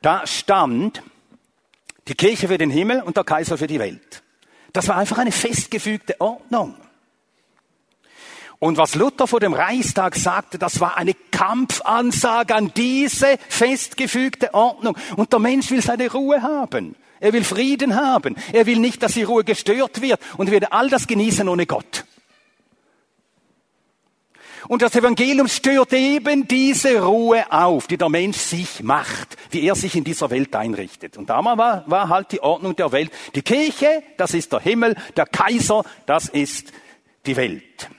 da 0.00 0.26
stand 0.26 1.02
die 2.08 2.14
Kirche 2.14 2.48
für 2.48 2.58
den 2.58 2.70
Himmel 2.70 3.02
und 3.02 3.16
der 3.16 3.24
Kaiser 3.24 3.58
für 3.58 3.66
die 3.68 3.78
Welt. 3.78 4.22
Das 4.72 4.88
war 4.88 4.96
einfach 4.96 5.18
eine 5.18 5.32
festgefügte 5.32 6.20
Ordnung. 6.20 6.74
Und 8.58 8.76
was 8.76 8.94
Luther 8.94 9.26
vor 9.26 9.40
dem 9.40 9.54
Reichstag 9.54 10.14
sagte, 10.14 10.56
das 10.56 10.78
war 10.78 10.96
eine 10.96 11.14
Kampfansage 11.14 12.54
an 12.54 12.72
diese 12.76 13.36
festgefügte 13.48 14.54
Ordnung. 14.54 14.96
Und 15.16 15.32
der 15.32 15.40
Mensch 15.40 15.70
will 15.72 15.82
seine 15.82 16.10
Ruhe 16.10 16.42
haben. 16.42 16.94
Er 17.18 17.32
will 17.32 17.42
Frieden 17.42 17.96
haben. 17.96 18.36
Er 18.52 18.66
will 18.66 18.78
nicht, 18.78 19.02
dass 19.02 19.14
die 19.14 19.24
Ruhe 19.24 19.42
gestört 19.42 20.00
wird. 20.00 20.20
Und 20.36 20.50
will 20.50 20.64
all 20.66 20.88
das 20.88 21.08
genießen 21.08 21.48
ohne 21.48 21.66
Gott. 21.66 22.04
Und 24.68 24.82
das 24.82 24.94
Evangelium 24.94 25.48
stört 25.48 25.92
eben 25.92 26.46
diese 26.46 27.02
Ruhe 27.02 27.50
auf, 27.50 27.86
die 27.86 27.96
der 27.96 28.08
Mensch 28.08 28.38
sich 28.38 28.82
macht, 28.82 29.36
wie 29.50 29.66
er 29.66 29.74
sich 29.74 29.96
in 29.96 30.04
dieser 30.04 30.30
Welt 30.30 30.54
einrichtet. 30.54 31.16
Und 31.16 31.30
damals 31.30 31.58
war, 31.58 31.90
war 31.90 32.08
halt 32.08 32.32
die 32.32 32.40
Ordnung 32.40 32.76
der 32.76 32.92
Welt. 32.92 33.10
Die 33.34 33.42
Kirche, 33.42 34.02
das 34.16 34.34
ist 34.34 34.52
der 34.52 34.60
Himmel, 34.60 34.96
der 35.16 35.26
Kaiser, 35.26 35.84
das 36.06 36.28
ist 36.28 36.72
die 37.26 37.36
Welt. 37.36 37.90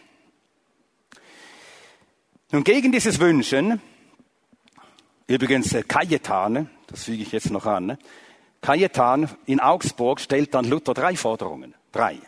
Nun 2.51 2.64
gegen 2.64 2.91
dieses 2.91 3.20
Wünschen, 3.20 3.82
übrigens 5.28 5.74
äh, 5.74 5.84
Cajetan, 5.84 6.70
das 6.88 7.03
füge 7.05 7.24
ich 7.24 7.32
jetzt 7.32 7.49
noch 7.49 7.66
an, 7.66 7.97
Cajetan 8.61 9.30
in 9.45 9.59
Augsburg 9.59 10.22
stellt 10.22 10.53
dann 10.53 10.66
Luther 10.66 10.93
drei 10.93 11.18
Forderungen. 11.18 11.76
Drei. 11.91 12.20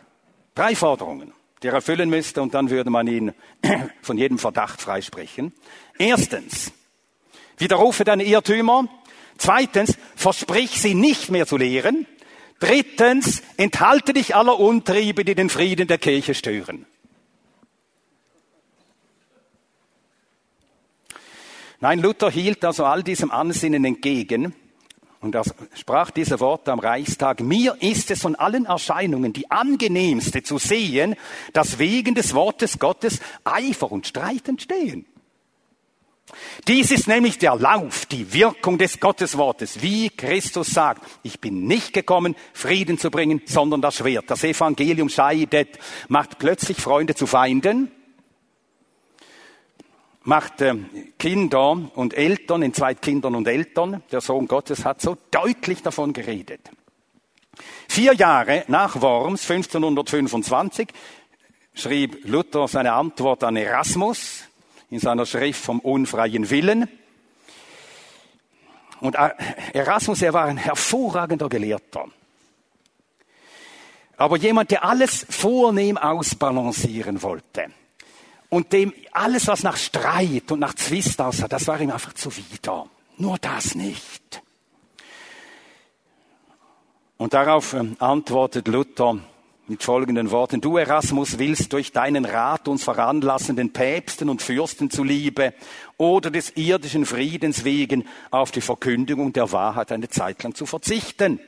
Drei 0.53 0.75
Forderungen 0.75 1.33
die 1.62 1.68
er 1.68 1.74
erfüllen 1.74 2.10
müsste, 2.10 2.41
und 2.41 2.53
dann 2.53 2.70
würde 2.70 2.89
man 2.89 3.08
ihn 3.08 3.34
von 4.01 4.18
jedem 4.18 4.38
Verdacht 4.38 4.82
freisprechen. 4.82 5.53
Erstens, 5.97 6.72
widerrufe 7.58 8.03
deine 8.03 8.24
Irrtümer. 8.24 8.88
Zweitens, 9.38 9.97
versprich 10.16 10.82
sie 10.82 10.93
nicht 10.93 11.30
mehr 11.30 11.45
zu 11.45 11.58
lehren. 11.58 12.08
Drittens, 12.60 13.43
enthalte 13.58 14.14
dich 14.14 14.36
aller 14.36 14.60
Untriebe, 14.60 15.26
die 15.26 15.36
den 15.36 15.49
Frieden 15.49 15.88
der 15.88 15.97
Kirche 15.97 16.34
stören. 16.34 16.86
Nein, 21.82 21.99
Luther 21.99 22.32
hielt 22.32 22.64
also 22.64 22.86
all 22.86 23.03
diesem 23.03 23.32
Ansinnen 23.32 23.84
entgegen 23.84 24.56
und 25.26 25.36
er 25.36 25.43
sprach 25.73 26.11
diese 26.11 26.39
Worte 26.39 26.71
am 26.71 26.80
Reichstag. 26.80 27.41
Mir 27.41 27.76
ist 27.82 28.11
es 28.11 28.21
von 28.21 28.36
allen 28.36 28.65
Erscheinungen 28.65 29.34
die 29.34 29.49
angenehmste 29.49 30.43
zu 30.43 30.57
sehen, 30.57 31.15
dass 31.51 31.80
wegen 31.80 32.15
des 32.15 32.34
Wortes 32.34 32.80
Gottes 32.80 33.19
Eifer 33.43 33.91
und 33.91 34.07
Streit 34.07 34.47
entstehen. 34.47 35.05
Dies 36.67 36.91
ist 36.91 37.07
nämlich 37.07 37.38
der 37.38 37.55
Lauf, 37.55 38.05
die 38.05 38.34
Wirkung 38.34 38.78
des 38.78 38.99
Gotteswortes, 38.99 39.82
wie 39.82 40.09
Christus 40.09 40.67
sagt, 40.67 41.03
ich 41.23 41.39
bin 41.39 41.65
nicht 41.65 41.93
gekommen, 41.93 42.36
Frieden 42.53 42.97
zu 42.97 43.11
bringen, 43.11 43.41
sondern 43.45 43.82
das 43.82 43.95
Schwert. 43.95 44.30
Das 44.30 44.43
Evangelium 44.43 45.09
scheidet, 45.09 45.78
macht 46.07 46.39
plötzlich 46.39 46.78
Freunde 46.78 47.15
zu 47.15 47.28
Feinden 47.28 47.91
machte 50.26 50.86
Kinder 51.17 51.71
und 51.95 52.13
Eltern 52.13 52.63
in 52.63 52.73
zwei 52.73 52.95
Kindern 52.95 53.36
und 53.36 53.47
Eltern. 53.47 54.03
Der 54.11 54.21
Sohn 54.21 54.47
Gottes 54.47 54.84
hat 54.84 55.01
so 55.01 55.17
deutlich 55.32 55.82
davon 55.82 56.13
geredet. 56.13 56.61
Vier 57.88 58.13
Jahre 58.13 58.65
nach 58.67 59.01
Worms, 59.01 59.49
1525, 59.49 60.89
schrieb 61.73 62.28
Luther 62.28 62.67
seine 62.67 62.93
Antwort 62.93 63.43
an 63.43 63.55
Erasmus 63.55 64.43
in 64.89 64.99
seiner 64.99 65.26
Schrift 65.26 65.63
vom 65.63 65.80
unfreien 65.80 66.49
Willen. 66.49 66.89
Und 68.99 69.15
Erasmus, 69.73 70.21
er 70.21 70.34
war 70.34 70.45
ein 70.45 70.57
hervorragender 70.57 71.47
Gelehrter. 71.47 72.05
Aber 74.17 74.38
jemand, 74.38 74.71
der 74.71 74.84
alles 74.84 75.26
vornehm 75.30 75.97
ausbalancieren 75.97 77.21
wollte 77.21 77.67
und 78.50 78.74
dem 78.74 78.93
alles, 79.12 79.48
was 79.48 79.64
nach 79.64 79.78
Streit 79.78 80.52
und 80.52 80.60
nach 80.60 80.74
Zwist 80.74 81.22
aussah, 81.22 81.48
das 81.48 81.68
war 81.68 81.80
ihm 81.80 81.91
einfach 81.91 82.14
zuwider. 82.14 82.88
Nur 83.18 83.38
das 83.38 83.76
nicht. 83.76 84.41
Und 87.18 87.34
darauf 87.34 87.74
ähm, 87.74 87.96
antwortet 88.00 88.68
Luther 88.68 89.20
mit 89.68 89.84
folgenden 89.84 90.32
Worten. 90.32 90.62
Du, 90.62 90.78
Erasmus, 90.78 91.39
willst 91.39 91.74
durch 91.74 91.91
deinen 91.91 92.26
Rat 92.26 92.68
uns 92.68 92.84
veranlassen, 92.84 93.56
den 93.56 93.72
Päpsten 93.72 94.30
und 94.30 94.41
Fürsten 94.41 94.89
zuliebe 94.89 95.54
oder 95.98 96.30
des 96.30 96.52
irdischen 96.56 97.06
Friedens 97.06 97.64
wegen 97.64 98.06
auf 98.32 98.52
die 98.52 98.62
Verkündigung 98.62 99.34
der 99.34 99.52
Wahrheit 99.52 99.91
eine 99.91 100.10
Zeit 100.10 100.43
lang 100.43 100.54
zu 100.54 100.66
verzichten. 100.66 101.39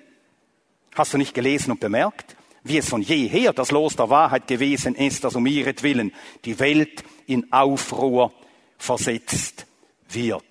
Hast 0.95 1.13
du 1.13 1.17
nicht 1.17 1.33
gelesen 1.33 1.71
und 1.71 1.79
bemerkt? 1.79 2.36
Wie 2.67 2.77
es 2.77 2.89
von 2.89 3.01
jeher 3.01 3.53
das 3.53 3.71
Los 3.71 3.95
der 3.95 4.09
Wahrheit 4.09 4.47
gewesen 4.47 4.95
ist, 4.95 5.23
dass 5.23 5.35
um 5.35 5.45
ihretwillen 5.45 6.13
die 6.45 6.59
Welt 6.59 7.03
in 7.25 7.51
Aufruhr 7.51 8.31
versetzt 8.77 9.65
wird. 10.09 10.43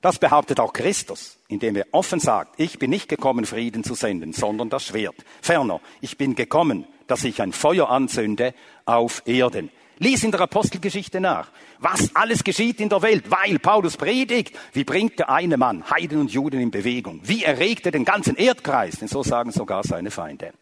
Das 0.00 0.18
behauptet 0.18 0.60
auch 0.60 0.72
Christus, 0.72 1.38
indem 1.48 1.76
er 1.76 1.86
offen 1.90 2.20
sagt, 2.20 2.60
ich 2.60 2.78
bin 2.78 2.90
nicht 2.90 3.08
gekommen, 3.08 3.46
Frieden 3.46 3.82
zu 3.82 3.94
senden, 3.94 4.32
sondern 4.32 4.70
das 4.70 4.84
Schwert. 4.84 5.16
Ferner, 5.42 5.80
ich 6.00 6.16
bin 6.16 6.34
gekommen, 6.34 6.86
dass 7.08 7.24
ich 7.24 7.42
ein 7.42 7.52
Feuer 7.52 7.88
anzünde 7.90 8.54
auf 8.84 9.22
Erden. 9.26 9.70
Lies 10.00 10.22
in 10.22 10.30
der 10.30 10.42
Apostelgeschichte 10.42 11.20
nach, 11.20 11.50
was 11.80 12.14
alles 12.14 12.44
geschieht 12.44 12.80
in 12.80 12.88
der 12.88 13.02
Welt, 13.02 13.30
weil 13.30 13.58
Paulus 13.58 13.96
predigt. 13.96 14.56
Wie 14.72 14.84
bringt 14.84 15.18
der 15.18 15.30
eine 15.30 15.56
Mann 15.56 15.90
Heiden 15.90 16.20
und 16.20 16.30
Juden 16.30 16.60
in 16.60 16.70
Bewegung? 16.70 17.20
Wie 17.24 17.42
erregt 17.42 17.84
er 17.86 17.92
den 17.92 18.04
ganzen 18.04 18.36
Erdkreis? 18.36 19.00
Denn 19.00 19.08
so 19.08 19.24
sagen 19.24 19.50
sogar 19.50 19.82
seine 19.82 20.12
Feinde. 20.12 20.52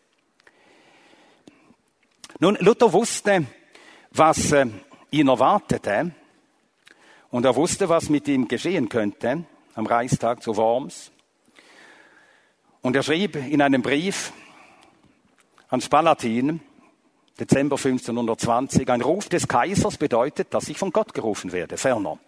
Nun, 2.39 2.59
Luther 2.61 2.93
wusste, 2.93 3.47
was 4.11 4.53
äh, 4.53 4.67
ihn 5.11 5.29
erwartete 5.29 6.11
und 7.31 7.47
er 7.47 7.57
wusste, 7.57 7.89
was 7.89 8.11
mit 8.11 8.29
ihm 8.29 8.47
geschehen 8.47 8.91
könnte 8.91 9.45
am 9.75 9.87
Reichstag 9.87 10.43
zu 10.43 10.55
Worms. 10.55 11.11
Und 12.83 12.95
er 12.95 13.03
schrieb 13.03 13.37
in 13.37 13.63
einem 13.63 13.81
Brief 13.81 14.35
an 15.69 15.81
Spalatin, 15.81 16.61
Dezember 17.41 17.77
1520, 17.77 18.89
ein 18.91 19.01
Ruf 19.01 19.31
des 19.31 19.49
Kaisers 19.49 19.97
bedeutet, 19.97 20.53
dass 20.53 20.69
ich 20.69 20.77
von 20.77 20.91
Gott 20.91 21.15
gerufen 21.15 21.53
werde, 21.53 21.79
ferner. 21.79 22.19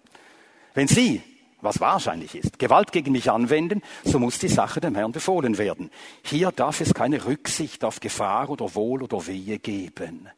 Wenn 0.72 0.88
Sie 0.88 1.22
was 1.60 1.80
wahrscheinlich 1.80 2.34
ist, 2.34 2.58
Gewalt 2.58 2.92
gegen 2.92 3.12
mich 3.12 3.30
anwenden, 3.30 3.82
so 4.04 4.18
muss 4.18 4.38
die 4.38 4.48
Sache 4.48 4.80
dem 4.80 4.94
Herrn 4.94 5.12
befohlen 5.12 5.58
werden. 5.58 5.90
Hier 6.22 6.52
darf 6.52 6.80
es 6.80 6.94
keine 6.94 7.24
Rücksicht 7.24 7.84
auf 7.84 8.00
Gefahr 8.00 8.50
oder 8.50 8.74
Wohl 8.74 9.02
oder 9.02 9.26
Wehe 9.26 9.58
geben. 9.58 10.28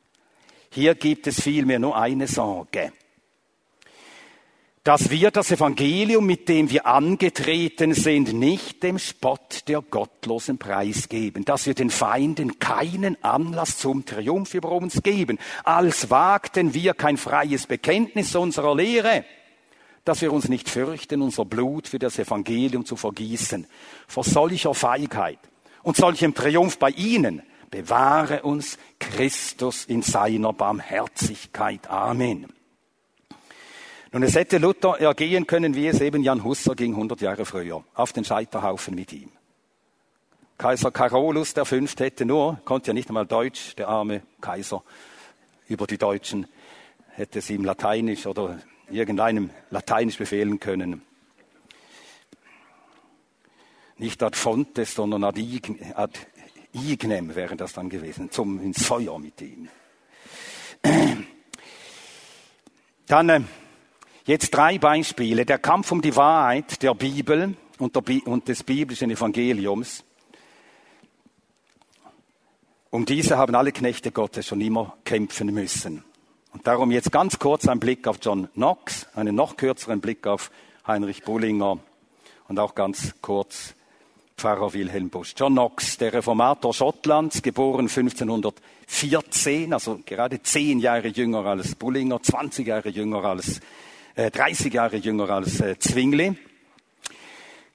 Hier 0.70 0.94
gibt 0.94 1.26
es 1.26 1.40
vielmehr 1.40 1.78
nur 1.78 1.96
eine 1.96 2.26
Sorge. 2.26 2.92
Dass 4.82 5.10
wir 5.10 5.30
das 5.30 5.50
Evangelium, 5.50 6.24
mit 6.24 6.48
dem 6.48 6.70
wir 6.70 6.86
angetreten 6.86 7.92
sind, 7.92 8.32
nicht 8.32 8.82
dem 8.82 8.98
Spott 8.98 9.68
der 9.68 9.82
Gottlosen 9.82 10.56
preisgeben. 10.56 11.44
Dass 11.44 11.66
wir 11.66 11.74
den 11.74 11.90
Feinden 11.90 12.58
keinen 12.58 13.22
Anlass 13.22 13.76
zum 13.76 14.06
Triumph 14.06 14.54
über 14.54 14.72
uns 14.72 15.02
geben. 15.02 15.38
Als 15.64 16.08
wagten 16.08 16.72
wir 16.72 16.94
kein 16.94 17.18
freies 17.18 17.66
Bekenntnis 17.66 18.34
unserer 18.34 18.74
Lehre 18.74 19.26
dass 20.04 20.22
wir 20.22 20.32
uns 20.32 20.48
nicht 20.48 20.68
fürchten, 20.68 21.22
unser 21.22 21.44
Blut 21.44 21.88
für 21.88 21.98
das 21.98 22.18
Evangelium 22.18 22.84
zu 22.84 22.96
vergießen. 22.96 23.66
Vor 24.06 24.24
solcher 24.24 24.74
Feigheit 24.74 25.38
und 25.82 25.96
solchem 25.96 26.34
Triumph 26.34 26.78
bei 26.78 26.90
ihnen 26.90 27.42
bewahre 27.70 28.42
uns 28.42 28.78
Christus 28.98 29.84
in 29.84 30.02
seiner 30.02 30.52
Barmherzigkeit. 30.52 31.88
Amen. 31.88 32.46
Nun, 34.12 34.24
es 34.24 34.34
hätte 34.34 34.58
Luther 34.58 34.98
ergehen 34.98 35.46
können, 35.46 35.76
wie 35.76 35.86
es 35.86 36.00
eben 36.00 36.24
Jan 36.24 36.42
Husser 36.42 36.74
ging 36.74 36.94
100 36.94 37.20
Jahre 37.20 37.44
früher, 37.44 37.84
auf 37.94 38.12
den 38.12 38.24
Scheiterhaufen 38.24 38.96
mit 38.96 39.12
ihm. 39.12 39.30
Kaiser 40.58 40.90
Carolus 40.90 41.54
Fünfte 41.62 42.04
hätte 42.04 42.24
nur, 42.24 42.58
konnte 42.64 42.88
ja 42.88 42.92
nicht 42.92 43.08
einmal 43.08 43.26
Deutsch, 43.26 43.76
der 43.76 43.88
arme 43.88 44.22
Kaiser, 44.40 44.82
über 45.68 45.86
die 45.86 45.96
Deutschen, 45.96 46.48
hätte 47.10 47.38
es 47.38 47.48
ihm 47.50 47.64
Lateinisch 47.64 48.26
oder 48.26 48.58
irgendeinem 48.90 49.50
Lateinisch 49.70 50.18
befehlen 50.18 50.60
können. 50.60 51.02
Nicht 53.98 54.22
ad 54.22 54.36
fontes, 54.36 54.94
sondern 54.94 55.24
ad, 55.24 55.38
ignem 56.72 57.34
wäre 57.34 57.56
das 57.56 57.72
dann 57.72 57.88
gewesen, 57.88 58.30
zum 58.30 58.60
ins 58.60 58.84
Feuer 58.84 59.18
mit 59.18 59.40
ihm. 59.42 59.68
Dann 63.06 63.28
äh, 63.28 63.40
jetzt 64.24 64.50
drei 64.54 64.78
Beispiele. 64.78 65.44
Der 65.44 65.58
Kampf 65.58 65.90
um 65.90 66.00
die 66.00 66.14
Wahrheit 66.14 66.82
der 66.82 66.94
Bibel 66.94 67.56
und, 67.78 67.96
der 67.96 68.00
Bi 68.02 68.22
und 68.24 68.46
des 68.46 68.62
biblischen 68.62 69.10
Evangeliums. 69.10 70.04
Um 72.90 73.04
diese 73.04 73.36
haben 73.36 73.54
alle 73.54 73.72
Knechte 73.72 74.12
Gottes 74.12 74.46
schon 74.46 74.60
immer 74.60 74.96
kämpfen 75.04 75.52
müssen. 75.52 76.04
Und 76.52 76.66
darum 76.66 76.90
jetzt 76.90 77.12
ganz 77.12 77.38
kurz 77.38 77.68
ein 77.68 77.80
Blick 77.80 78.06
auf 78.08 78.18
John 78.20 78.48
Knox, 78.54 79.06
einen 79.14 79.34
noch 79.34 79.56
kürzeren 79.56 80.00
Blick 80.00 80.26
auf 80.26 80.50
Heinrich 80.86 81.22
Bullinger 81.22 81.78
und 82.48 82.58
auch 82.58 82.74
ganz 82.74 83.14
kurz 83.20 83.74
Pfarrer 84.36 84.72
Wilhelm 84.72 85.10
Busch. 85.10 85.34
John 85.36 85.52
Knox, 85.52 85.98
der 85.98 86.12
Reformator 86.12 86.72
Schottlands, 86.74 87.42
geboren 87.42 87.88
1514, 87.88 89.72
also 89.72 90.00
gerade 90.04 90.42
zehn 90.42 90.80
Jahre 90.80 91.08
jünger 91.08 91.44
als 91.44 91.74
Bullinger, 91.74 92.22
20 92.22 92.66
Jahre 92.66 92.88
jünger 92.88 93.22
als, 93.24 93.60
äh, 94.14 94.30
30 94.30 94.72
Jahre 94.72 94.96
jünger 94.96 95.30
als 95.30 95.60
äh, 95.60 95.78
Zwingli, 95.78 96.36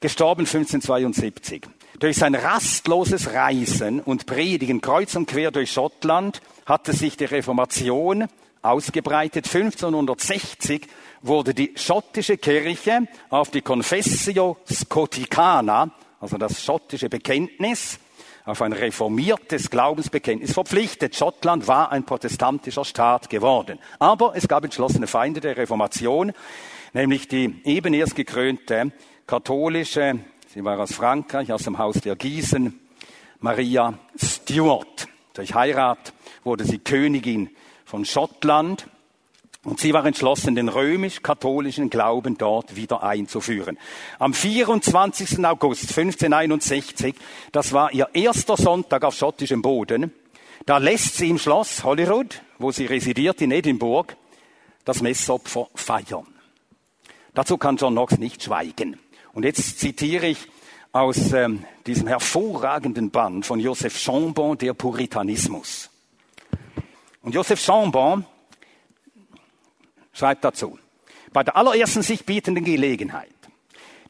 gestorben 0.02 0.42
1572. 0.42 1.68
Durch 2.00 2.18
sein 2.18 2.36
rastloses 2.36 3.32
Reisen 3.32 4.02
und 4.02 4.26
Predigen 4.26 4.82
kreuz 4.82 5.16
und 5.16 5.28
quer 5.28 5.52
durch 5.52 5.72
Schottland 5.72 6.42
hatte 6.66 6.94
sich 6.94 7.16
die 7.16 7.26
Reformation 7.26 8.28
ausgebreitet. 8.66 9.46
1560 9.46 10.88
wurde 11.22 11.54
die 11.54 11.74
schottische 11.76 12.38
Kirche 12.38 13.08
auf 13.30 13.52
die 13.52 13.62
Confessio 13.62 14.58
Scoticana, 14.72 15.92
also 16.20 16.38
das 16.38 16.64
schottische 16.64 17.10
Bekenntnis, 17.10 18.00
auf 18.46 18.62
ein 18.62 18.74
reformiertes 18.74 19.70
Glaubensbekenntnis 19.70 20.54
verpflichtet. 20.54 21.16
Schottland 21.16 21.68
war 21.68 21.92
ein 21.92 22.06
protestantischer 22.06 22.86
Staat 22.86 23.30
geworden. 23.30 23.80
Aber 23.98 24.34
es 24.36 24.48
gab 24.48 24.64
entschlossene 24.64 25.08
Feinde 25.08 25.42
der 25.42 25.58
Reformation, 25.58 26.32
nämlich 26.94 27.28
die 27.28 27.56
eben 27.64 27.94
erst 27.94 28.16
gekrönte 28.16 28.92
katholische, 29.26 30.20
sie 30.54 30.64
war 30.64 30.80
aus 30.80 30.94
Frankreich, 30.94 31.52
aus 31.52 31.64
dem 31.64 31.80
Haus 31.80 31.96
der 32.02 32.16
Gießen, 32.16 32.80
Maria 33.40 33.98
Stuart. 34.16 35.08
Durch 35.34 35.56
Heirat 35.56 36.14
wurde 36.44 36.66
sie 36.66 36.78
Königin 36.78 37.50
von 37.96 38.04
Schottland 38.04 38.88
und 39.64 39.80
sie 39.80 39.94
war 39.94 40.06
entschlossen, 40.06 40.54
den 40.54 40.68
römisch-katholischen 40.68 41.90
Glauben 41.90 42.38
dort 42.38 42.76
wieder 42.76 43.04
einzuführen. 43.04 43.78
Am 44.20 44.34
24. 44.34 45.46
August 45.46 45.84
1561, 45.98 47.16
das 47.54 47.72
war 47.72 47.94
ihr 47.94 48.10
erster 48.12 48.58
Sonntag 48.58 49.06
auf 49.06 49.16
schottischem 49.16 49.62
Boden, 49.62 50.12
da 50.66 50.78
lässt 50.78 51.16
sie 51.16 51.30
im 51.30 51.38
Schloss 51.38 51.86
Holyrood, 51.86 52.42
wo 52.60 52.74
sie 52.74 52.86
residiert 52.86 53.42
in 53.42 53.52
Edinburgh, 53.52 54.14
das 54.84 55.02
Messopfer 55.02 55.70
feiern. 55.74 56.28
Dazu 57.34 57.58
kann 57.58 57.78
John 57.78 57.94
Knox 57.94 58.18
nicht 58.18 58.44
schweigen. 58.44 59.00
Und 59.32 59.46
jetzt 59.46 59.80
zitiere 59.80 60.28
ich 60.28 60.40
aus 60.92 61.32
ähm, 61.32 61.64
diesem 61.88 62.08
hervorragenden 62.08 63.10
Band 63.10 63.46
von 63.46 63.62
Joseph 63.62 63.98
Chambon, 63.98 64.58
der 64.58 64.74
Puritanismus. 64.74 65.92
Und 67.26 67.34
Joseph 67.34 67.60
Chambon 67.60 68.24
schreibt 70.14 70.44
dazu, 70.46 70.78
bei 71.34 71.44
der 71.44 71.58
allerersten 71.58 72.04
sich 72.04 72.24
bietenden 72.24 72.64
Gelegenheit, 72.64 73.34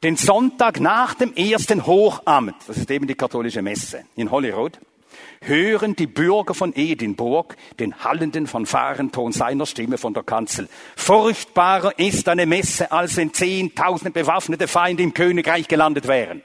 den 0.04 0.18
Sonntag 0.18 0.82
nach 0.82 1.14
dem 1.14 1.34
ersten 1.34 1.86
Hochamt, 1.86 2.56
das 2.68 2.78
ist 2.78 2.92
eben 2.92 3.08
die 3.08 3.16
katholische 3.16 3.62
Messe 3.62 4.04
in 4.18 4.32
Holyrood, 4.32 4.80
hören 5.40 5.96
die 5.96 6.08
Bürger 6.08 6.54
von 6.54 6.76
Edinburgh 6.76 7.56
den 7.80 8.04
hallenden 8.04 8.48
Fanfarenton 8.48 9.32
seiner 9.32 9.66
Stimme 9.66 9.98
von 9.98 10.14
der 10.14 10.24
Kanzel. 10.24 10.68
Furchtbarer 10.98 11.98
ist 11.98 12.28
eine 12.28 12.46
Messe, 12.46 12.92
als 12.92 13.16
wenn 13.16 13.34
zehntausende 13.34 14.12
bewaffnete 14.12 14.68
Feinde 14.68 15.04
im 15.04 15.14
Königreich 15.14 15.70
gelandet 15.70 16.10
wären. 16.10 16.42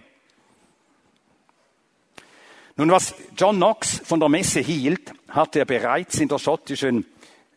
Nun, 2.76 2.92
was 2.92 3.12
John 3.36 3.56
Knox 3.56 4.00
von 4.04 4.20
der 4.20 4.28
Messe 4.28 4.60
hielt, 4.60 5.12
hatte 5.30 5.60
er 5.60 5.64
bereits 5.64 6.18
in 6.18 6.28
der 6.28 6.38
schottischen, 6.38 7.06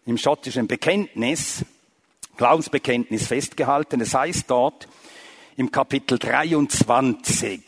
im 0.06 0.18
schottischen 0.18 0.68
Bekenntnis 0.68 1.66
Glaubensbekenntnis 2.38 3.28
festgehalten. 3.28 4.02
Es 4.02 4.14
heißt 4.14 4.50
dort 4.50 4.88
im 5.56 5.72
Kapitel 5.72 6.18
23, 6.18 7.62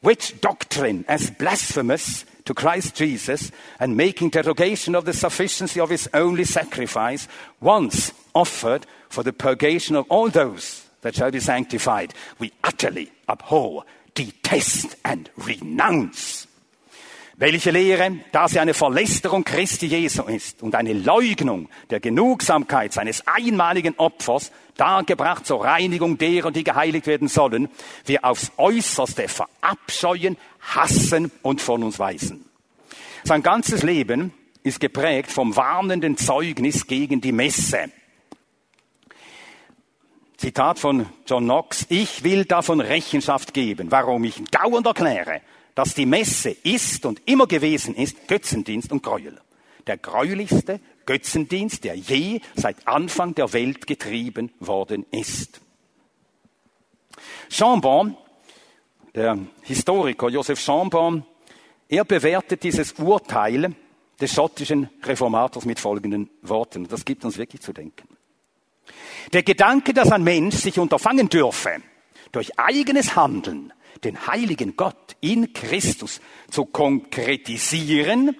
which 0.00 0.40
doctrine 0.40 1.04
as 1.08 1.30
blasphemous 1.30 2.24
to 2.44 2.54
Christ 2.54 2.98
Jesus 2.98 3.50
and 3.78 3.96
making 3.96 4.30
derogation 4.30 4.94
of 4.94 5.04
the 5.04 5.12
sufficiency 5.12 5.80
of 5.80 5.90
his 5.90 6.08
only 6.14 6.44
sacrifice 6.44 7.28
once 7.60 8.12
offered 8.34 8.86
for 9.08 9.24
the 9.24 9.32
purgation 9.32 9.96
of 9.96 10.06
all 10.08 10.30
those 10.30 10.82
that 11.02 11.14
shall 11.14 11.30
be 11.30 11.40
sanctified, 11.40 12.14
we 12.38 12.52
utterly 12.62 13.10
abhor, 13.28 13.84
detest 14.14 14.96
and 15.04 15.30
renounce 15.36 16.41
welche 17.36 17.70
Lehre, 17.70 18.16
da 18.30 18.48
sie 18.48 18.60
eine 18.60 18.74
Verlästerung 18.74 19.44
Christi 19.44 19.86
Jesu 19.86 20.24
ist 20.24 20.62
und 20.62 20.74
eine 20.74 20.92
Leugnung 20.92 21.68
der 21.90 22.00
Genugsamkeit 22.00 22.92
seines 22.92 23.26
einmaligen 23.26 23.94
Opfers, 23.96 24.52
dargebracht 24.76 25.46
zur 25.46 25.64
Reinigung 25.64 26.18
derer, 26.18 26.50
die 26.50 26.64
geheiligt 26.64 27.06
werden 27.06 27.28
sollen, 27.28 27.68
wir 28.04 28.24
aufs 28.24 28.52
Äußerste 28.56 29.28
verabscheuen, 29.28 30.36
hassen 30.60 31.30
und 31.42 31.60
von 31.60 31.82
uns 31.82 31.98
weisen. 31.98 32.44
Sein 33.24 33.42
ganzes 33.42 33.82
Leben 33.82 34.32
ist 34.62 34.80
geprägt 34.80 35.30
vom 35.30 35.56
warnenden 35.56 36.16
Zeugnis 36.16 36.86
gegen 36.86 37.20
die 37.20 37.32
Messe. 37.32 37.90
Zitat 40.36 40.80
von 40.80 41.06
John 41.26 41.44
Knox, 41.44 41.86
ich 41.88 42.24
will 42.24 42.44
davon 42.44 42.80
Rechenschaft 42.80 43.54
geben, 43.54 43.92
warum 43.92 44.24
ich 44.24 44.42
dauernd 44.50 44.86
erkläre, 44.86 45.40
dass 45.74 45.94
die 45.94 46.06
Messe 46.06 46.50
ist 46.50 47.06
und 47.06 47.22
immer 47.26 47.46
gewesen 47.46 47.94
ist 47.94 48.28
Götzendienst 48.28 48.92
und 48.92 49.02
Gräuel. 49.02 49.40
Der 49.86 49.96
gräulichste 49.96 50.80
Götzendienst, 51.06 51.84
der 51.84 51.94
je 51.94 52.40
seit 52.54 52.86
Anfang 52.86 53.34
der 53.34 53.52
Welt 53.52 53.86
getrieben 53.86 54.52
worden 54.60 55.04
ist. 55.10 55.60
Chambon, 57.48 58.16
der 59.14 59.38
Historiker 59.62 60.28
Joseph 60.28 60.60
Chambon, 60.60 61.24
er 61.88 62.04
bewertet 62.04 62.62
dieses 62.62 62.92
Urteil 62.92 63.74
des 64.20 64.32
schottischen 64.32 64.88
Reformators 65.02 65.64
mit 65.64 65.80
folgenden 65.80 66.30
Worten. 66.42 66.86
Das 66.88 67.04
gibt 67.04 67.24
uns 67.24 67.36
wirklich 67.36 67.60
zu 67.60 67.72
denken. 67.72 68.08
Der 69.32 69.42
Gedanke, 69.42 69.92
dass 69.92 70.12
ein 70.12 70.22
Mensch 70.24 70.56
sich 70.56 70.78
unterfangen 70.78 71.28
dürfe, 71.28 71.82
durch 72.32 72.58
eigenes 72.58 73.14
Handeln 73.14 73.72
den 74.04 74.26
heiligen 74.26 74.76
Gott 74.76 75.16
in 75.20 75.52
Christus 75.52 76.20
zu 76.50 76.64
konkretisieren 76.64 78.36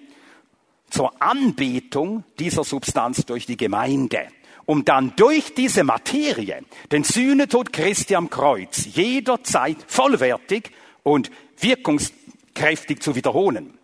zur 0.91 1.23
Anbetung 1.23 2.25
dieser 2.39 2.65
Substanz 2.65 3.25
durch 3.25 3.47
die 3.47 3.57
Gemeinde, 3.57 4.29
um 4.67 4.85
dann 4.85 5.15
durch 5.17 5.55
diese 5.55 5.85
Materie 5.85 6.63
den 6.91 7.05
Sühnetod 7.05 7.73
Christi 7.73 8.15
am 8.15 8.29
Kreuz 8.29 8.87
jederzeit 8.93 9.79
vollwertig 9.87 10.71
und 11.03 11.31
wirkungskräftig 11.59 13.01
zu 13.01 13.15
wiederholen. 13.15 13.79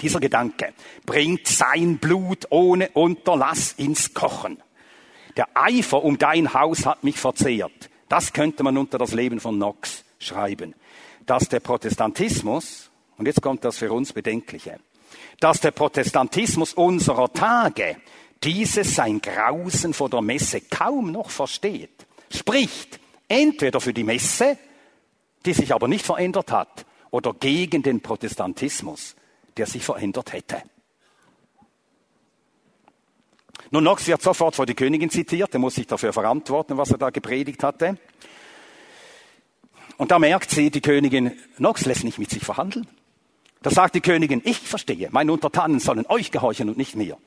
Dieser 0.00 0.20
Gedanke 0.20 0.72
bringt 1.04 1.46
sein 1.48 1.98
Blut 1.98 2.46
ohne 2.50 2.90
Unterlass 2.90 3.72
ins 3.72 4.14
Kochen. 4.14 4.62
Der 5.36 5.48
Eifer 5.54 6.04
um 6.04 6.18
dein 6.18 6.54
Haus 6.54 6.86
hat 6.86 7.04
mich 7.04 7.18
verzehrt. 7.18 7.90
Das 8.08 8.32
könnte 8.32 8.62
man 8.62 8.76
unter 8.78 8.98
das 8.98 9.12
Leben 9.12 9.40
von 9.40 9.56
Knox 9.56 10.04
schreiben, 10.18 10.74
dass 11.26 11.48
der 11.48 11.60
Protestantismus, 11.60 12.90
und 13.16 13.26
jetzt 13.26 13.42
kommt 13.42 13.64
das 13.64 13.78
für 13.78 13.92
uns 13.92 14.12
Bedenkliche, 14.12 14.78
dass 15.40 15.60
der 15.60 15.70
Protestantismus 15.70 16.74
unserer 16.74 17.32
Tage 17.32 17.96
dieses 18.42 18.94
sein 18.94 19.20
Grausen 19.20 19.92
vor 19.94 20.08
der 20.08 20.22
Messe 20.22 20.60
kaum 20.60 21.12
noch 21.12 21.30
versteht, 21.30 22.06
spricht 22.32 23.00
entweder 23.28 23.80
für 23.80 23.92
die 23.92 24.04
Messe, 24.04 24.58
die 25.44 25.52
sich 25.52 25.72
aber 25.72 25.88
nicht 25.88 26.04
verändert 26.04 26.52
hat, 26.52 26.86
oder 27.10 27.32
gegen 27.34 27.82
den 27.82 28.00
Protestantismus, 28.00 29.16
der 29.56 29.66
sich 29.66 29.82
verändert 29.82 30.32
hätte. 30.32 30.62
Nun, 33.70 33.82
Knox 33.82 34.06
wird 34.06 34.22
sofort 34.22 34.56
vor 34.56 34.64
die 34.64 34.74
Königin 34.74 35.10
zitiert, 35.10 35.52
er 35.52 35.60
muss 35.60 35.74
sich 35.74 35.86
dafür 35.86 36.12
verantworten, 36.12 36.78
was 36.78 36.90
er 36.90 36.98
da 36.98 37.10
gepredigt 37.10 37.62
hatte. 37.62 37.98
Und 39.98 40.10
da 40.10 40.18
merkt 40.18 40.50
sie, 40.50 40.70
die 40.70 40.80
Königin, 40.80 41.32
Nox 41.58 41.84
lässt 41.84 42.04
nicht 42.04 42.18
mit 42.18 42.30
sich 42.30 42.44
verhandeln. 42.44 42.86
Da 43.62 43.70
sagt 43.70 43.94
die 43.94 44.00
Königin, 44.00 44.40
ich 44.44 44.58
verstehe, 44.58 45.08
meine 45.10 45.32
Untertanen 45.32 45.80
sollen 45.80 46.06
euch 46.06 46.30
gehorchen 46.30 46.68
und 46.68 46.78
nicht 46.78 46.96
mir. 46.96 47.18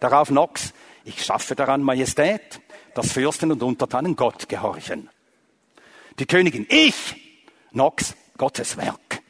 Darauf 0.00 0.30
Nox, 0.30 0.74
ich 1.04 1.24
schaffe 1.24 1.54
daran 1.54 1.82
Majestät, 1.82 2.60
dass 2.94 3.12
Fürsten 3.12 3.52
und 3.52 3.62
Untertanen 3.62 4.16
Gott 4.16 4.48
gehorchen. 4.48 5.08
Die 6.18 6.26
Königin, 6.26 6.66
ich, 6.68 7.40
Nox, 7.72 8.16
Gottes 8.36 8.76
Werk. 8.76 9.22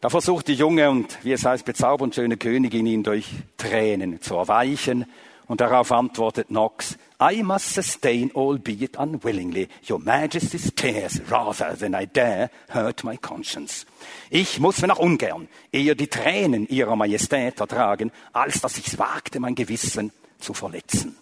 Da 0.00 0.08
versucht 0.08 0.48
die 0.48 0.54
junge 0.54 0.90
und, 0.90 1.18
wie 1.22 1.32
es 1.32 1.44
heißt, 1.44 1.64
bezaubernd 1.64 2.14
schöne 2.14 2.36
Königin 2.36 2.86
ihn 2.86 3.04
durch 3.04 3.28
Tränen 3.56 4.20
zu 4.20 4.34
erweichen 4.34 5.06
und 5.46 5.60
darauf 5.60 5.92
antwortet 5.92 6.48
Knox, 6.48 6.96
I 7.20 7.42
must 7.42 7.74
sustain, 7.74 8.30
albeit 8.34 8.96
unwillingly, 8.96 9.68
your 9.88 9.98
majesty's 9.98 10.72
tears 10.74 11.20
rather 11.30 11.76
than 11.76 11.94
I 11.94 12.06
dare 12.06 12.50
hurt 12.68 13.04
my 13.04 13.16
conscience. 13.16 13.86
Ich 14.30 14.60
muss, 14.60 14.82
wenn 14.82 14.90
auch 14.90 14.98
ungern, 14.98 15.48
eher 15.70 15.94
die 15.94 16.08
Tränen 16.08 16.66
ihrer 16.68 16.96
Majestät 16.96 17.60
ertragen, 17.60 18.10
als 18.32 18.60
dass 18.60 18.78
ich's 18.78 18.98
wagte, 18.98 19.40
mein 19.40 19.54
Gewissen 19.54 20.12
zu 20.38 20.54
verletzen. 20.54 21.16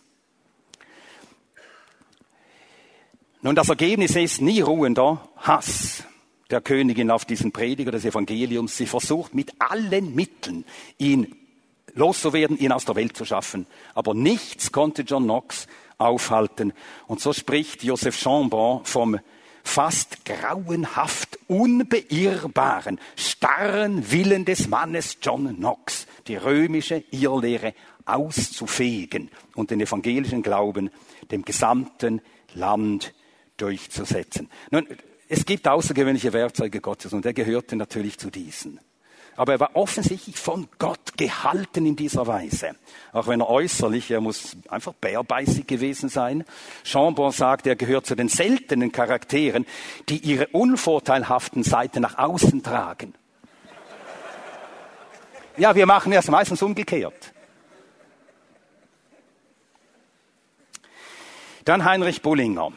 Nun, 3.43 3.55
das 3.55 3.71
Ergebnis 3.71 4.17
ist 4.17 4.43
nie 4.43 4.61
ruhender 4.61 5.29
Hass 5.37 6.05
der 6.51 6.61
Königin 6.61 7.11
auf 7.11 7.25
diesen 7.25 7.53
Prediger 7.53 7.91
des 7.91 8.05
Evangeliums. 8.05 8.77
Sie 8.77 8.87
versucht 8.87 9.35
mit 9.35 9.53
allen 9.59 10.15
Mitteln, 10.15 10.65
ihn 10.99 11.35
loszuwerden, 11.95 12.59
ihn 12.59 12.73
aus 12.73 12.85
der 12.85 12.97
Welt 12.97 13.17
zu 13.17 13.25
schaffen. 13.25 13.67
Aber 13.95 14.15
nichts 14.15 14.73
konnte 14.73 15.03
John 15.03 15.25
Knox 15.25 15.67
aufhalten. 15.99 16.73
Und 17.07 17.21
so 17.21 17.33
spricht 17.33 17.83
Joseph 17.85 18.17
Chambon 18.17 18.85
vom 18.85 19.19
fast 19.63 20.25
grauenhaft 20.25 21.39
unbeirrbaren, 21.47 22.99
starren 23.17 24.11
Willen 24.11 24.45
des 24.45 24.69
Mannes 24.69 25.19
John 25.23 25.57
Knox. 25.57 26.07
Die 26.27 26.37
römische 26.37 27.05
Irrlehre 27.11 27.75
auszufegen 28.07 29.31
und 29.55 29.71
den 29.71 29.81
evangelischen 29.81 30.43
Glauben 30.43 30.91
dem 31.31 31.45
gesamten 31.45 32.21
Land 32.55 33.15
durchzusetzen. 33.57 34.49
Nun, 34.71 34.87
es 35.29 35.45
gibt 35.45 35.69
außergewöhnliche 35.69 36.33
Werkzeuge 36.33 36.81
Gottes 36.81 37.13
und 37.13 37.25
er 37.25 37.33
gehörte 37.33 37.77
natürlich 37.77 38.19
zu 38.19 38.31
diesen. 38.31 38.81
Aber 39.37 39.53
er 39.53 39.61
war 39.61 39.71
offensichtlich 39.75 40.37
von 40.37 40.69
Gott 40.79 41.17
gehalten 41.17 41.87
in 41.87 41.97
dieser 41.97 42.27
Weise. 42.27 42.77
Auch 43.13 43.27
wenn 43.27 43.41
er 43.41 43.49
äußerlich, 43.49 44.11
er 44.11 44.21
muss 44.21 44.57
einfach 44.69 44.93
bärbeißig 44.93 45.67
gewesen 45.67 46.09
sein. 46.09 46.45
Chambon 46.85 47.33
sagt, 47.33 47.67
er 47.67 47.77
gehört 47.77 48.07
zu 48.07 48.15
den 48.15 48.29
seltenen 48.29 48.93
Charakteren, 48.93 49.67
die 50.09 50.19
ihre 50.19 50.49
unvorteilhaften 50.49 51.63
Seiten 51.63 52.03
nach 52.03 52.19
außen 52.19 52.63
tragen. 52.63 53.15
Ja, 55.57 55.75
wir 55.75 55.87
machen 55.87 56.13
es 56.13 56.29
meistens 56.29 56.63
umgekehrt. 56.63 57.33
Dann 61.65 61.85
Heinrich 61.85 62.23
Bullinger. 62.23 62.73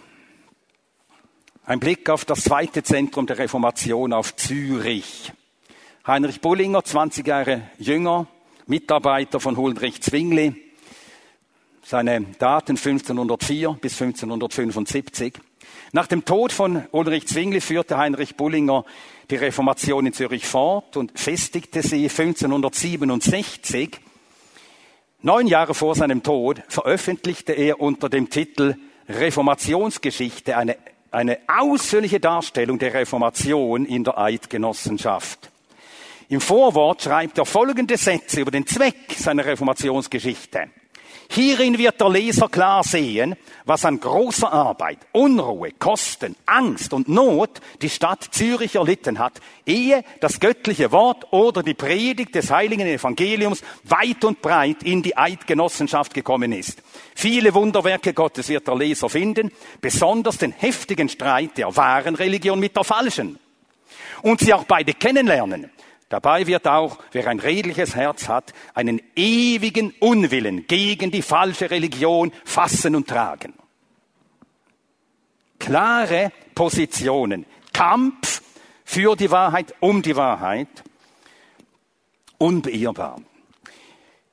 Ein 1.65 1.79
Blick 1.79 2.09
auf 2.09 2.25
das 2.25 2.43
zweite 2.43 2.83
Zentrum 2.83 3.25
der 3.25 3.37
Reformation 3.37 4.11
auf 4.11 4.35
Zürich. 4.35 5.31
Heinrich 6.05 6.41
Bullinger, 6.41 6.83
20 6.83 7.25
Jahre 7.25 7.61
jünger, 7.79 8.27
Mitarbeiter 8.67 9.39
von 9.39 9.55
Huldrich 9.55 10.01
Zwingli. 10.01 10.53
Seine 11.81 12.25
Daten 12.39 12.75
1504 12.75 13.77
bis 13.79 14.01
1575. 14.01 15.35
Nach 15.93 16.05
dem 16.07 16.25
Tod 16.25 16.51
von 16.51 16.83
Ulrich 16.91 17.29
Zwingli 17.29 17.61
führte 17.61 17.97
Heinrich 17.97 18.35
Bullinger 18.35 18.83
die 19.29 19.37
Reformation 19.37 20.05
in 20.05 20.11
Zürich 20.11 20.45
fort 20.45 20.97
und 20.97 21.17
festigte 21.17 21.81
sie 21.81 22.09
1567. 22.09 24.01
Neun 25.21 25.47
Jahre 25.47 25.73
vor 25.73 25.95
seinem 25.95 26.21
Tod 26.21 26.63
veröffentlichte 26.67 27.53
er 27.53 27.79
unter 27.79 28.09
dem 28.09 28.29
Titel 28.29 28.75
Reformationsgeschichte 29.07 30.57
eine 30.57 30.75
eine 31.11 31.37
ausführliche 31.47 32.19
Darstellung 32.19 32.79
der 32.79 32.95
Reformation 32.95 33.85
in 33.85 34.03
der 34.03 34.17
Eidgenossenschaft. 34.17 35.52
Im 36.33 36.41
Vorwort 36.41 37.03
schreibt 37.03 37.37
er 37.37 37.45
folgende 37.45 37.95
Sätze 37.95 38.41
über 38.41 38.49
den 38.49 38.65
Zweck 38.65 39.13
seiner 39.15 39.45
Reformationsgeschichte. 39.45 40.67
Hierin 41.29 41.77
wird 41.77 42.01
der 42.01 42.09
Leser 42.09 42.49
klar 42.49 42.83
sehen, 42.83 43.35
was 43.65 43.85
an 43.85 43.99
großer 43.99 44.51
Arbeit, 44.51 44.97
Unruhe, 45.11 45.73
Kosten, 45.77 46.35
Angst 46.47 46.91
und 46.91 47.07
Not 47.07 47.61
die 47.83 47.89
Stadt 47.91 48.29
Zürich 48.31 48.73
erlitten 48.73 49.19
hat, 49.19 49.33
ehe 49.67 50.03
das 50.21 50.39
göttliche 50.39 50.91
Wort 50.91 51.31
oder 51.31 51.61
die 51.61 51.75
Predigt 51.75 52.33
des 52.33 52.49
heiligen 52.49 52.87
Evangeliums 52.87 53.61
weit 53.83 54.25
und 54.25 54.41
breit 54.41 54.81
in 54.81 55.03
die 55.03 55.15
Eidgenossenschaft 55.15 56.15
gekommen 56.15 56.51
ist. 56.51 56.81
Viele 57.13 57.53
Wunderwerke 57.53 58.11
Gottes 58.11 58.49
wird 58.49 58.67
der 58.67 58.75
Leser 58.75 59.07
finden, 59.07 59.51
besonders 59.81 60.39
den 60.39 60.51
heftigen 60.51 61.09
Streit 61.09 61.59
der 61.59 61.75
wahren 61.75 62.15
Religion 62.15 62.59
mit 62.59 62.75
der 62.75 62.83
falschen. 62.83 63.37
Und 64.23 64.39
sie 64.39 64.51
auch 64.51 64.63
beide 64.63 64.95
kennenlernen. 64.95 65.69
Dabei 66.09 66.45
wird 66.45 66.67
auch, 66.67 66.99
wer 67.11 67.27
ein 67.27 67.39
redliches 67.39 67.95
Herz 67.95 68.27
hat, 68.27 68.53
einen 68.73 69.01
ewigen 69.15 69.93
Unwillen 69.99 70.67
gegen 70.67 71.11
die 71.11 71.21
falsche 71.21 71.71
Religion 71.71 72.31
fassen 72.45 72.95
und 72.95 73.07
tragen. 73.07 73.53
Klare 75.59 76.31
Positionen, 76.53 77.45
Kampf 77.71 78.41
für 78.83 79.15
die 79.15 79.31
Wahrheit, 79.31 79.73
um 79.79 80.01
die 80.01 80.15
Wahrheit, 80.15 80.67
unbeirrbar 82.37 83.21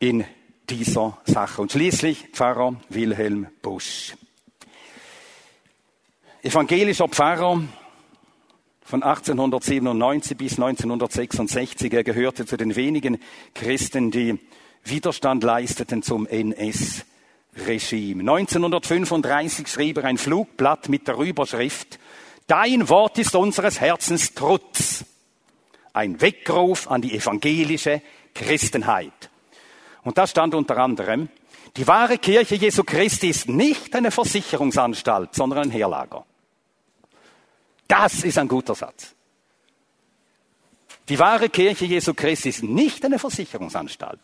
in 0.00 0.24
dieser 0.68 1.18
Sache. 1.24 1.62
Und 1.62 1.72
schließlich 1.72 2.28
Pfarrer 2.32 2.74
Wilhelm 2.88 3.46
Busch. 3.62 4.14
Evangelischer 6.42 7.08
Pfarrer, 7.08 7.62
von 8.82 9.02
1897 9.02 10.36
bis 10.36 10.52
1966. 10.52 11.92
Er 11.92 12.04
gehörte 12.04 12.46
zu 12.46 12.56
den 12.56 12.76
wenigen 12.76 13.18
Christen, 13.54 14.10
die 14.10 14.38
Widerstand 14.84 15.44
leisteten 15.44 16.02
zum 16.02 16.26
NS-Regime. 16.26 18.20
1935 18.20 19.68
schrieb 19.68 19.98
er 19.98 20.04
ein 20.04 20.18
Flugblatt 20.18 20.88
mit 20.88 21.06
der 21.06 21.16
Überschrift 21.16 21.98
Dein 22.46 22.88
Wort 22.88 23.16
ist 23.18 23.36
unseres 23.36 23.80
Herzens 23.80 24.34
Trutz. 24.34 25.04
Ein 25.92 26.20
Weckruf 26.20 26.90
an 26.90 27.00
die 27.00 27.14
evangelische 27.14 28.02
Christenheit. 28.34 29.30
Und 30.02 30.18
da 30.18 30.26
stand 30.26 30.56
unter 30.56 30.78
anderem, 30.78 31.28
die 31.76 31.86
wahre 31.86 32.18
Kirche 32.18 32.56
Jesu 32.56 32.82
Christi 32.82 33.28
ist 33.28 33.48
nicht 33.48 33.94
eine 33.94 34.10
Versicherungsanstalt, 34.10 35.32
sondern 35.32 35.60
ein 35.60 35.70
Herlager. 35.70 36.26
Das 37.90 38.22
ist 38.22 38.38
ein 38.38 38.46
guter 38.46 38.76
Satz. 38.76 39.16
Die 41.08 41.18
wahre 41.18 41.48
Kirche 41.48 41.86
Jesu 41.86 42.14
Christi 42.14 42.50
ist 42.50 42.62
nicht 42.62 43.04
eine 43.04 43.18
Versicherungsanstalt, 43.18 44.20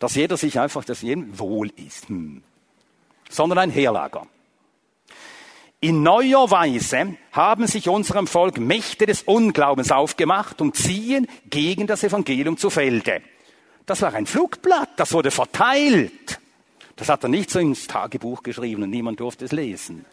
dass 0.00 0.16
jeder 0.16 0.36
sich 0.36 0.58
einfach, 0.58 0.84
dass 0.84 1.02
jedem 1.02 1.38
wohl 1.38 1.70
ist, 1.76 2.08
hm. 2.08 2.42
sondern 3.30 3.58
ein 3.58 3.70
Herlager. 3.70 4.26
In 5.78 6.02
neuer 6.02 6.50
Weise 6.50 7.16
haben 7.30 7.68
sich 7.68 7.88
unserem 7.88 8.26
Volk 8.26 8.58
Mächte 8.58 9.06
des 9.06 9.22
Unglaubens 9.22 9.92
aufgemacht 9.92 10.60
und 10.60 10.74
ziehen 10.74 11.28
gegen 11.48 11.86
das 11.86 12.02
Evangelium 12.02 12.56
zu 12.56 12.68
Felde. 12.68 13.22
Das 13.86 14.02
war 14.02 14.12
ein 14.12 14.26
Flugblatt, 14.26 14.90
das 14.96 15.12
wurde 15.12 15.30
verteilt. 15.30 16.40
Das 16.96 17.08
hat 17.08 17.22
er 17.22 17.28
nicht 17.28 17.48
so 17.48 17.60
ins 17.60 17.86
Tagebuch 17.86 18.42
geschrieben 18.42 18.82
und 18.82 18.90
niemand 18.90 19.20
durfte 19.20 19.44
es 19.44 19.52
lesen. 19.52 20.04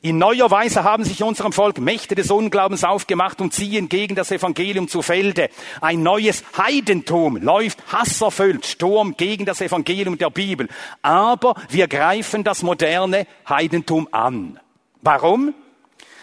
In 0.00 0.18
neuer 0.18 0.50
Weise 0.50 0.84
haben 0.84 1.04
sich 1.04 1.22
unserem 1.22 1.52
Volk 1.52 1.78
Mächte 1.78 2.14
des 2.14 2.30
Unglaubens 2.30 2.84
aufgemacht 2.84 3.40
und 3.40 3.52
ziehen 3.52 3.88
gegen 3.88 4.14
das 4.14 4.30
Evangelium 4.30 4.88
zu 4.88 5.02
Felde. 5.02 5.50
Ein 5.80 6.02
neues 6.02 6.44
Heidentum 6.56 7.36
läuft 7.36 7.92
hasserfüllt 7.92 8.64
Sturm 8.64 9.16
gegen 9.16 9.44
das 9.44 9.60
Evangelium 9.60 10.16
der 10.16 10.30
Bibel. 10.30 10.68
Aber 11.02 11.54
wir 11.68 11.88
greifen 11.88 12.44
das 12.44 12.62
moderne 12.62 13.26
Heidentum 13.48 14.08
an. 14.12 14.60
Warum? 15.02 15.54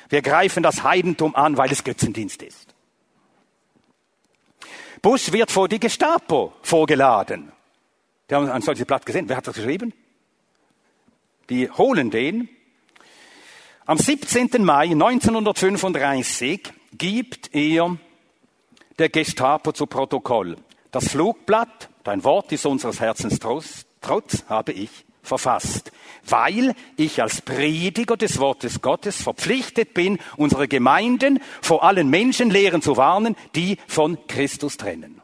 Wir 0.08 0.22
greifen 0.22 0.64
das 0.64 0.84
Heidentum 0.84 1.36
an, 1.36 1.58
weil 1.58 1.72
es 1.72 1.84
Götzendienst 1.84 2.44
ist. 2.44 2.74
Bush 5.02 5.32
wird 5.34 5.52
vor 5.52 5.68
die 5.68 5.80
Gestapo 5.80 6.54
vorgeladen. 6.62 7.52
Die 8.30 8.36
haben 8.36 8.50
ein 8.50 8.62
solches 8.62 8.86
Blatt 8.86 9.06
gesehen. 9.06 9.28
Wer 9.28 9.38
hat 9.38 9.48
das 9.48 9.56
geschrieben? 9.56 9.94
Die 11.50 11.70
holen 11.70 12.10
den 12.10 12.50
am 13.86 13.98
17. 13.98 14.64
Mai 14.64 14.86
1935 14.92 16.62
gibt 16.98 17.54
er 17.54 17.98
der 18.98 19.10
Gestapo 19.10 19.72
zu 19.74 19.86
Protokoll. 19.86 20.56
Das 20.92 21.10
Flugblatt, 21.10 21.90
dein 22.04 22.24
Wort 22.24 22.52
ist 22.52 22.66
unseres 22.66 23.00
Herzens 23.00 23.40
Trotz, 23.40 23.86
Trotz, 24.02 24.46
habe 24.48 24.72
ich 24.72 24.90
verfasst, 25.22 25.92
weil 26.28 26.74
ich 26.98 27.22
als 27.22 27.42
Prediger 27.42 28.18
des 28.18 28.40
Wortes 28.40 28.82
Gottes 28.82 29.22
verpflichtet 29.22 29.94
bin, 29.94 30.20
unsere 30.38 30.68
Gemeinden 30.68 31.40
vor 31.62 31.84
allen 31.84 32.10
Menschenlehren 32.10 32.82
zu 32.82 32.98
warnen, 32.98 33.36
die 33.56 33.78
von 33.88 34.18
Christus 34.28 34.78
trennen. 34.78 35.22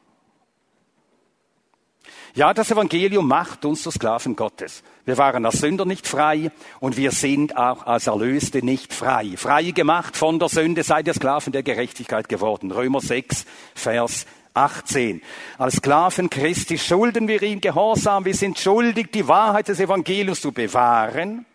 Ja, 2.34 2.54
das 2.54 2.72
Evangelium 2.72 3.28
macht 3.28 3.66
uns 3.66 3.84
zu 3.84 3.92
Sklaven 3.92 4.38
Gottes. 4.38 4.84
Wir 5.04 5.18
waren 5.18 5.46
als 5.46 5.60
Sünder 5.60 5.84
nicht 5.84 6.08
frei 6.08 6.52
und 6.80 6.96
wir 6.96 7.12
sind 7.12 7.58
auch 7.58 7.86
als 7.86 8.08
Erlöste 8.08 8.64
nicht 8.64 8.94
frei. 8.94 9.34
Frei 9.36 9.72
gemacht 9.72 10.16
von 10.16 10.40
der 10.40 10.48
Sünde 10.48 10.84
seid 10.84 11.08
ihr 11.08 11.14
Sklaven 11.14 11.52
der 11.52 11.64
Gerechtigkeit 11.64 12.30
geworden. 12.30 12.72
Römer 12.72 13.02
6, 13.02 13.46
Vers 13.76 14.26
18. 14.54 15.22
Als 15.58 15.76
Sklaven 15.76 16.30
Christi 16.30 16.78
schulden 16.78 17.28
wir 17.28 17.42
ihm 17.42 17.60
Gehorsam. 17.60 18.24
Wir 18.24 18.36
sind 18.36 18.58
schuldig, 18.58 19.12
die 19.12 19.28
Wahrheit 19.28 19.68
des 19.68 19.82
Evangeliums 19.82 20.40
zu 20.40 20.54
bewahren, 20.54 21.46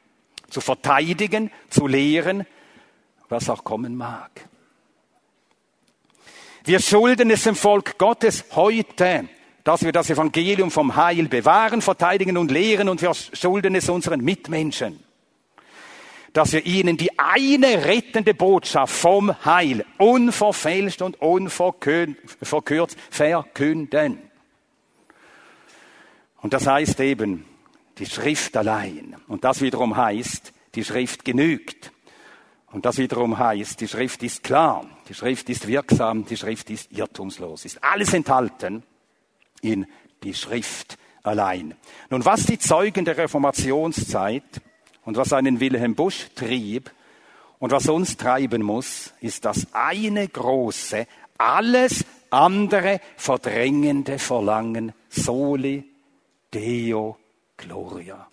zu 0.51 0.61
verteidigen, 0.61 1.51
zu 1.70 1.87
lehren, 1.87 2.47
was 3.31 3.49
auch 3.49 3.64
kommen 3.64 3.97
mag. 3.97 4.31
Wir 6.64 6.81
schulden 6.81 7.31
es 7.31 7.45
dem 7.45 7.55
Volk 7.55 7.97
Gottes 7.97 8.45
heute, 8.53 9.29
dass 9.67 9.83
wir 9.83 9.91
das 9.91 10.09
Evangelium 10.11 10.71
vom 10.71 10.95
Heil 10.95 11.27
bewahren, 11.27 11.83
verteidigen 11.83 12.37
und 12.37 12.53
lehren 12.53 12.89
und 12.89 13.03
wir 13.03 13.12
schulden 13.14 13.75
es 13.75 13.89
unseren 13.89 14.21
Mitmenschen. 14.21 15.01
Dass 16.33 16.53
wir 16.53 16.64
ihnen 16.64 16.97
die 16.97 17.19
eine 17.19 17.85
rettende 17.85 18.33
Botschaft 18.33 18.95
vom 18.95 19.45
Heil 19.45 19.85
unverfälscht 19.99 21.03
und 21.03 21.21
unverkürzt 21.21 22.97
verkünden. 23.11 24.19
Und 26.43 26.53
das 26.53 26.69
heißt 26.69 27.01
eben 27.01 27.45
die 27.99 28.07
Schrift 28.07 28.57
allein. 28.57 29.17
Und 29.27 29.43
das 29.43 29.62
wiederum 29.62 29.97
heißt, 29.97 30.53
die 30.77 30.85
Schrift 30.85 31.25
genügt. 31.25 31.91
Und 32.71 32.87
das 32.87 32.99
wiederum 32.99 33.37
heißt, 33.37 33.81
die 33.81 33.89
Schrift 33.89 34.23
ist 34.23 34.45
klar, 34.45 34.87
die 35.09 35.14
Schrift 35.14 35.51
ist 35.51 35.67
wirksam, 35.67 36.25
die 36.25 36.37
Schrift 36.37 36.71
ist 36.71 36.93
irrtumslos, 36.93 37.64
ist 37.64 37.83
alles 37.83 38.14
enthalten 38.14 38.85
in 39.67 39.87
die 40.23 40.35
Schrift 40.35 40.97
allein. 41.23 41.75
Nun, 42.11 42.25
was 42.25 42.47
die 42.47 42.59
Zeugen 42.59 43.05
der 43.05 43.19
Reformationszeit 43.19 44.45
und 45.05 45.17
was 45.17 45.33
einen 45.33 45.61
Wilhelm 45.61 45.95
Busch 45.95 46.29
trieb 46.35 46.91
und 47.59 47.73
was 47.73 47.89
uns 47.89 48.17
treiben 48.17 48.62
muss, 48.62 49.12
ist 49.21 49.45
das 49.45 49.67
eine 49.73 50.29
große, 50.29 51.07
alles 51.39 52.05
andere 52.31 53.01
verdrängende 53.17 54.19
Verlangen, 54.19 54.93
soli 55.09 55.85
Deo 56.53 57.17
Gloria. 57.57 58.29